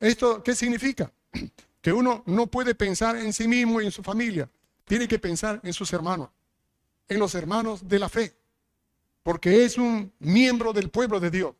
¿Esto 0.00 0.42
qué 0.42 0.54
significa? 0.54 1.12
Que 1.80 1.94
uno 1.94 2.22
no 2.26 2.46
puede 2.46 2.74
pensar 2.74 3.16
en 3.16 3.32
sí 3.32 3.48
mismo 3.48 3.80
y 3.80 3.86
en 3.86 3.90
su 3.90 4.02
familia. 4.02 4.50
Tiene 4.84 5.08
que 5.08 5.18
pensar 5.18 5.60
en 5.62 5.72
sus 5.72 5.90
hermanos, 5.94 6.28
en 7.08 7.18
los 7.18 7.34
hermanos 7.34 7.88
de 7.88 7.98
la 7.98 8.10
fe 8.10 8.34
porque 9.22 9.64
es 9.64 9.78
un 9.78 10.12
miembro 10.18 10.72
del 10.72 10.90
pueblo 10.90 11.20
de 11.20 11.30
Dios. 11.30 11.54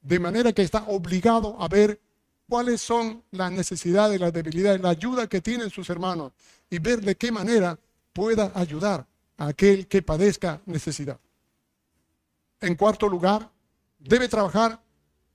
De 0.00 0.18
manera 0.18 0.52
que 0.52 0.62
está 0.62 0.84
obligado 0.88 1.56
a 1.60 1.68
ver 1.68 2.00
cuáles 2.48 2.80
son 2.80 3.22
las 3.30 3.52
necesidades, 3.52 4.20
las 4.20 4.32
debilidades, 4.32 4.80
la 4.80 4.90
ayuda 4.90 5.28
que 5.28 5.40
tienen 5.40 5.70
sus 5.70 5.90
hermanos 5.90 6.32
y 6.68 6.78
ver 6.78 7.00
de 7.00 7.16
qué 7.16 7.30
manera 7.30 7.78
pueda 8.12 8.50
ayudar 8.54 9.06
a 9.36 9.48
aquel 9.48 9.86
que 9.86 10.02
padezca 10.02 10.60
necesidad. 10.66 11.18
En 12.60 12.74
cuarto 12.74 13.08
lugar, 13.08 13.50
debe 13.98 14.28
trabajar 14.28 14.80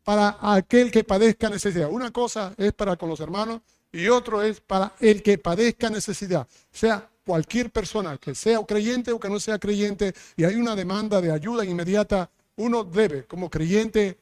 para 0.04 0.38
aquel 0.42 0.92
que 0.92 1.04
padezca 1.04 1.50
necesidad. 1.50 1.90
Una 1.90 2.12
cosa 2.12 2.54
es 2.58 2.74
para 2.74 2.96
con 2.96 3.10
los 3.10 3.20
hermanos 3.20 3.62
y 3.92 4.08
otro 4.08 4.42
es 4.42 4.60
para 4.62 4.94
el 5.00 5.24
que 5.24 5.38
padezca 5.38 5.90
necesidad, 5.90 6.48
sea 6.72 7.10
cualquier 7.26 7.72
persona, 7.72 8.18
que 8.18 8.36
sea 8.36 8.64
creyente 8.64 9.12
o 9.12 9.20
que 9.20 9.30
no 9.30 9.40
sea 9.40 9.58
creyente, 9.58 10.14
y 10.38 10.44
hay 10.44 10.56
una 10.56 10.76
demanda 10.76 11.20
de 11.20 11.32
ayuda 11.32 11.66
inmediata, 11.66 12.30
uno 12.58 12.84
debe, 12.84 13.26
como 13.26 13.50
creyente, 13.50 14.18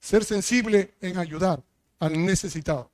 ser 0.00 0.24
sensible 0.24 0.94
en 1.00 1.18
ayudar 1.18 1.62
al 2.00 2.24
necesitado. 2.24 2.90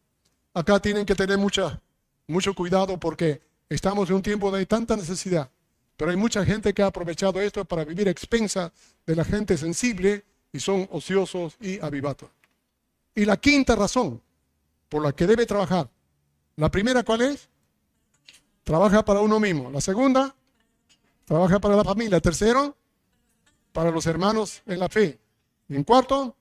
Acá 0.53 0.81
tienen 0.81 1.07
que 1.07 1.14
tener 1.14 1.39
mucha, 1.39 1.81
mucho 2.27 2.55
cuidado 2.55 2.99
porque 2.99 3.41
estamos 3.69 4.09
en 4.11 4.17
un 4.17 4.23
tiempo 4.23 4.51
de 4.51 4.67
tanta 4.67 4.97
necesidad, 4.97 5.51
pero 5.97 6.11
hay 6.11 6.17
mucha 6.17 6.45
gente 6.45 6.75
que 6.75 6.83
ha 6.83 6.87
aprovechado 6.87 7.41
esto 7.41 7.64
para 7.64 7.85
vivir 7.85 8.09
expensa 8.09 8.73
de 9.07 9.17
la 9.17 9.25
gente 9.25 9.57
sensible 9.57 10.25
y 10.53 10.61
son 10.61 10.87
ociosos 10.91 11.57
y 11.61 11.81
avivatos. 11.81 12.29
Y 13.14 13.25
la 13.25 13.39
quinta 13.39 13.75
razón 13.75 14.21
por 14.89 15.03
la 15.03 15.12
que 15.12 15.27
debe 15.27 15.47
trabajar, 15.47 15.89
la 16.57 16.71
primera 16.71 17.03
cuál 17.03 17.23
es? 17.23 17.49
Trabaja 18.67 19.05
para 19.05 19.21
uno 19.21 19.39
mismo. 19.39 19.71
La 19.71 19.81
segunda, 19.81 20.35
trabaja 21.25 21.61
para 21.61 21.77
la 21.77 21.85
familia. 21.85 22.21
Tercero, 22.21 22.77
para 23.73 23.93
los 23.93 24.05
hermanos 24.07 24.61
en 24.67 24.81
la 24.81 24.89
fe. 24.89 25.21
Y 25.69 25.77
en 25.77 25.85
cuarto, 25.85 26.35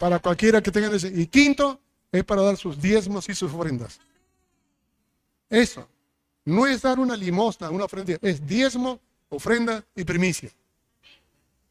para 0.00 0.18
cualquiera 0.18 0.60
que 0.60 0.72
tenga. 0.72 0.90
Y 0.96 1.28
quinto, 1.28 1.78
es 2.10 2.24
para 2.24 2.42
dar 2.42 2.56
sus 2.56 2.82
diezmos 2.82 3.28
y 3.28 3.36
sus 3.36 3.52
ofrendas. 3.54 4.00
Eso. 5.48 5.88
No 6.44 6.66
es 6.66 6.82
dar 6.82 6.98
una 6.98 7.16
limosna, 7.16 7.70
una 7.70 7.84
ofrenda, 7.84 8.18
es 8.20 8.44
diezmo, 8.44 8.98
ofrenda 9.28 9.84
y 9.94 10.02
primicia. 10.02 10.50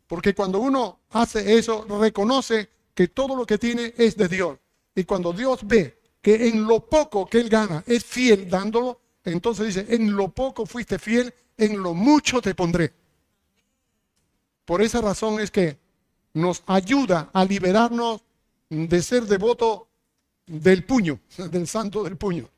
Porque 0.08 0.34
cuando 0.34 0.60
uno 0.60 1.00
hace 1.10 1.58
eso, 1.58 1.86
reconoce 2.00 2.70
que 2.94 3.10
todo 3.10 3.36
lo 3.36 3.46
que 3.46 3.58
tiene 3.58 3.94
es 3.98 4.16
de 4.16 4.30
Dios. 4.30 4.58
Y 4.96 5.04
cuando 5.04 5.34
Dios 5.34 5.60
ve 5.68 6.00
que 6.28 6.50
en 6.50 6.68
lo 6.68 6.82
poco 6.82 7.26
que 7.26 7.40
él 7.40 7.48
gana 7.48 7.86
es 7.88 8.04
fiel 8.04 8.50
dándolo, 8.50 9.00
entonces 9.24 9.68
dice, 9.68 9.96
en 9.96 10.14
lo 10.14 10.28
poco 10.28 10.66
fuiste 10.66 11.00
fiel, 11.00 11.34
en 11.56 11.82
lo 11.82 11.94
mucho 11.94 12.42
te 12.42 12.54
pondré. 12.54 12.94
Por 14.66 14.82
esa 14.82 15.00
razón 15.00 15.40
es 15.40 15.52
que 15.52 15.78
nos 16.34 16.64
ayuda 16.68 17.30
a 17.32 17.46
liberarnos 17.46 18.26
de 18.68 19.02
ser 19.02 19.24
devoto 19.24 19.88
del 20.46 20.84
puño, 20.84 21.22
del 21.50 21.66
santo 21.66 22.04
del 22.04 22.18
puño. 22.18 22.50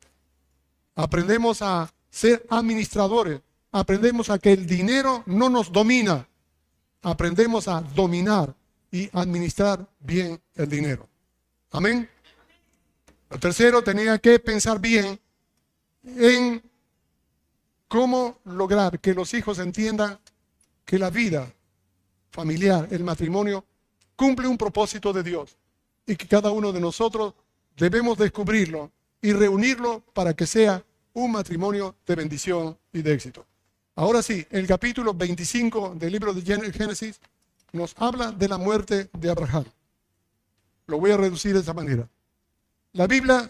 Aprendemos 0.95 1.61
a 1.61 1.93
ser 2.09 2.47
administradores, 2.49 3.39
aprendemos 3.71 4.31
a 4.31 4.39
que 4.39 4.51
el 4.51 4.65
dinero 4.65 5.21
no 5.27 5.47
nos 5.47 5.71
domina, 5.71 6.27
aprendemos 7.03 7.67
a 7.67 7.81
dominar 7.81 8.51
y 8.91 9.07
administrar 9.13 9.87
bien 9.99 10.41
el 10.55 10.67
dinero. 10.67 11.07
Amén. 11.69 12.09
Lo 13.29 13.39
tercero, 13.39 13.83
tenía 13.83 14.17
que 14.17 14.39
pensar 14.39 14.79
bien 14.79 15.19
en 16.03 16.63
cómo 17.87 18.39
lograr 18.45 18.99
que 18.99 19.13
los 19.13 19.33
hijos 19.33 19.59
entiendan 19.59 20.19
que 20.85 20.97
la 20.97 21.09
vida 21.09 21.51
familiar, 22.31 22.87
el 22.91 23.03
matrimonio, 23.03 23.65
cumple 24.15 24.47
un 24.47 24.57
propósito 24.57 25.13
de 25.13 25.23
Dios 25.23 25.57
y 26.05 26.15
que 26.15 26.27
cada 26.27 26.51
uno 26.51 26.71
de 26.71 26.79
nosotros 26.79 27.33
debemos 27.77 28.17
descubrirlo 28.17 28.91
y 29.21 29.33
reunirlo 29.33 30.01
para 30.13 30.33
que 30.33 30.47
sea 30.47 30.83
un 31.13 31.31
matrimonio 31.31 31.95
de 32.05 32.15
bendición 32.15 32.77
y 32.93 33.01
de 33.01 33.13
éxito. 33.13 33.45
Ahora 33.95 34.21
sí, 34.21 34.45
el 34.49 34.65
capítulo 34.65 35.13
25 35.13 35.95
del 35.95 36.11
libro 36.13 36.33
de 36.33 36.71
Génesis 36.71 37.19
nos 37.73 37.93
habla 37.97 38.31
de 38.31 38.47
la 38.47 38.57
muerte 38.57 39.09
de 39.13 39.29
Abraham. 39.29 39.65
Lo 40.87 40.99
voy 40.99 41.11
a 41.11 41.17
reducir 41.17 41.53
de 41.53 41.59
esta 41.59 41.73
manera. 41.73 42.07
La 42.93 43.05
Biblia 43.05 43.49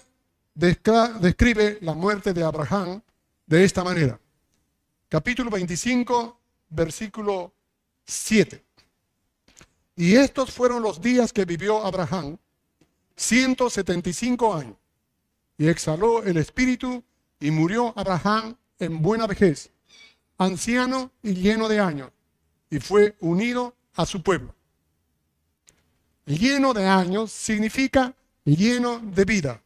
describe 0.53 1.77
la 1.81 1.93
muerte 1.93 2.33
de 2.33 2.43
Abraham 2.43 3.01
de 3.45 3.63
esta 3.63 3.85
manera. 3.85 4.19
Capítulo 5.07 5.49
25, 5.49 6.37
versículo 6.69 7.53
7. 8.05 8.61
Y 9.95 10.15
estos 10.15 10.51
fueron 10.51 10.83
los 10.83 10.99
días 10.99 11.31
que 11.31 11.45
vivió 11.45 11.85
Abraham, 11.85 12.37
175 13.15 14.53
años. 14.53 14.75
Y 15.57 15.69
exhaló 15.69 16.21
el 16.23 16.35
espíritu 16.35 17.01
y 17.39 17.49
murió 17.49 17.93
Abraham 17.97 18.57
en 18.77 19.01
buena 19.01 19.25
vejez, 19.25 19.71
anciano 20.37 21.11
y 21.23 21.33
lleno 21.33 21.69
de 21.69 21.79
años, 21.79 22.11
y 22.69 22.79
fue 22.79 23.15
unido 23.21 23.73
a 23.93 24.05
su 24.05 24.21
pueblo. 24.21 24.53
Lleno 26.25 26.73
de 26.73 26.85
años 26.85 27.31
significa 27.31 28.13
lleno 28.55 28.99
de 28.99 29.25
vida. 29.25 29.61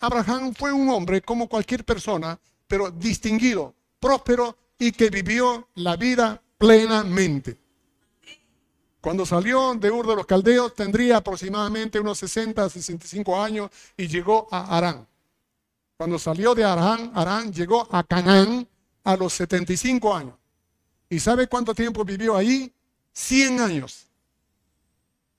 Abraham 0.00 0.54
fue 0.54 0.72
un 0.72 0.88
hombre 0.90 1.22
como 1.22 1.48
cualquier 1.48 1.84
persona, 1.84 2.38
pero 2.66 2.90
distinguido, 2.90 3.74
próspero 3.98 4.56
y 4.78 4.92
que 4.92 5.10
vivió 5.10 5.68
la 5.74 5.96
vida 5.96 6.40
plenamente. 6.56 7.58
Cuando 9.00 9.24
salió 9.24 9.74
de 9.74 9.90
Ur 9.90 10.06
de 10.06 10.16
los 10.16 10.26
Caldeos 10.26 10.74
tendría 10.74 11.18
aproximadamente 11.18 12.00
unos 12.00 12.18
60, 12.18 12.68
65 12.68 13.40
años 13.40 13.70
y 13.96 14.06
llegó 14.06 14.48
a 14.50 14.76
Arán. 14.76 15.06
Cuando 15.96 16.18
salió 16.18 16.54
de 16.54 16.64
Arán, 16.64 17.10
Arán 17.14 17.52
llegó 17.52 17.88
a 17.90 18.04
Canaán 18.04 18.68
a 19.04 19.16
los 19.16 19.32
75 19.32 20.14
años. 20.14 20.34
¿Y 21.08 21.18
sabe 21.18 21.46
cuánto 21.46 21.74
tiempo 21.74 22.04
vivió 22.04 22.36
ahí? 22.36 22.72
100 23.12 23.60
años. 23.60 24.06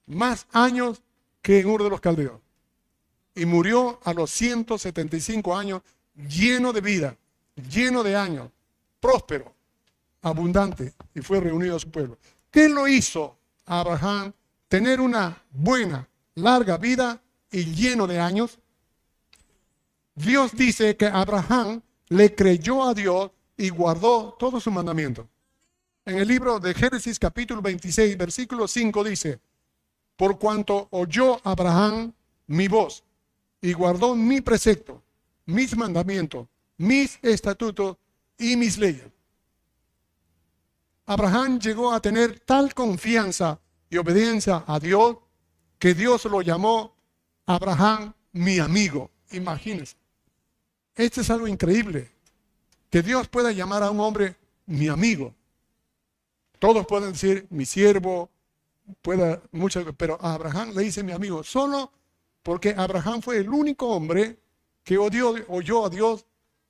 Más 0.08 0.48
años 0.52 1.02
que 1.42 1.60
en 1.60 1.68
Ur 1.68 1.84
de 1.84 1.90
los 1.90 2.02
Caldeos. 2.02 2.42
Y 3.40 3.46
murió 3.46 4.02
a 4.04 4.14
los 4.14 4.32
175 4.32 5.56
años 5.56 5.82
lleno 6.14 6.74
de 6.74 6.82
vida, 6.82 7.16
lleno 7.56 8.04
de 8.04 8.14
años, 8.14 8.50
próspero, 9.00 9.56
abundante, 10.22 10.94
y 11.16 11.22
fue 11.22 11.40
reunido 11.40 11.78
a 11.78 11.80
su 11.80 11.90
pueblo. 11.90 12.18
¿Qué 12.52 12.68
lo 12.68 12.86
hizo 12.86 13.38
Abraham 13.66 14.34
tener 14.68 15.00
una 15.00 15.42
buena, 15.52 16.06
larga 16.36 16.76
vida 16.76 17.22
y 17.50 17.64
lleno 17.64 18.08
de 18.08 18.20
años? 18.20 18.60
Dios 20.16 20.52
dice 20.54 20.98
que 20.98 21.06
Abraham 21.06 21.82
le 22.10 22.36
creyó 22.36 22.84
a 22.84 22.94
Dios 22.94 23.32
y 23.56 23.70
guardó 23.70 24.36
todo 24.38 24.60
su 24.60 24.70
mandamiento. 24.70 25.30
En 26.04 26.18
el 26.18 26.28
libro 26.28 26.60
de 26.60 26.74
Génesis 26.74 27.18
capítulo 27.18 27.62
26, 27.62 28.18
versículo 28.18 28.68
5 28.68 29.02
dice, 29.06 29.40
por 30.18 30.38
cuanto 30.38 30.90
oyó 30.92 31.40
Abraham 31.46 32.12
mi 32.48 32.68
voz 32.68 33.06
y 33.62 33.74
guardó 33.74 34.16
mi 34.16 34.42
precepto, 34.42 35.04
mis 35.46 35.76
mandamientos, 35.76 36.48
mis 36.78 37.20
estatutos 37.22 37.98
y 38.38 38.56
mis 38.56 38.78
leyes. 38.78 39.08
Abraham 41.06 41.60
llegó 41.60 41.92
a 41.92 42.00
tener 42.00 42.40
tal 42.40 42.74
confianza 42.74 43.60
y 43.90 43.98
obediencia 43.98 44.64
a 44.68 44.80
Dios 44.80 45.18
que 45.80 45.94
Dios 45.94 46.26
lo 46.26 46.42
llamó 46.42 46.96
Abraham 47.46 48.14
mi 48.34 48.60
amigo. 48.60 49.10
Imagínense. 49.32 49.96
Esto 50.96 51.22
es 51.22 51.30
algo 51.30 51.48
increíble. 51.48 52.12
Que 52.90 53.02
Dios 53.02 53.28
pueda 53.28 53.52
llamar 53.52 53.84
a 53.84 53.90
un 53.90 54.00
hombre 54.00 54.36
mi 54.68 54.88
amigo. 54.88 55.34
Todos 56.60 56.86
pueden 56.86 57.14
decir 57.14 57.48
mi 57.50 57.66
siervo, 57.66 58.30
pueda 59.02 59.42
muchas, 59.52 59.86
pero 59.98 60.18
a 60.22 60.34
Abraham 60.34 60.74
le 60.76 60.84
dice 60.84 61.04
mi 61.04 61.12
amigo, 61.12 61.44
solo 61.44 61.92
porque 62.44 62.74
Abraham 62.78 63.22
fue 63.22 63.38
el 63.38 63.50
único 63.50 63.88
hombre 63.88 64.40
que 64.84 64.98
odió, 64.98 65.36
oyó 65.48 65.86
a 65.86 65.90
Dios 65.90 66.26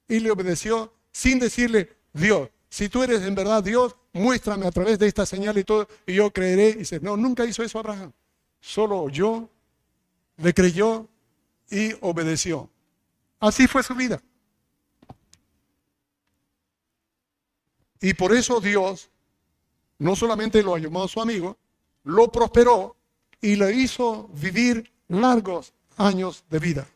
y 0.08 0.20
le 0.20 0.32
obedeció 0.32 0.94
sin 1.12 1.40
decirle, 1.40 1.98
Dios, 2.14 2.50
si 2.70 2.90
tú 2.90 3.04
eres 3.04 3.22
en 3.22 3.36
verdad 3.36 3.64
Dios, 3.64 3.96
muéstrame 4.14 4.68
a 4.68 4.72
través 4.72 5.00
de 5.00 5.08
esta 5.08 5.26
señal 5.26 5.58
y 5.58 5.64
todo, 5.64 5.88
y 6.06 6.16
yo 6.16 6.32
creeré. 6.32 6.70
Y 6.70 6.76
dice, 6.76 7.00
no, 7.00 7.18
nunca 7.18 7.46
hizo 7.46 7.64
eso 7.64 7.80
Abraham. 7.80 8.12
Solo 8.60 9.00
oyó, 9.00 9.50
le 10.38 10.54
creyó 10.54 11.08
y 11.70 11.94
obedeció. 12.02 12.70
Así 13.40 13.68
fue 13.68 13.84
su 13.84 13.96
vida. 13.96 14.22
Y 18.02 18.14
por 18.14 18.34
eso 18.34 18.60
Dios 18.62 19.10
no 19.98 20.16
solamente 20.16 20.64
lo 20.64 20.78
llamó 20.78 21.04
a 21.04 21.08
su 21.08 21.22
amigo, 21.22 21.58
lo 22.04 22.32
prosperó 22.32 22.96
y 23.42 23.56
le 23.56 23.74
hizo 23.74 24.30
vivir 24.30 24.92
largos 25.10 25.74
años 25.98 26.44
de 26.50 26.60
vida. 26.60 26.88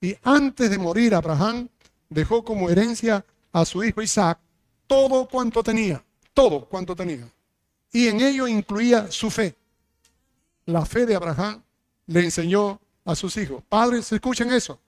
Y 0.00 0.14
antes 0.22 0.70
de 0.70 0.78
morir, 0.78 1.14
Abraham 1.14 1.68
dejó 2.08 2.44
como 2.44 2.68
herencia 2.68 3.24
a 3.52 3.64
su 3.64 3.82
hijo 3.82 4.02
Isaac 4.02 4.38
todo 4.86 5.26
cuanto 5.26 5.62
tenía 5.62 6.04
todo 6.40 6.64
cuanto 6.64 6.96
tenía. 6.96 7.28
Y 7.92 8.08
en 8.08 8.20
ello 8.20 8.46
incluía 8.46 9.10
su 9.10 9.30
fe. 9.30 9.56
La 10.66 10.84
fe 10.86 11.06
de 11.06 11.14
Abraham 11.14 11.62
le 12.06 12.24
enseñó 12.24 12.80
a 13.04 13.14
sus 13.14 13.36
hijos. 13.36 13.62
Padres, 13.68 14.10
escuchen 14.12 14.50
eso. 14.52 14.80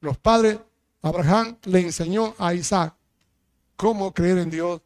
Los 0.00 0.18
padres, 0.18 0.58
Abraham 1.02 1.56
le 1.64 1.80
enseñó 1.80 2.34
a 2.38 2.52
Isaac 2.54 2.94
cómo 3.76 4.12
creer 4.12 4.38
en 4.38 4.50
Dios 4.50 4.82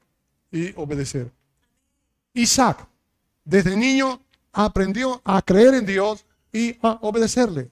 y 0.53 0.73
obedecer. 0.77 1.33
Isaac, 2.35 2.87
desde 3.45 3.77
niño, 3.77 4.21
aprendió 4.53 5.21
a 5.25 5.43
creer 5.43 5.75
en 5.75 5.87
Dios 5.87 6.25
y 6.59 6.77
a 6.83 6.99
obedecerle. 7.03 7.71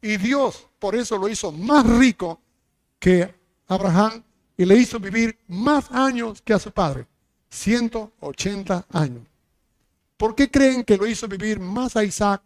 Y 0.00 0.16
Dios 0.16 0.66
por 0.78 0.96
eso 0.96 1.18
lo 1.18 1.28
hizo 1.28 1.52
más 1.52 1.86
rico 1.86 2.40
que 2.98 3.34
Abraham 3.68 4.22
y 4.56 4.64
le 4.64 4.76
hizo 4.76 4.98
vivir 4.98 5.38
más 5.48 5.90
años 5.90 6.40
que 6.40 6.54
a 6.54 6.58
su 6.58 6.70
padre. 6.70 7.06
180 7.50 8.86
años. 8.90 9.22
¿Por 10.16 10.34
qué 10.34 10.50
creen 10.50 10.82
que 10.82 10.96
lo 10.96 11.06
hizo 11.06 11.28
vivir 11.28 11.60
más 11.60 11.94
a 11.94 12.04
Isaac 12.04 12.42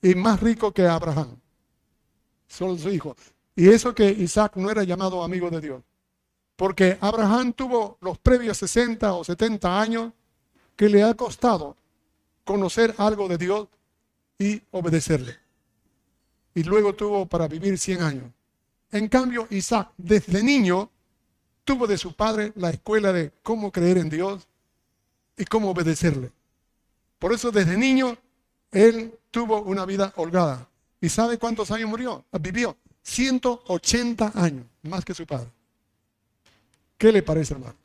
y 0.00 0.14
más 0.14 0.40
rico 0.40 0.72
que 0.72 0.86
a 0.86 0.94
Abraham? 0.94 1.36
Solo 2.46 2.78
su 2.78 2.88
hijo. 2.88 3.14
Y 3.54 3.68
eso 3.68 3.94
que 3.94 4.08
Isaac 4.10 4.52
no 4.56 4.70
era 4.70 4.84
llamado 4.84 5.22
amigo 5.22 5.50
de 5.50 5.60
Dios. 5.60 5.82
Porque 6.56 6.96
Abraham 7.00 7.52
tuvo 7.52 7.98
los 8.00 8.16
previos 8.18 8.56
60 8.56 9.12
o 9.12 9.22
70 9.22 9.80
años 9.80 10.12
que 10.76 10.88
le 10.88 11.02
ha 11.02 11.12
costado 11.14 11.76
conocer 12.44 12.94
algo 12.96 13.28
de 13.28 13.36
Dios 13.36 13.68
y 14.38 14.62
obedecerle. 14.70 15.36
Y 16.54 16.62
luego 16.62 16.94
tuvo 16.94 17.26
para 17.26 17.48
vivir 17.48 17.78
100 17.78 18.02
años. 18.02 18.32
En 18.90 19.08
cambio, 19.08 19.46
Isaac 19.50 19.90
desde 19.96 20.42
niño 20.42 20.90
tuvo 21.64 21.86
de 21.86 21.98
su 21.98 22.14
padre 22.14 22.52
la 22.56 22.70
escuela 22.70 23.12
de 23.12 23.32
cómo 23.42 23.70
creer 23.70 23.98
en 23.98 24.08
Dios 24.08 24.46
y 25.36 25.44
cómo 25.44 25.70
obedecerle. 25.70 26.32
Por 27.18 27.32
eso 27.32 27.50
desde 27.50 27.76
niño 27.76 28.16
él 28.70 29.12
tuvo 29.30 29.62
una 29.62 29.84
vida 29.84 30.12
holgada. 30.16 30.68
¿Y 31.00 31.08
sabe 31.08 31.38
cuántos 31.38 31.70
años 31.70 31.88
murió? 31.88 32.24
Vivió 32.40 32.76
180 33.02 34.32
años, 34.34 34.66
más 34.82 35.04
que 35.04 35.14
su 35.14 35.26
padre. 35.26 35.48
¿Qué 36.96 37.12
le 37.12 37.22
parece, 37.22 37.54
hermano? 37.54 37.76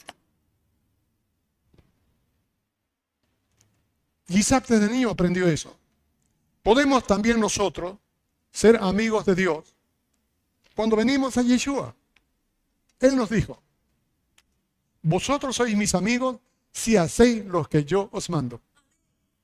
Isaac 4.30 4.66
desde 4.68 4.90
niño 4.90 5.10
aprendió 5.10 5.48
eso. 5.48 5.78
Podemos 6.64 7.06
también 7.06 7.40
nosotros 7.40 7.98
ser 8.52 8.78
amigos 8.78 9.26
de 9.26 9.36
Dios. 9.36 9.76
Cuando 10.76 10.96
venimos 10.96 11.38
a 11.38 11.44
Yeshua, 11.44 11.94
Él 13.00 13.16
nos 13.16 13.30
dijo, 13.30 13.62
vosotros 15.02 15.56
sois 15.56 15.76
mis 15.76 15.94
amigos 15.94 16.38
si 16.72 16.98
hacéis 16.98 17.46
lo 17.46 17.66
que 17.66 17.84
yo 17.84 18.10
os 18.12 18.30
mando. 18.30 18.62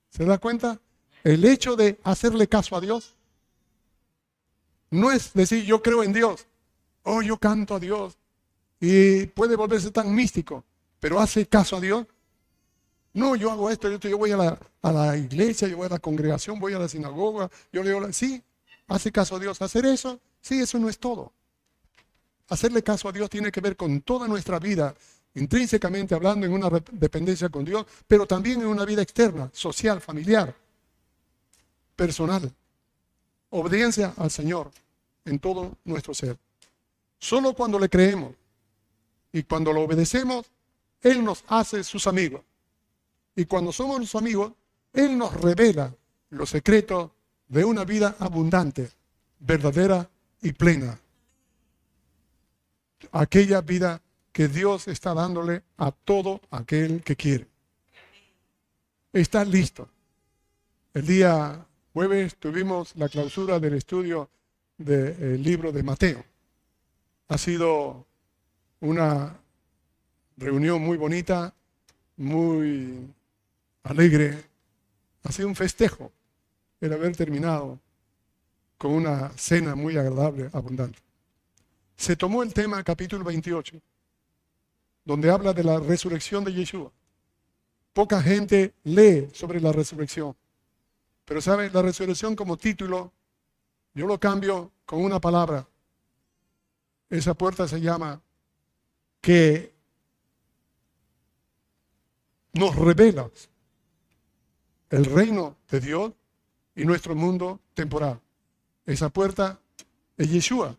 ¿Se 0.09 0.25
da 0.25 0.39
cuenta? 0.39 0.79
El 1.23 1.45
hecho 1.45 1.75
de 1.75 1.99
hacerle 2.03 2.47
caso 2.47 2.75
a 2.75 2.81
Dios 2.81 3.15
no 4.91 5.11
es 5.11 5.33
decir 5.33 5.63
yo 5.65 5.81
creo 5.81 6.03
en 6.03 6.13
Dios, 6.13 6.47
oh 7.03 7.21
yo 7.21 7.37
canto 7.37 7.75
a 7.75 7.79
Dios 7.79 8.17
y 8.79 9.25
puede 9.27 9.55
volverse 9.55 9.91
tan 9.91 10.13
místico, 10.13 10.63
pero 10.99 11.19
hace 11.19 11.45
caso 11.45 11.77
a 11.77 11.81
Dios. 11.81 12.07
No, 13.19 13.35
yo 13.35 13.51
hago 13.51 13.69
esto, 13.69 13.89
yo, 13.89 14.17
voy 14.17 14.31
a 14.31 14.57
la, 14.81 15.17
iglesia, 15.17 15.67
yo 15.67 15.75
voy 15.75 15.87
a 15.87 15.89
la 15.89 15.99
congregación, 15.99 16.57
voy 16.57 16.71
a 16.71 16.79
la 16.79 16.87
sinagoga, 16.87 17.51
yo 17.69 17.83
leo, 17.83 18.13
sí, 18.13 18.41
hace 18.87 19.11
caso 19.11 19.35
a 19.35 19.39
Dios. 19.39 19.61
Hacer 19.61 19.85
eso, 19.85 20.21
sí, 20.39 20.61
eso 20.61 20.79
no 20.79 20.87
es 20.87 20.97
todo. 20.97 21.33
Hacerle 22.47 22.81
caso 22.81 23.09
a 23.09 23.11
Dios 23.11 23.29
tiene 23.29 23.51
que 23.51 23.59
ver 23.59 23.75
con 23.75 23.99
toda 24.03 24.25
nuestra 24.25 24.57
vida, 24.57 24.95
intrínsecamente 25.35 26.15
hablando 26.15 26.45
en 26.45 26.53
una 26.53 26.69
dependencia 26.93 27.49
con 27.49 27.65
Dios, 27.65 27.85
pero 28.07 28.25
también 28.25 28.61
en 28.61 28.67
una 28.67 28.85
vida 28.85 29.01
externa, 29.01 29.49
social, 29.51 29.99
familiar, 29.99 30.55
personal. 31.97 32.49
Obediencia 33.49 34.13
al 34.15 34.31
Señor 34.31 34.71
en 35.25 35.39
todo 35.39 35.75
nuestro 35.83 36.13
ser. 36.13 36.37
Solo 37.19 37.53
cuando 37.53 37.77
le 37.79 37.89
creemos 37.89 38.33
y 39.33 39.43
cuando 39.43 39.73
lo 39.73 39.81
obedecemos, 39.81 40.45
Él 41.01 41.21
nos 41.21 41.43
hace 41.49 41.83
sus 41.83 42.07
amigos. 42.07 42.43
Y 43.39 43.45
cuando 43.45 43.71
somos 43.71 43.99
sus 43.99 44.15
amigos, 44.15 44.51
Él 44.91 45.17
nos 45.17 45.33
revela 45.33 45.95
los 46.31 46.49
secretos 46.49 47.11
de 47.47 47.63
una 47.63 47.85
vida 47.85 48.17
abundante 48.19 48.89
verdadera 49.39 50.09
y 50.41 50.51
plena. 50.51 50.99
Aquella 53.13 53.61
vida 53.61 54.01
que 54.33 54.49
Dios 54.49 54.89
está 54.89 55.13
dándole 55.13 55.63
a 55.77 55.93
todo 55.93 56.41
aquel 56.51 57.01
que 57.01 57.15
quiere. 57.15 57.47
Está 59.13 59.45
listo. 59.45 59.87
El 60.93 61.05
día 61.05 61.65
jueves 61.93 62.35
tuvimos 62.35 62.93
la 62.97 63.07
clausura 63.07 63.57
del 63.57 63.75
estudio 63.75 64.29
del 64.77 65.41
libro 65.41 65.71
de 65.71 65.81
Mateo. 65.81 66.25
Ha 67.29 67.37
sido 67.37 68.05
una 68.81 69.33
reunión 70.35 70.81
muy 70.81 70.97
bonita, 70.97 71.53
muy 72.17 73.13
alegre. 73.89 74.45
Ha 75.23 75.31
sido 75.31 75.47
un 75.47 75.55
festejo 75.55 76.11
el 76.79 76.93
haber 76.93 77.15
terminado 77.15 77.79
con 78.77 78.91
una 78.91 79.29
cena 79.37 79.75
muy 79.75 79.97
agradable, 79.97 80.49
abundante. 80.53 80.99
Se 81.97 82.15
tomó 82.15 82.43
el 82.43 82.53
tema 82.53 82.81
capítulo 82.83 83.25
28, 83.25 83.81
donde 85.03 85.29
habla 85.29 85.53
de 85.53 85.63
la 85.63 85.79
resurrección 85.79 86.43
de 86.43 86.53
Yeshua. 86.53 86.91
Poca 87.91 88.21
gente 88.21 88.73
lee 88.83 89.27
sobre 89.33 89.59
la 89.59 89.73
resurrección. 89.73 90.35
Pero 91.25 91.41
sabe, 91.41 91.69
la 91.69 91.81
resurrección 91.81 92.35
como 92.35 92.57
título, 92.57 93.11
yo 93.93 94.07
lo 94.07 94.19
cambio 94.19 94.71
con 94.85 95.03
una 95.03 95.19
palabra. 95.19 95.67
Esa 97.09 97.33
puerta 97.33 97.67
se 97.67 97.81
llama 97.81 98.21
que 99.19 99.73
nos 102.53 102.75
revela 102.75 103.29
el 104.89 105.05
reino 105.05 105.55
de 105.69 105.79
Dios 105.79 106.13
y 106.75 106.85
nuestro 106.85 107.15
mundo 107.15 107.59
temporal. 107.73 108.19
Esa 108.85 109.09
puerta 109.09 109.59
es 110.17 110.31
Yeshua, 110.31 110.75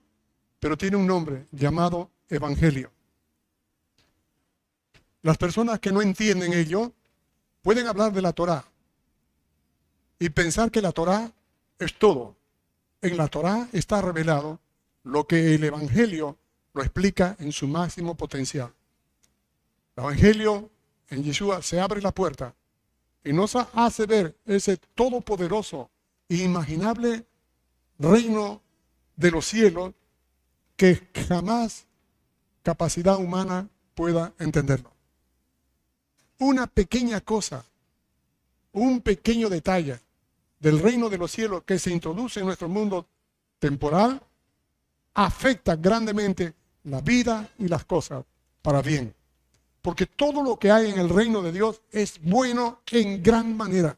pero 0.59 0.77
tiene 0.77 0.97
un 0.97 1.07
nombre 1.07 1.47
llamado 1.53 2.11
Evangelio. 2.29 2.91
Las 5.23 5.37
personas 5.39 5.81
que 5.81 5.93
no 5.93 6.03
entienden 6.03 6.53
ello 6.53 6.93
pueden 7.63 7.87
hablar 7.87 8.13
de 8.13 8.23
la 8.23 8.33
Torá 8.33 8.65
y 10.19 10.31
pensar 10.31 10.71
que 10.71 10.83
la 10.83 10.93
Torá 10.93 11.31
es 11.79 11.99
todo. 11.99 12.37
En 13.03 13.17
la 13.17 13.29
Torá 13.29 13.69
está 13.73 14.03
revelado 14.03 14.61
lo 15.05 15.27
que 15.27 15.55
el 15.55 15.65
Evangelio 15.65 16.37
lo 16.73 16.83
explica 16.83 17.37
en 17.39 17.53
su 17.53 17.69
máximo 17.69 18.17
potencial. 18.17 18.73
El 19.97 20.05
Evangelio 20.05 20.71
en 21.09 21.23
Yeshua 21.23 21.63
se 21.63 21.81
abre 21.81 22.01
la 22.01 22.13
puerta 22.13 22.55
y 23.25 23.33
nos 23.33 23.55
hace 23.57 24.07
ver 24.07 24.37
ese 24.47 24.77
todopoderoso 24.95 25.91
e 26.29 26.37
imaginable 26.37 27.27
reino 27.99 28.63
de 29.17 29.31
los 29.31 29.47
cielos 29.47 29.93
que 30.77 31.09
jamás 31.29 31.87
capacidad 32.63 33.19
humana 33.19 33.69
pueda 33.95 34.33
entenderlo. 34.39 34.91
Una 36.39 36.67
pequeña 36.67 37.21
cosa, 37.21 37.65
un 38.73 39.03
pequeño 39.03 39.51
detalle 39.51 40.01
del 40.59 40.79
reino 40.79 41.11
de 41.11 41.19
los 41.19 41.31
cielos 41.31 41.65
que 41.65 41.79
se 41.79 41.91
introduce 41.91 42.41
en 42.41 42.47
nuestro 42.47 42.69
mundo 42.69 43.07
temporal 43.59 44.23
afecta 45.15 45.77
grandemente 45.77 46.55
la 46.85 47.01
vida 47.01 47.51
y 47.59 47.69
las 47.69 47.85
cosas 47.85 48.25
para 48.63 48.81
bien. 48.81 49.15
Porque 49.83 50.07
todo 50.07 50.43
lo 50.43 50.59
que 50.59 50.71
hay 50.71 50.91
en 50.91 50.99
el 50.99 51.09
reino 51.09 51.43
de 51.43 51.53
Dios 51.53 51.81
es 51.91 52.21
bueno 52.23 52.81
en 52.91 53.23
gran 53.23 53.57
manera. 53.57 53.97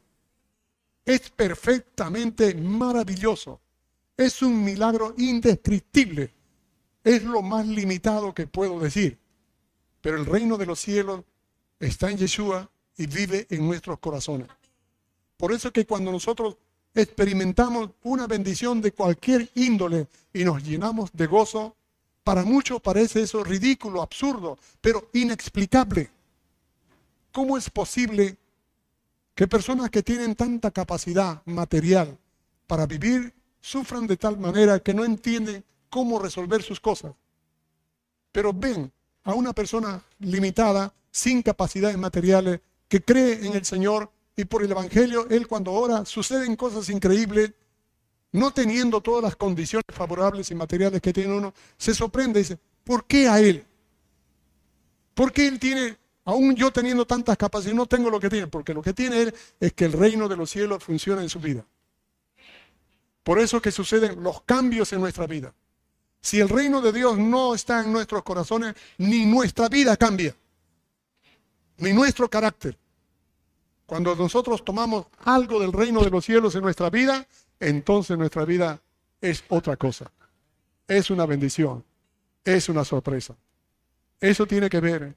Es 1.05 1.29
perfectamente 1.29 2.55
maravilloso. 2.55 3.59
Es 4.15 4.41
un 4.41 4.63
milagro 4.63 5.13
indescriptible. 5.17 6.31
Es 7.03 7.23
lo 7.23 7.41
más 7.41 7.67
limitado 7.67 8.33
que 8.33 8.47
puedo 8.47 8.79
decir. 8.79 9.17
Pero 10.01 10.17
el 10.17 10.25
reino 10.25 10.57
de 10.57 10.65
los 10.65 10.79
cielos 10.79 11.23
está 11.79 12.09
en 12.09 12.17
Yeshua 12.17 12.69
y 12.97 13.07
vive 13.07 13.47
en 13.49 13.65
nuestros 13.65 13.99
corazones. 13.99 14.47
Por 15.35 15.51
eso 15.51 15.69
es 15.69 15.73
que 15.73 15.85
cuando 15.85 16.11
nosotros 16.11 16.55
experimentamos 16.93 17.89
una 18.03 18.27
bendición 18.27 18.79
de 18.81 18.91
cualquier 18.91 19.49
índole 19.55 20.07
y 20.31 20.43
nos 20.43 20.63
llenamos 20.63 21.09
de 21.11 21.25
gozo, 21.25 21.75
para 22.23 22.43
muchos 22.43 22.81
parece 22.81 23.21
eso 23.21 23.43
ridículo, 23.43 24.01
absurdo, 24.01 24.57
pero 24.81 25.09
inexplicable. 25.13 26.09
¿Cómo 27.31 27.57
es 27.57 27.69
posible 27.69 28.37
que 29.35 29.47
personas 29.47 29.89
que 29.89 30.03
tienen 30.03 30.35
tanta 30.35 30.71
capacidad 30.71 31.41
material 31.45 32.17
para 32.67 32.85
vivir 32.85 33.33
sufran 33.59 34.07
de 34.07 34.17
tal 34.17 34.37
manera 34.37 34.79
que 34.79 34.93
no 34.93 35.03
entienden 35.03 35.63
cómo 35.89 36.19
resolver 36.19 36.61
sus 36.61 36.79
cosas? 36.79 37.13
Pero 38.31 38.53
ven 38.53 38.91
a 39.23 39.33
una 39.33 39.53
persona 39.53 40.01
limitada, 40.19 40.93
sin 41.11 41.41
capacidades 41.41 41.97
materiales, 41.97 42.61
que 42.87 43.03
cree 43.03 43.45
en 43.45 43.53
el 43.53 43.65
Señor 43.65 44.11
y 44.35 44.45
por 44.45 44.63
el 44.63 44.71
Evangelio, 44.71 45.27
Él 45.29 45.47
cuando 45.47 45.71
ora 45.71 46.05
suceden 46.05 46.55
cosas 46.55 46.89
increíbles 46.89 47.53
no 48.33 48.51
teniendo 48.51 48.99
todas 48.99 49.23
las 49.23 49.35
condiciones 49.35 49.85
favorables 49.89 50.49
y 50.51 50.55
materiales 50.55 51.01
que 51.01 51.13
tiene 51.13 51.33
uno, 51.33 51.53
se 51.77 51.93
sorprende 51.93 52.39
y 52.39 52.43
dice, 52.43 52.57
¿por 52.83 53.05
qué 53.05 53.27
a 53.29 53.39
él? 53.39 53.63
¿Por 55.13 55.31
qué 55.31 55.47
él 55.47 55.59
tiene, 55.59 55.95
aún 56.25 56.55
yo 56.55 56.71
teniendo 56.71 57.05
tantas 57.05 57.37
capacidades, 57.37 57.75
no 57.75 57.85
tengo 57.85 58.09
lo 58.09 58.19
que 58.19 58.29
tiene? 58.29 58.47
Porque 58.47 58.73
lo 58.73 58.81
que 58.81 58.91
tiene 58.91 59.21
él 59.21 59.35
es 59.59 59.73
que 59.73 59.85
el 59.85 59.93
reino 59.93 60.27
de 60.27 60.35
los 60.35 60.49
cielos 60.49 60.83
funciona 60.83 61.21
en 61.21 61.29
su 61.29 61.39
vida. 61.39 61.63
Por 63.23 63.39
eso 63.39 63.61
que 63.61 63.71
suceden 63.71 64.21
los 64.21 64.41
cambios 64.41 64.91
en 64.93 64.99
nuestra 64.99 65.27
vida. 65.27 65.53
Si 66.19 66.39
el 66.39 66.49
reino 66.49 66.81
de 66.81 66.91
Dios 66.91 67.17
no 67.17 67.53
está 67.53 67.83
en 67.83 67.93
nuestros 67.93 68.23
corazones, 68.23 68.73
ni 68.97 69.25
nuestra 69.27 69.69
vida 69.69 69.95
cambia, 69.95 70.35
ni 71.77 71.93
nuestro 71.93 72.27
carácter. 72.29 72.77
Cuando 73.85 74.15
nosotros 74.15 74.65
tomamos 74.65 75.05
algo 75.23 75.59
del 75.59 75.71
reino 75.71 76.01
de 76.01 76.09
los 76.09 76.25
cielos 76.25 76.55
en 76.55 76.61
nuestra 76.63 76.89
vida, 76.89 77.27
entonces 77.63 78.17
nuestra 78.17 78.45
vida 78.45 78.81
es 79.21 79.43
otra 79.47 79.77
cosa. 79.77 80.11
Es 80.87 81.09
una 81.09 81.25
bendición, 81.25 81.83
es 82.43 82.67
una 82.67 82.83
sorpresa. 82.83 83.35
Eso 84.19 84.45
tiene 84.45 84.69
que 84.69 84.79
ver 84.79 85.15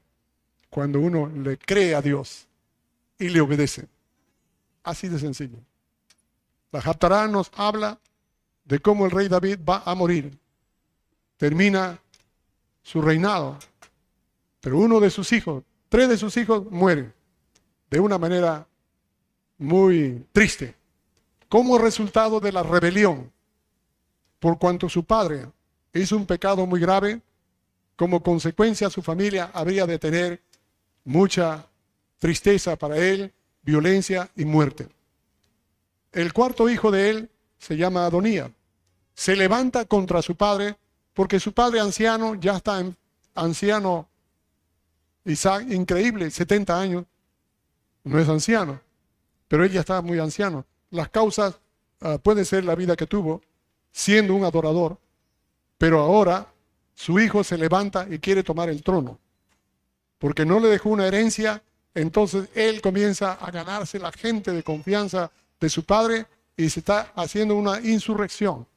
cuando 0.69 0.99
uno 0.99 1.27
le 1.27 1.57
cree 1.57 1.93
a 1.93 2.01
Dios 2.01 2.47
y 3.19 3.29
le 3.29 3.41
obedece. 3.41 3.87
Así 4.83 5.09
de 5.09 5.19
sencillo. 5.19 5.59
La 6.71 6.81
Japtará 6.81 7.27
nos 7.27 7.51
habla 7.55 7.99
de 8.63 8.79
cómo 8.79 9.05
el 9.05 9.11
rey 9.11 9.27
David 9.27 9.59
va 9.67 9.83
a 9.85 9.93
morir. 9.95 10.37
Termina 11.35 11.99
su 12.81 13.01
reinado. 13.01 13.59
Pero 14.61 14.77
uno 14.77 14.99
de 14.99 15.09
sus 15.09 15.31
hijos, 15.33 15.63
tres 15.89 16.07
de 16.09 16.17
sus 16.17 16.35
hijos 16.37 16.69
mueren 16.71 17.13
de 17.89 17.99
una 17.99 18.17
manera 18.17 18.67
muy 19.57 20.25
triste 20.31 20.76
como 21.49 21.77
resultado 21.77 22.39
de 22.39 22.51
la 22.51 22.63
rebelión, 22.63 23.31
por 24.39 24.59
cuanto 24.59 24.89
su 24.89 25.03
padre 25.03 25.47
hizo 25.93 26.15
un 26.15 26.25
pecado 26.25 26.65
muy 26.65 26.79
grave, 26.79 27.21
como 27.95 28.21
consecuencia 28.21 28.89
su 28.89 29.01
familia 29.01 29.49
habría 29.53 29.85
de 29.85 29.97
tener 29.97 30.41
mucha 31.03 31.65
tristeza 32.19 32.75
para 32.75 32.97
él, 32.97 33.33
violencia 33.63 34.29
y 34.35 34.45
muerte. 34.45 34.87
El 36.11 36.33
cuarto 36.33 36.69
hijo 36.69 36.91
de 36.91 37.09
él 37.09 37.29
se 37.57 37.77
llama 37.77 38.05
Adonía. 38.05 38.51
Se 39.15 39.35
levanta 39.35 39.85
contra 39.85 40.21
su 40.21 40.35
padre 40.35 40.75
porque 41.13 41.39
su 41.39 41.53
padre 41.53 41.79
anciano 41.79 42.35
ya 42.35 42.57
está 42.57 42.79
en, 42.79 42.95
anciano, 43.33 44.07
Isaac, 45.25 45.65
increíble, 45.69 46.29
70 46.29 46.79
años, 46.79 47.05
no 48.03 48.19
es 48.19 48.29
anciano, 48.29 48.79
pero 49.47 49.65
él 49.65 49.71
ya 49.71 49.79
está 49.79 50.01
muy 50.01 50.19
anciano 50.19 50.65
las 50.91 51.09
causas 51.09 51.59
uh, 52.01 52.17
pueden 52.19 52.45
ser 52.45 52.63
la 52.63 52.75
vida 52.75 52.95
que 52.95 53.07
tuvo 53.07 53.41
siendo 53.91 54.35
un 54.35 54.43
adorador, 54.43 54.97
pero 55.77 55.99
ahora 55.99 56.47
su 56.93 57.19
hijo 57.19 57.43
se 57.43 57.57
levanta 57.57 58.07
y 58.09 58.19
quiere 58.19 58.43
tomar 58.43 58.69
el 58.69 58.83
trono, 58.83 59.19
porque 60.19 60.45
no 60.45 60.59
le 60.59 60.67
dejó 60.67 60.89
una 60.89 61.07
herencia, 61.07 61.61
entonces 61.93 62.49
él 62.53 62.81
comienza 62.81 63.33
a 63.33 63.51
ganarse 63.51 63.99
la 63.99 64.11
gente 64.11 64.51
de 64.51 64.63
confianza 64.63 65.31
de 65.59 65.69
su 65.69 65.83
padre 65.83 66.25
y 66.55 66.69
se 66.69 66.79
está 66.79 67.11
haciendo 67.15 67.55
una 67.55 67.79
insurrección. 67.79 68.67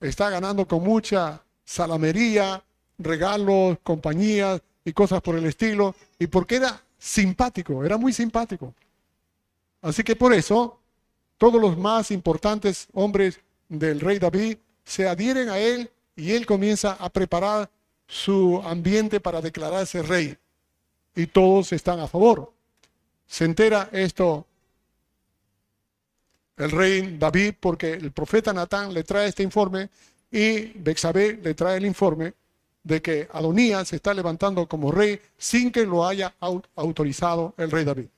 Está 0.00 0.30
ganando 0.30 0.66
con 0.66 0.82
mucha 0.82 1.42
salamería, 1.64 2.62
regalos, 2.98 3.78
compañías 3.82 4.60
y 4.84 4.92
cosas 4.92 5.20
por 5.20 5.36
el 5.36 5.46
estilo, 5.46 5.94
y 6.18 6.26
porque 6.26 6.56
era 6.56 6.82
simpático, 6.98 7.84
era 7.84 7.96
muy 7.96 8.12
simpático. 8.12 8.74
Así 9.82 10.02
que 10.02 10.16
por 10.16 10.34
eso 10.34 10.79
todos 11.40 11.58
los 11.58 11.78
más 11.78 12.10
importantes 12.10 12.86
hombres 12.92 13.40
del 13.66 13.98
rey 13.98 14.18
David 14.18 14.58
se 14.84 15.08
adhieren 15.08 15.48
a 15.48 15.58
él 15.58 15.90
y 16.14 16.32
él 16.32 16.44
comienza 16.44 16.92
a 16.92 17.08
preparar 17.08 17.70
su 18.06 18.60
ambiente 18.62 19.20
para 19.20 19.40
declararse 19.40 20.02
rey. 20.02 20.36
Y 21.16 21.26
todos 21.28 21.72
están 21.72 21.98
a 21.98 22.08
favor. 22.08 22.52
Se 23.26 23.46
entera 23.46 23.88
esto 23.90 24.44
el 26.58 26.70
rey 26.72 27.16
David, 27.18 27.54
porque 27.58 27.94
el 27.94 28.12
profeta 28.12 28.52
Natán 28.52 28.92
le 28.92 29.02
trae 29.02 29.28
este 29.28 29.42
informe 29.42 29.88
y 30.30 30.66
Bexabé 30.78 31.40
le 31.42 31.54
trae 31.54 31.78
el 31.78 31.86
informe 31.86 32.34
de 32.84 33.00
que 33.00 33.28
Adonías 33.32 33.88
se 33.88 33.96
está 33.96 34.12
levantando 34.12 34.68
como 34.68 34.92
rey 34.92 35.18
sin 35.38 35.72
que 35.72 35.86
lo 35.86 36.06
haya 36.06 36.34
autorizado 36.76 37.54
el 37.56 37.70
rey 37.70 37.86
David. 37.86 38.08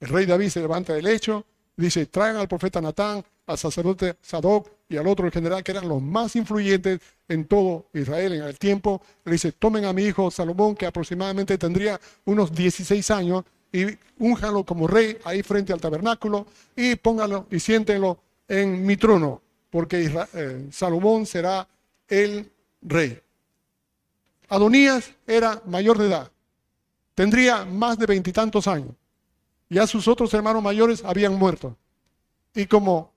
El 0.00 0.08
rey 0.10 0.26
David 0.26 0.50
se 0.50 0.60
levanta 0.60 0.92
del 0.92 1.06
hecho, 1.06 1.46
dice, 1.82 2.06
traigan 2.06 2.36
al 2.36 2.48
profeta 2.48 2.80
Natán, 2.80 3.24
al 3.46 3.58
sacerdote 3.58 4.16
Sadoc 4.20 4.68
y 4.88 4.96
al 4.96 5.06
otro 5.06 5.30
general, 5.30 5.62
que 5.62 5.72
eran 5.72 5.88
los 5.88 6.02
más 6.02 6.36
influyentes 6.36 7.00
en 7.28 7.46
todo 7.46 7.86
Israel 7.94 8.34
en 8.34 8.42
el 8.42 8.58
tiempo. 8.58 9.00
Le 9.24 9.32
dice, 9.32 9.52
tomen 9.52 9.84
a 9.84 9.92
mi 9.92 10.04
hijo 10.04 10.30
Salomón, 10.30 10.74
que 10.74 10.86
aproximadamente 10.86 11.56
tendría 11.56 12.00
unos 12.24 12.54
16 12.54 13.10
años, 13.10 13.44
y 13.72 13.84
únjalo 14.18 14.64
como 14.64 14.86
rey 14.86 15.18
ahí 15.24 15.42
frente 15.42 15.72
al 15.72 15.80
tabernáculo 15.80 16.46
y 16.74 16.96
pónganlo 16.96 17.46
y 17.50 17.60
siéntenlo 17.60 18.18
en 18.48 18.84
mi 18.84 18.96
trono, 18.96 19.42
porque 19.70 20.10
eh, 20.32 20.66
Salomón 20.72 21.26
será 21.26 21.68
el 22.08 22.50
rey. 22.82 23.20
Adonías 24.48 25.10
era 25.26 25.62
mayor 25.66 25.98
de 25.98 26.06
edad, 26.06 26.30
tendría 27.14 27.64
más 27.64 27.98
de 27.98 28.06
veintitantos 28.06 28.66
años. 28.66 28.94
Ya 29.68 29.86
sus 29.86 30.08
otros 30.08 30.32
hermanos 30.34 30.62
mayores 30.62 31.04
habían 31.04 31.34
muerto. 31.34 31.76
Y 32.54 32.66
como 32.66 33.12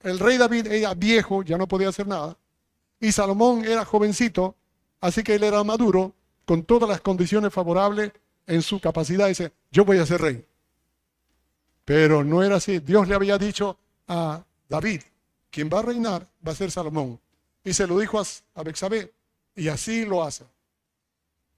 el 0.00 0.18
rey 0.18 0.38
David 0.38 0.66
era 0.68 0.94
viejo, 0.94 1.42
ya 1.42 1.58
no 1.58 1.66
podía 1.66 1.88
hacer 1.88 2.06
nada, 2.06 2.36
y 3.00 3.12
Salomón 3.12 3.64
era 3.64 3.84
jovencito, 3.84 4.56
así 5.00 5.22
que 5.22 5.34
él 5.34 5.44
era 5.44 5.62
maduro, 5.64 6.14
con 6.44 6.62
todas 6.62 6.88
las 6.88 7.00
condiciones 7.00 7.52
favorables 7.52 8.12
en 8.46 8.62
su 8.62 8.80
capacidad, 8.80 9.26
dice, 9.26 9.52
yo 9.70 9.84
voy 9.84 9.98
a 9.98 10.06
ser 10.06 10.20
rey. 10.20 10.44
Pero 11.84 12.24
no 12.24 12.42
era 12.42 12.56
así. 12.56 12.78
Dios 12.78 13.08
le 13.08 13.14
había 13.14 13.36
dicho 13.36 13.76
a 14.06 14.44
David, 14.68 15.02
quien 15.50 15.68
va 15.72 15.80
a 15.80 15.82
reinar 15.82 16.26
va 16.46 16.52
a 16.52 16.54
ser 16.54 16.70
Salomón. 16.70 17.18
Y 17.64 17.74
se 17.74 17.86
lo 17.86 17.98
dijo 17.98 18.20
a, 18.20 18.62
Bexabé, 18.62 19.12
y 19.54 19.68
así 19.68 20.04
lo 20.04 20.22
hace. 20.22 20.44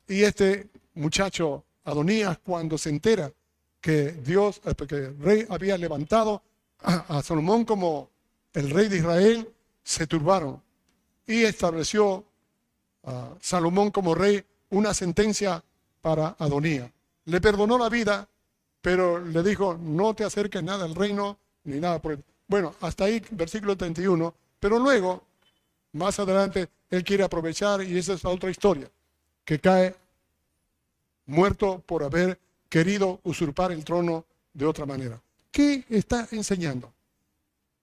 Y 0.07 0.23
este 0.23 0.69
muchacho, 0.95 1.65
Adonías, 1.85 2.39
cuando 2.39 2.79
se 2.79 2.89
entera 2.89 3.31
que 3.81 4.13
Dios, 4.13 4.61
eh, 4.65 4.75
que 4.75 4.95
el 4.95 5.19
rey 5.19 5.47
había 5.49 5.79
levantado 5.79 6.43
a, 6.81 7.23
Salomón 7.23 7.65
como 7.65 8.11
el 8.53 8.71
rey 8.71 8.89
de 8.89 8.99
Israel, 8.99 9.49
se 9.83 10.07
turbaron 10.07 10.63
y 11.27 11.43
estableció 11.43 12.25
a 13.05 13.35
Salomón 13.41 13.91
como 13.91 14.15
rey 14.15 14.45
una 14.71 14.95
sentencia 14.95 15.63
para 16.01 16.37
Adonías. 16.39 16.91
Le 17.25 17.41
perdonó 17.41 17.79
la 17.79 17.89
vida, 17.89 18.29
pero 18.81 19.19
le 19.19 19.43
dijo, 19.43 19.77
no 19.81 20.15
te 20.15 20.25
acerques 20.25 20.63
nada 20.63 20.85
al 20.85 20.95
reino, 20.95 21.39
ni 21.65 21.81
nada 21.81 22.01
por 22.01 22.19
Bueno, 22.47 22.75
hasta 22.81 23.05
ahí, 23.05 23.23
versículo 23.31 23.77
31, 23.77 24.35
pero 24.61 24.79
luego, 24.79 25.23
más 25.93 26.19
adelante, 26.19 26.69
él 26.91 27.05
quiere 27.05 27.25
aprovechar, 27.25 27.83
y 27.83 27.99
esa 27.99 28.15
es 28.15 28.25
otra 28.25 28.51
historia, 28.51 28.89
que 29.45 29.59
cae 29.59 29.95
muerto 31.27 31.83
por 31.85 32.03
haber 32.03 32.39
querido 32.69 33.21
usurpar 33.25 33.73
el 33.73 33.85
trono 33.85 34.25
de 34.53 34.67
otra 34.67 34.87
manera. 34.87 35.21
¿Qué 35.51 35.85
está 35.89 36.29
enseñando? 36.31 36.93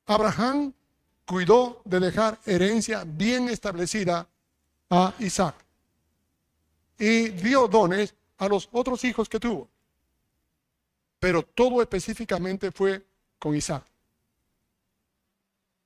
Abraham 0.06 0.74
cuidó 1.26 1.82
de 1.86 2.00
dejar 2.00 2.40
herencia 2.46 3.04
bien 3.06 3.50
establecida 3.50 4.28
a 4.90 5.14
Isaac 5.20 5.56
y 7.00 7.30
dio 7.30 7.68
dones 7.68 8.14
a 8.38 8.48
los 8.48 8.70
otros 8.72 9.04
hijos 9.04 9.28
que 9.28 9.40
tuvo. 9.40 9.68
Pero 11.20 11.44
todo 11.44 11.82
específicamente 11.82 12.72
fue 12.72 13.04
con 13.40 13.56
Isaac. 13.56 13.84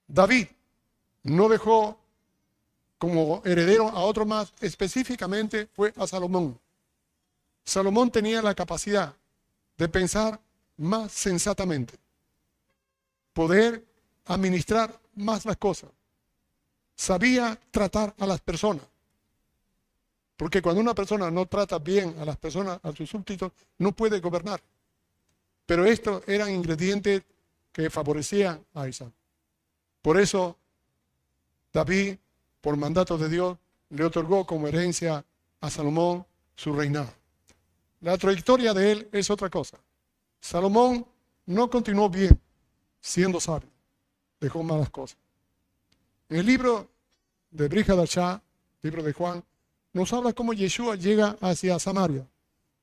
David 0.07 0.47
no 1.23 1.47
dejó 1.47 1.97
como 2.97 3.41
heredero 3.45 3.87
a 3.87 3.99
otro 4.01 4.25
más, 4.25 4.51
específicamente 4.59 5.67
fue 5.73 5.93
a 5.95 6.05
Salomón. 6.05 6.59
Salomón 7.69 8.09
tenía 8.09 8.41
la 8.41 8.55
capacidad 8.55 9.15
de 9.77 9.87
pensar 9.87 10.41
más 10.77 11.11
sensatamente, 11.11 11.93
poder 13.31 13.85
administrar 14.25 14.99
más 15.13 15.45
las 15.45 15.55
cosas, 15.57 15.91
sabía 16.95 17.59
tratar 17.69 18.15
a 18.17 18.25
las 18.25 18.41
personas. 18.41 18.85
Porque 20.35 20.63
cuando 20.63 20.81
una 20.81 20.95
persona 20.95 21.29
no 21.29 21.45
trata 21.45 21.77
bien 21.77 22.15
a 22.19 22.25
las 22.25 22.37
personas, 22.37 22.79
a 22.81 22.91
sus 22.91 23.07
súbditos, 23.07 23.51
no 23.77 23.91
puede 23.91 24.19
gobernar. 24.19 24.63
Pero 25.67 25.85
estos 25.85 26.27
eran 26.27 26.49
ingredientes 26.49 27.21
que 27.71 27.91
favorecían 27.91 28.65
a 28.73 28.87
Isaac. 28.87 29.11
Por 30.01 30.19
eso 30.19 30.57
David, 31.71 32.17
por 32.61 32.77
mandato 32.77 33.15
de 33.15 33.29
Dios, 33.29 33.59
le 33.89 34.05
otorgó 34.05 34.47
como 34.47 34.67
herencia 34.67 35.23
a 35.61 35.69
Salomón 35.69 36.25
su 36.55 36.73
reinado. 36.73 37.18
La 38.01 38.17
trayectoria 38.17 38.73
de 38.73 38.91
él 38.91 39.09
es 39.11 39.29
otra 39.29 39.49
cosa. 39.49 39.77
Salomón 40.39 41.05
no 41.45 41.69
continuó 41.69 42.09
bien 42.09 42.39
siendo 43.01 43.39
sabio, 43.39 43.69
dejó 44.39 44.63
malas 44.63 44.89
cosas. 44.89 45.17
En 46.29 46.37
el 46.37 46.45
libro 46.45 46.87
de 47.51 47.67
Brihadashah, 47.67 48.41
libro 48.81 49.03
de 49.03 49.13
Juan, 49.13 49.43
nos 49.93 50.13
habla 50.13 50.33
cómo 50.33 50.53
Yeshua 50.53 50.95
llega 50.95 51.37
hacia 51.41 51.79
Samaria. 51.79 52.25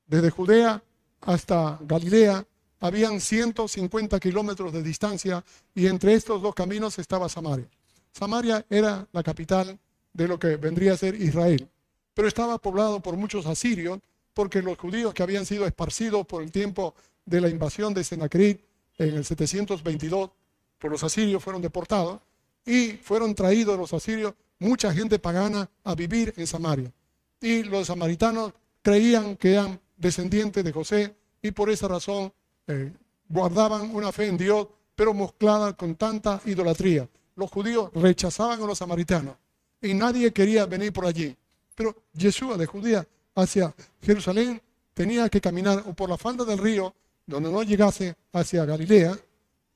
Desde 0.05 0.29
Judea 0.29 0.83
hasta 1.21 1.79
Galilea 1.81 2.45
habían 2.79 3.19
150 3.19 4.19
kilómetros 4.19 4.71
de 4.71 4.83
distancia 4.83 5.43
y 5.73 5.87
entre 5.87 6.13
estos 6.13 6.41
dos 6.41 6.53
caminos 6.53 6.99
estaba 6.99 7.29
Samaria. 7.29 7.67
Samaria 8.11 8.65
era 8.69 9.07
la 9.11 9.23
capital 9.23 9.79
de 10.13 10.27
lo 10.27 10.37
que 10.37 10.57
vendría 10.57 10.93
a 10.93 10.97
ser 10.97 11.15
Israel, 11.15 11.69
pero 12.13 12.27
estaba 12.27 12.57
poblado 12.57 12.99
por 12.99 13.15
muchos 13.15 13.45
asirios 13.45 13.99
porque 14.37 14.61
los 14.61 14.77
judíos 14.77 15.15
que 15.15 15.23
habían 15.23 15.47
sido 15.47 15.65
esparcidos 15.65 16.23
por 16.27 16.43
el 16.43 16.51
tiempo 16.51 16.93
de 17.25 17.41
la 17.41 17.49
invasión 17.49 17.91
de 17.91 18.03
Sennacherib 18.03 18.59
en 18.99 19.15
el 19.15 19.25
722 19.25 20.29
por 20.77 20.91
los 20.91 21.03
asirios 21.03 21.43
fueron 21.43 21.59
deportados 21.59 22.19
y 22.63 22.91
fueron 22.91 23.33
traídos 23.33 23.79
los 23.79 23.93
asirios 23.93 24.35
mucha 24.59 24.93
gente 24.93 25.17
pagana 25.17 25.67
a 25.83 25.95
vivir 25.95 26.35
en 26.37 26.45
Samaria. 26.45 26.93
Y 27.41 27.63
los 27.63 27.87
samaritanos 27.87 28.53
creían 28.83 29.37
que 29.37 29.53
eran 29.53 29.79
descendientes 29.95 30.63
de 30.63 30.71
José 30.71 31.15
y 31.41 31.49
por 31.49 31.71
esa 31.71 31.87
razón 31.87 32.31
eh, 32.67 32.93
guardaban 33.27 33.89
una 33.95 34.11
fe 34.11 34.27
en 34.27 34.37
Dios, 34.37 34.67
pero 34.95 35.15
mezclada 35.15 35.73
con 35.73 35.95
tanta 35.95 36.39
idolatría. 36.45 37.09
Los 37.35 37.49
judíos 37.49 37.89
rechazaban 37.95 38.61
a 38.61 38.67
los 38.67 38.77
samaritanos 38.77 39.35
y 39.81 39.95
nadie 39.95 40.31
quería 40.31 40.67
venir 40.67 40.93
por 40.93 41.07
allí. 41.07 41.35
Pero 41.73 41.95
Yeshua 42.13 42.55
de 42.55 42.67
Judía 42.67 43.07
hacia 43.37 43.73
Jerusalén, 44.01 44.61
tenía 44.93 45.29
que 45.29 45.39
caminar 45.39 45.83
o 45.85 45.93
por 45.93 46.09
la 46.09 46.17
falda 46.17 46.43
del 46.43 46.57
río, 46.57 46.93
donde 47.25 47.51
no 47.51 47.61
llegase 47.61 48.15
hacia 48.33 48.65
Galilea, 48.65 49.17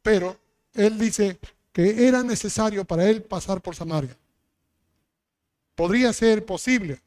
pero 0.02 0.36
él 0.74 0.98
dice 0.98 1.38
que 1.72 2.08
era 2.08 2.24
necesario 2.24 2.84
para 2.86 3.08
él 3.08 3.22
pasar 3.22 3.62
por 3.62 3.76
Samaria. 3.76 4.18
Podría 5.76 6.12
ser 6.12 6.44
posible, 6.44 7.00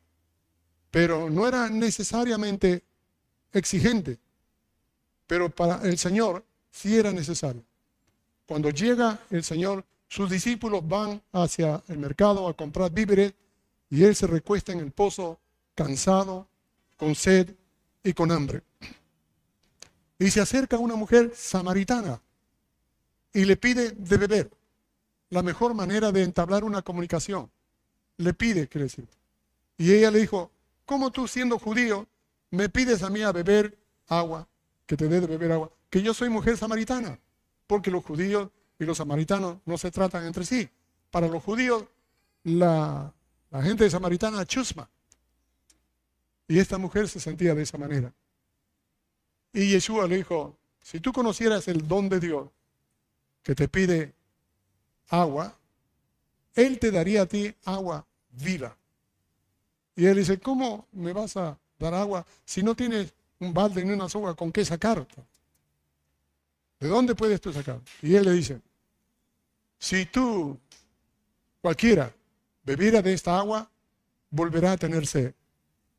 pero 0.91 1.29
no 1.29 1.47
era 1.47 1.69
necesariamente 1.69 2.83
exigente. 3.53 4.19
Pero 5.27 5.51
para 5.51 5.83
el 5.83 5.99
Señor 5.99 6.45
sí 6.71 6.97
era 6.97 7.11
necesario. 7.11 7.65
Cuando 8.47 8.71
llega 8.71 9.19
el 9.31 9.43
Señor, 9.43 9.85
sus 10.07 10.31
discípulos 10.31 10.87
van 10.87 11.21
hacia 11.33 11.83
el 11.89 11.99
mercado 11.99 12.47
a 12.47 12.55
comprar 12.55 12.93
víveres 12.93 13.33
y 13.91 14.05
él 14.05 14.15
se 14.15 14.27
recuesta 14.27 14.73
en 14.73 14.81
el 14.81 14.93
pozo 14.93 15.41
cansado, 15.75 16.49
con 16.97 17.15
sed 17.15 17.55
y 18.03 18.13
con 18.13 18.31
hambre. 18.31 18.63
Y 20.19 20.31
se 20.31 20.41
acerca 20.41 20.79
una 20.79 20.95
mujer 20.95 21.33
samaritana 21.35 22.21
y 23.33 23.45
le 23.45 23.57
pide 23.57 23.91
de 23.91 24.17
beber. 24.17 24.51
La 25.31 25.43
mejor 25.43 25.75
manera 25.75 26.13
de 26.13 26.23
entablar 26.23 26.65
una 26.65 26.83
comunicación. 26.83 27.51
Le 28.19 28.33
pide, 28.33 28.69
quiere 28.69 28.85
decir. 28.85 29.09
Y 29.77 29.93
ella 29.93 30.11
le 30.11 30.21
dijo, 30.21 30.53
¿cómo 30.87 31.11
tú 31.11 31.27
siendo 31.27 31.59
judío 31.59 32.07
me 32.51 32.69
pides 32.69 33.03
a 33.03 33.11
mí 33.11 33.23
a 33.23 33.33
beber 33.33 33.77
agua, 34.07 34.47
que 34.87 34.97
te 34.97 35.09
dé 35.09 35.21
de 35.21 35.27
beber 35.27 35.53
agua? 35.53 35.71
Que 35.91 36.01
yo 36.01 36.15
soy 36.15 36.29
mujer 36.29 36.57
samaritana, 36.57 37.19
porque 37.67 37.91
los 37.91 38.05
judíos 38.05 38.51
y 38.79 38.85
los 38.85 38.99
samaritanos 38.99 39.59
no 39.65 39.77
se 39.79 39.91
tratan 39.91 40.25
entre 40.27 40.45
sí. 40.45 40.69
Para 41.11 41.27
los 41.27 41.43
judíos, 41.43 41.85
la, 42.45 43.13
la 43.51 43.63
gente 43.63 43.91
samaritana 43.91 44.47
chusma, 44.47 44.89
y 46.49 46.59
esta 46.59 46.79
mujer 46.79 47.09
se 47.09 47.21
sentía 47.21 47.55
de 47.55 47.63
esa 47.63 47.79
manera. 47.79 48.13
Y 49.53 49.69
Yeshua 49.69 50.07
le 50.07 50.17
dijo, 50.17 50.59
si 50.83 51.01
tú 51.01 51.13
conocieras 51.13 51.69
el 51.69 51.87
don 51.87 52.09
de 52.09 52.21
Dios 52.21 52.49
que 53.43 53.55
te 53.55 53.69
pide 53.69 54.13
agua, 55.09 55.57
Él 56.55 56.79
te 56.79 56.91
daría 56.91 57.23
a 57.23 57.27
ti 57.27 57.55
agua 57.65 58.07
viva. 58.31 58.77
Y 59.97 60.07
él 60.07 60.17
dice, 60.17 60.39
¿cómo 60.39 60.89
me 60.93 61.13
vas 61.13 61.37
a 61.37 61.59
dar 61.79 61.95
agua 61.95 62.27
si 62.45 62.63
no 62.63 62.75
tienes 62.75 63.13
un 63.39 63.55
balde 63.55 63.85
ni 63.85 63.93
una 63.93 64.09
soga 64.09 64.35
con 64.35 64.51
qué 64.51 64.65
sacar? 64.65 65.07
¿De 66.81 66.89
dónde 66.89 67.15
puedes 67.15 67.41
tú 67.41 67.53
sacar? 67.53 67.81
Y 68.03 68.15
él 68.15 68.25
le 68.25 68.33
dice, 68.33 68.61
si 69.79 70.07
tú, 70.07 70.59
cualquiera, 71.61 72.13
bebiera 72.65 73.03
de 73.03 73.13
esta 73.13 73.39
agua, 73.39 73.71
volverá 74.31 74.73
a 74.73 74.77
tener 74.77 75.07
sed. 75.07 75.33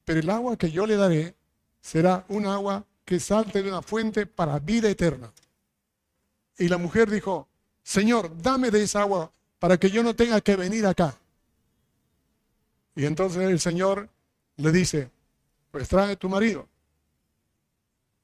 Pero 0.06 0.20
el 0.20 0.30
agua 0.30 0.56
que 0.56 0.72
yo 0.72 0.86
le 0.86 0.96
daré 0.96 1.36
será 1.82 2.26
un 2.30 2.46
agua 2.46 2.86
que 3.04 3.20
salte 3.20 3.62
de 3.62 3.70
una 3.70 3.82
fuente 3.82 4.26
para 4.26 4.60
vida 4.60 4.90
eterna. 4.90 5.32
Y 6.58 6.68
la 6.68 6.78
mujer 6.78 7.10
dijo, 7.10 7.48
Señor, 7.84 8.32
dame 8.42 8.72
de 8.72 8.84
esa 8.84 9.02
agua 9.02 9.32
para 9.60 9.78
que 9.78 9.90
yo 9.90 10.04
no 10.04 10.16
tenga 10.16 10.40
que 10.42 10.56
venir 10.56 10.86
acá. 10.86 11.18
Y 12.96 13.06
entonces 13.06 13.44
el 13.44 13.60
Señor 13.60 14.10
le 14.58 14.72
dice, 14.72 15.12
pues 15.72 15.90
trae 15.90 16.16
tu 16.16 16.30
marido. 16.30 16.68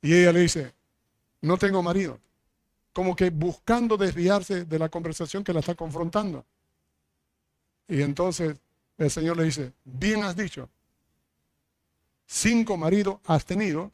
Y 0.01 0.15
ella 0.15 0.31
le 0.31 0.39
dice, 0.39 0.73
no 1.41 1.57
tengo 1.57 1.83
marido. 1.83 2.19
Como 2.93 3.15
que 3.15 3.29
buscando 3.29 3.97
desviarse 3.97 4.65
de 4.65 4.79
la 4.79 4.89
conversación 4.89 5.43
que 5.43 5.53
la 5.53 5.59
está 5.59 5.75
confrontando. 5.75 6.45
Y 7.87 8.01
entonces 8.01 8.57
el 8.97 9.11
Señor 9.11 9.37
le 9.37 9.43
dice, 9.43 9.73
bien 9.83 10.23
has 10.23 10.35
dicho, 10.35 10.69
cinco 12.31 12.77
maridos 12.77 13.19
has 13.25 13.45
tenido 13.45 13.91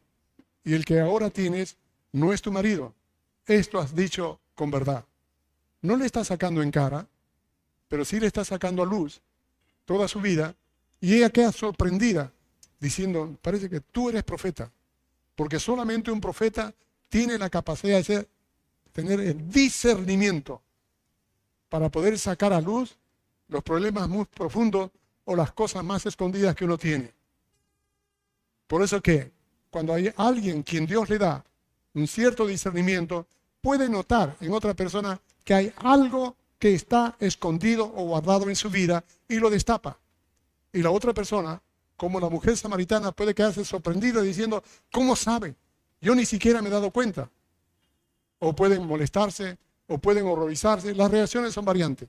y 0.64 0.76
el 0.76 0.86
que 0.86 1.00
ahora 1.00 1.32
tienes 1.32 1.76
no 2.12 2.32
es 2.34 2.42
tu 2.42 2.52
marido. 2.52 2.94
Esto 3.48 3.80
has 3.80 3.96
dicho 3.96 4.40
con 4.54 4.70
verdad. 4.70 5.04
No 5.82 5.98
le 5.98 6.06
está 6.06 6.24
sacando 6.24 6.62
en 6.62 6.70
cara, 6.70 7.08
pero 7.88 8.06
sí 8.06 8.20
le 8.20 8.28
está 8.28 8.46
sacando 8.46 8.84
a 8.84 8.86
luz 8.86 9.22
toda 9.86 10.08
su 10.08 10.22
vida 10.22 10.56
y 11.02 11.16
ella 11.16 11.32
queda 11.32 11.52
sorprendida 11.52 12.32
diciendo, 12.80 13.36
parece 13.42 13.70
que 13.70 13.82
tú 13.82 14.10
eres 14.10 14.24
profeta, 14.24 14.72
porque 15.36 15.60
solamente 15.60 16.12
un 16.12 16.22
profeta 16.22 16.74
tiene 17.10 17.40
la 17.40 17.50
capacidad 17.50 18.06
de 18.06 18.28
tener 18.92 19.20
el 19.20 19.50
discernimiento 19.50 20.62
para 21.70 21.90
poder 21.90 22.20
sacar 22.20 22.54
a 22.54 22.62
luz 22.62 22.98
los 23.48 23.64
problemas 23.64 24.08
muy 24.08 24.26
profundos 24.26 24.92
o 25.26 25.36
las 25.36 25.52
cosas 25.54 25.84
más 25.84 26.06
escondidas 26.06 26.56
que 26.56 26.66
uno 26.66 26.78
tiene. 26.78 27.17
Por 28.68 28.84
eso 28.84 29.02
que 29.02 29.32
cuando 29.70 29.94
hay 29.94 30.14
alguien 30.18 30.64
quien 30.64 30.86
Dios 30.86 31.10
le 31.10 31.18
da 31.18 31.44
un 31.94 32.08
cierto 32.08 32.46
discernimiento, 32.46 33.26
puede 33.62 33.90
notar 33.90 34.36
en 34.40 34.54
otra 34.54 34.74
persona 34.74 35.20
que 35.44 35.54
hay 35.54 35.74
algo 35.78 36.36
que 36.60 36.74
está 36.74 37.16
escondido 37.20 37.86
o 37.96 38.06
guardado 38.06 38.50
en 38.50 38.56
su 38.56 38.70
vida 38.70 39.04
y 39.28 39.40
lo 39.40 39.50
destapa. 39.50 39.98
Y 40.74 40.82
la 40.82 40.92
otra 40.92 41.14
persona, 41.14 41.62
como 41.96 42.20
la 42.20 42.30
mujer 42.30 42.58
samaritana, 42.58 43.12
puede 43.12 43.34
quedarse 43.34 43.64
sorprendida 43.66 44.22
diciendo, 44.22 44.64
¿cómo 44.92 45.16
sabe? 45.16 45.56
Yo 46.02 46.14
ni 46.14 46.26
siquiera 46.26 46.62
me 46.62 46.70
he 46.70 46.72
dado 46.72 46.92
cuenta. 46.92 47.30
O 48.40 48.54
pueden 48.54 48.86
molestarse, 48.86 49.58
o 49.88 49.98
pueden 49.98 50.26
horrorizarse. 50.26 50.94
Las 50.94 51.10
reacciones 51.10 51.54
son 51.54 51.66
variantes. 51.66 52.08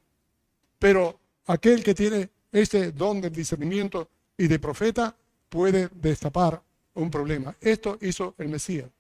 Pero 0.78 1.18
aquel 1.46 1.82
que 1.82 1.94
tiene 1.94 2.28
este 2.52 2.92
don 2.92 3.20
del 3.20 3.32
discernimiento 3.32 4.08
y 4.36 4.46
de 4.46 4.58
profeta 4.58 5.14
puede 5.48 5.88
destapar 5.92 6.62
un 6.94 7.10
problema. 7.10 7.54
Esto 7.60 7.98
hizo 8.00 8.34
el 8.38 8.48
Mesías. 8.48 8.90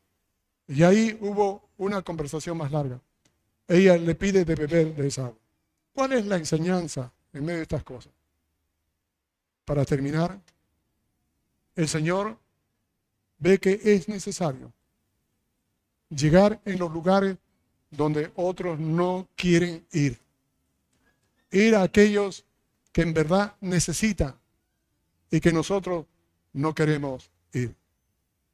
Y 0.66 0.82
ahí 0.82 1.16
hubo 1.20 1.68
una 1.78 2.02
conversación 2.02 2.56
más 2.56 2.70
larga. 2.70 3.00
Ella 3.66 3.96
le 3.96 4.14
pide 4.14 4.44
de 4.44 4.54
beber 4.54 4.94
de 4.94 5.06
esa 5.06 5.26
agua. 5.26 5.38
¿Cuál 5.92 6.12
es 6.12 6.26
la 6.26 6.36
enseñanza 6.36 7.12
en 7.32 7.44
medio 7.44 7.58
de 7.58 7.62
estas 7.62 7.82
cosas? 7.82 8.12
Para 9.64 9.84
terminar, 9.84 10.38
el 11.74 11.88
Señor 11.88 12.38
ve 13.38 13.58
que 13.58 13.80
es 13.82 14.08
necesario 14.08 14.72
llegar 16.10 16.60
en 16.64 16.78
los 16.78 16.92
lugares 16.92 17.36
donde 17.90 18.30
otros 18.36 18.78
no 18.78 19.28
quieren 19.34 19.84
ir. 19.92 20.18
Ir 21.50 21.74
a 21.74 21.82
aquellos 21.82 22.44
que 22.92 23.02
en 23.02 23.14
verdad 23.14 23.54
necesitan 23.60 24.34
y 25.30 25.40
que 25.40 25.52
nosotros 25.52 26.06
no 26.52 26.74
queremos 26.74 27.30
ir. 27.52 27.74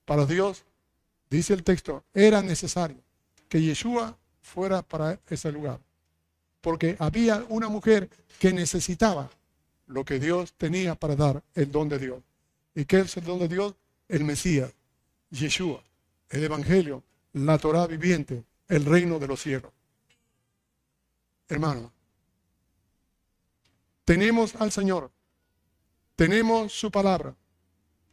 Para 0.04 0.26
Dios, 0.26 0.64
dice 1.30 1.54
el 1.54 1.64
texto, 1.64 2.04
era 2.12 2.42
necesario 2.42 2.98
que 3.48 3.62
Yeshua 3.62 4.16
fuera 4.42 4.82
para 4.82 5.18
ese 5.28 5.50
lugar. 5.50 5.80
Porque 6.60 6.96
había 6.98 7.44
una 7.48 7.68
mujer 7.68 8.08
que 8.38 8.52
necesitaba 8.52 9.30
lo 9.86 10.04
que 10.04 10.18
Dios 10.18 10.54
tenía 10.54 10.94
para 10.94 11.16
dar, 11.16 11.42
el 11.54 11.70
don 11.70 11.88
de 11.88 11.98
Dios. 11.98 12.22
¿Y 12.74 12.84
qué 12.84 13.00
es 13.00 13.16
el 13.16 13.24
don 13.24 13.38
de 13.38 13.48
Dios? 13.48 13.74
El 14.08 14.24
Mesías, 14.24 14.72
Yeshua, 15.30 15.82
el 16.30 16.44
Evangelio, 16.44 17.02
la 17.32 17.58
Torah 17.58 17.86
viviente, 17.86 18.44
el 18.68 18.84
reino 18.84 19.18
de 19.18 19.28
los 19.28 19.40
cielos. 19.40 19.72
Hermano, 21.48 21.92
tenemos 24.04 24.54
al 24.56 24.72
Señor, 24.72 25.10
tenemos 26.16 26.72
su 26.72 26.90
palabra, 26.90 27.34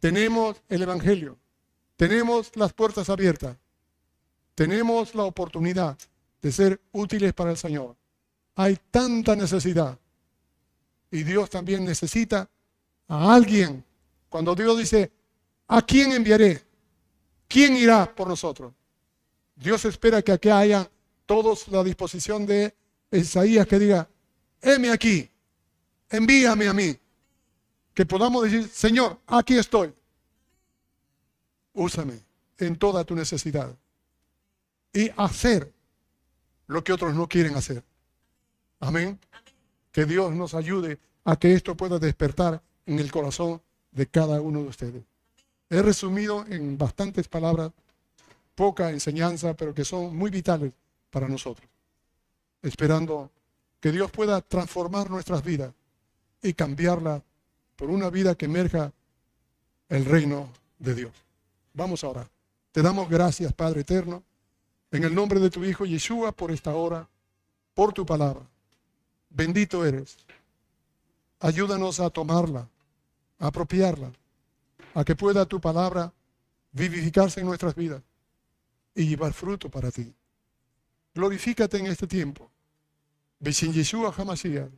tenemos 0.02 0.60
el 0.68 0.82
Evangelio, 0.82 1.38
tenemos 1.95 2.52
las 2.56 2.74
puertas 2.74 3.08
abiertas, 3.08 3.56
tenemos 4.56 5.14
la 5.14 5.24
oportunidad 5.24 5.95
de 6.41 6.52
ser 6.52 6.82
útiles 6.91 7.34
para 7.34 7.52
el 7.52 7.58
Señor. 7.58 7.95
Hay 8.56 8.80
tanta 8.89 9.36
necesidad 9.36 9.97
y 11.12 11.24
Dios 11.24 11.52
también 11.52 11.86
necesita 11.86 12.49
a 13.08 13.34
alguien. 13.34 13.86
Cuando 14.28 14.56
Dios 14.56 14.76
dice, 14.80 15.12
¿a 15.68 15.84
quién 15.84 16.14
enviaré? 16.14 16.64
¿Quién 17.47 17.76
irá 17.78 18.14
por 18.14 18.28
nosotros? 18.28 18.74
Dios 19.56 19.86
espera 19.86 20.24
que 20.24 20.32
aquí 20.32 20.49
haya 20.49 20.89
todos 21.28 21.68
la 21.68 21.84
disposición 21.84 22.47
de 22.47 22.74
Isaías 23.12 23.68
que 23.68 23.78
diga, 23.78 24.10
heme 24.64 24.89
aquí, 24.89 25.30
envíame 26.10 26.68
a 26.68 26.74
mí. 26.74 26.97
Que 27.93 28.05
podamos 28.05 28.43
decir, 28.43 28.68
Señor, 28.69 29.19
aquí 29.27 29.57
estoy. 29.57 29.93
Úsame 31.73 32.19
en 32.57 32.76
toda 32.77 33.03
tu 33.03 33.15
necesidad. 33.15 33.76
Y 34.93 35.09
hacer 35.18 35.72
lo 36.68 36.84
que 36.84 36.93
otros 36.93 37.13
no 37.13 37.27
quieren 37.27 37.55
hacer. 37.55 37.84
Amén. 38.80 39.19
Que 39.91 40.05
Dios 40.05 40.34
nos 40.34 40.53
ayude 40.53 40.99
a 41.23 41.35
que 41.35 41.53
esto 41.53 41.76
pueda 41.76 41.99
despertar 41.99 42.61
en 42.85 42.99
el 42.99 43.11
corazón 43.11 43.61
de 43.91 44.07
cada 44.07 44.41
uno 44.41 44.61
de 44.61 44.68
ustedes. 44.68 45.03
He 45.69 45.81
resumido 45.81 46.45
en 46.47 46.77
bastantes 46.77 47.27
palabras 47.27 47.72
poca 48.55 48.89
enseñanza, 48.89 49.53
pero 49.53 49.73
que 49.73 49.85
son 49.85 50.15
muy 50.15 50.30
vitales 50.30 50.73
para 51.09 51.27
nosotros. 51.27 51.68
Esperando 52.61 53.31
que 53.80 53.91
Dios 53.91 54.11
pueda 54.11 54.41
transformar 54.41 55.09
nuestras 55.09 55.43
vidas 55.43 55.73
y 56.41 56.53
cambiarla 56.53 57.23
por 57.82 57.90
una 57.90 58.12
vida 58.12 58.36
que 58.36 58.45
emerja 58.45 58.94
el 59.90 60.06
reino 60.06 60.48
de 60.78 60.94
Dios. 60.94 61.12
Vamos 61.74 62.03
ahora. 62.03 62.30
Te 62.72 62.84
damos 62.84 63.10
gracias, 63.10 63.53
Padre 63.53 63.82
eterno, 63.82 64.22
en 64.91 65.03
el 65.03 65.16
nombre 65.16 65.40
de 65.40 65.49
tu 65.49 65.66
Hijo 65.66 65.88
Yeshua 65.88 66.32
por 66.32 66.52
esta 66.52 66.76
hora, 66.76 67.10
por 67.74 67.91
tu 67.91 68.06
palabra. 68.06 68.44
Bendito 69.32 69.84
eres. 69.84 70.16
Ayúdanos 71.40 71.99
a 71.99 72.12
tomarla, 72.12 72.70
a 73.40 73.48
apropiarla, 73.48 74.12
a 74.94 75.03
que 75.03 75.16
pueda 75.16 75.48
tu 75.48 75.60
palabra 75.60 76.14
vivificarse 76.74 77.40
en 77.40 77.48
nuestras 77.48 77.74
vidas 77.74 78.03
y 78.94 79.08
llevar 79.08 79.34
fruto 79.34 79.72
para 79.72 79.90
ti. 79.90 80.14
Glorifícate 81.16 81.80
en 81.80 81.88
este 81.88 82.06
tiempo. 82.06 82.48
Beshin 83.40 83.74
Yeshua 83.74 84.14
Hamashiach, 84.16 84.70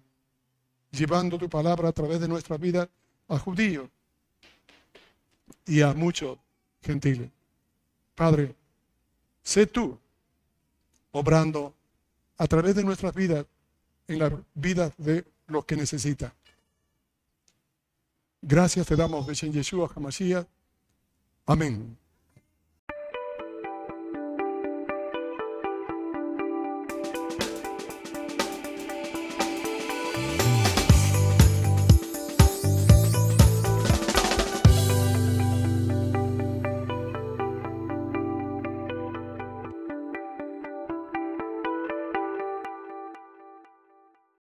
llevando 0.94 1.38
tu 1.38 1.50
palabra 1.50 1.90
a 1.90 1.92
través 1.92 2.20
de 2.20 2.28
nuestra 2.28 2.58
vida 2.58 2.88
a 3.28 3.40
judíos 3.40 3.90
y 5.66 5.82
a 5.82 5.94
muchos 5.94 6.38
gentiles. 6.82 7.30
Padre, 8.16 8.56
sé 9.42 9.66
tú 9.66 9.98
obrando 11.12 11.74
a 12.38 12.48
través 12.48 12.76
de 12.76 12.84
nuestras 12.84 13.14
vidas 13.14 13.46
en 14.08 14.20
la 14.20 14.32
vida 14.54 14.94
de 14.98 15.26
los 15.48 15.66
que 15.66 15.76
necesitan. 15.76 16.32
Gracias 18.42 18.88
te 18.88 18.96
damos, 18.96 19.26
Beshin 19.26 19.54
Yeshua 19.54 19.90
Hamashiach. 19.96 20.46
Amén. 21.46 21.98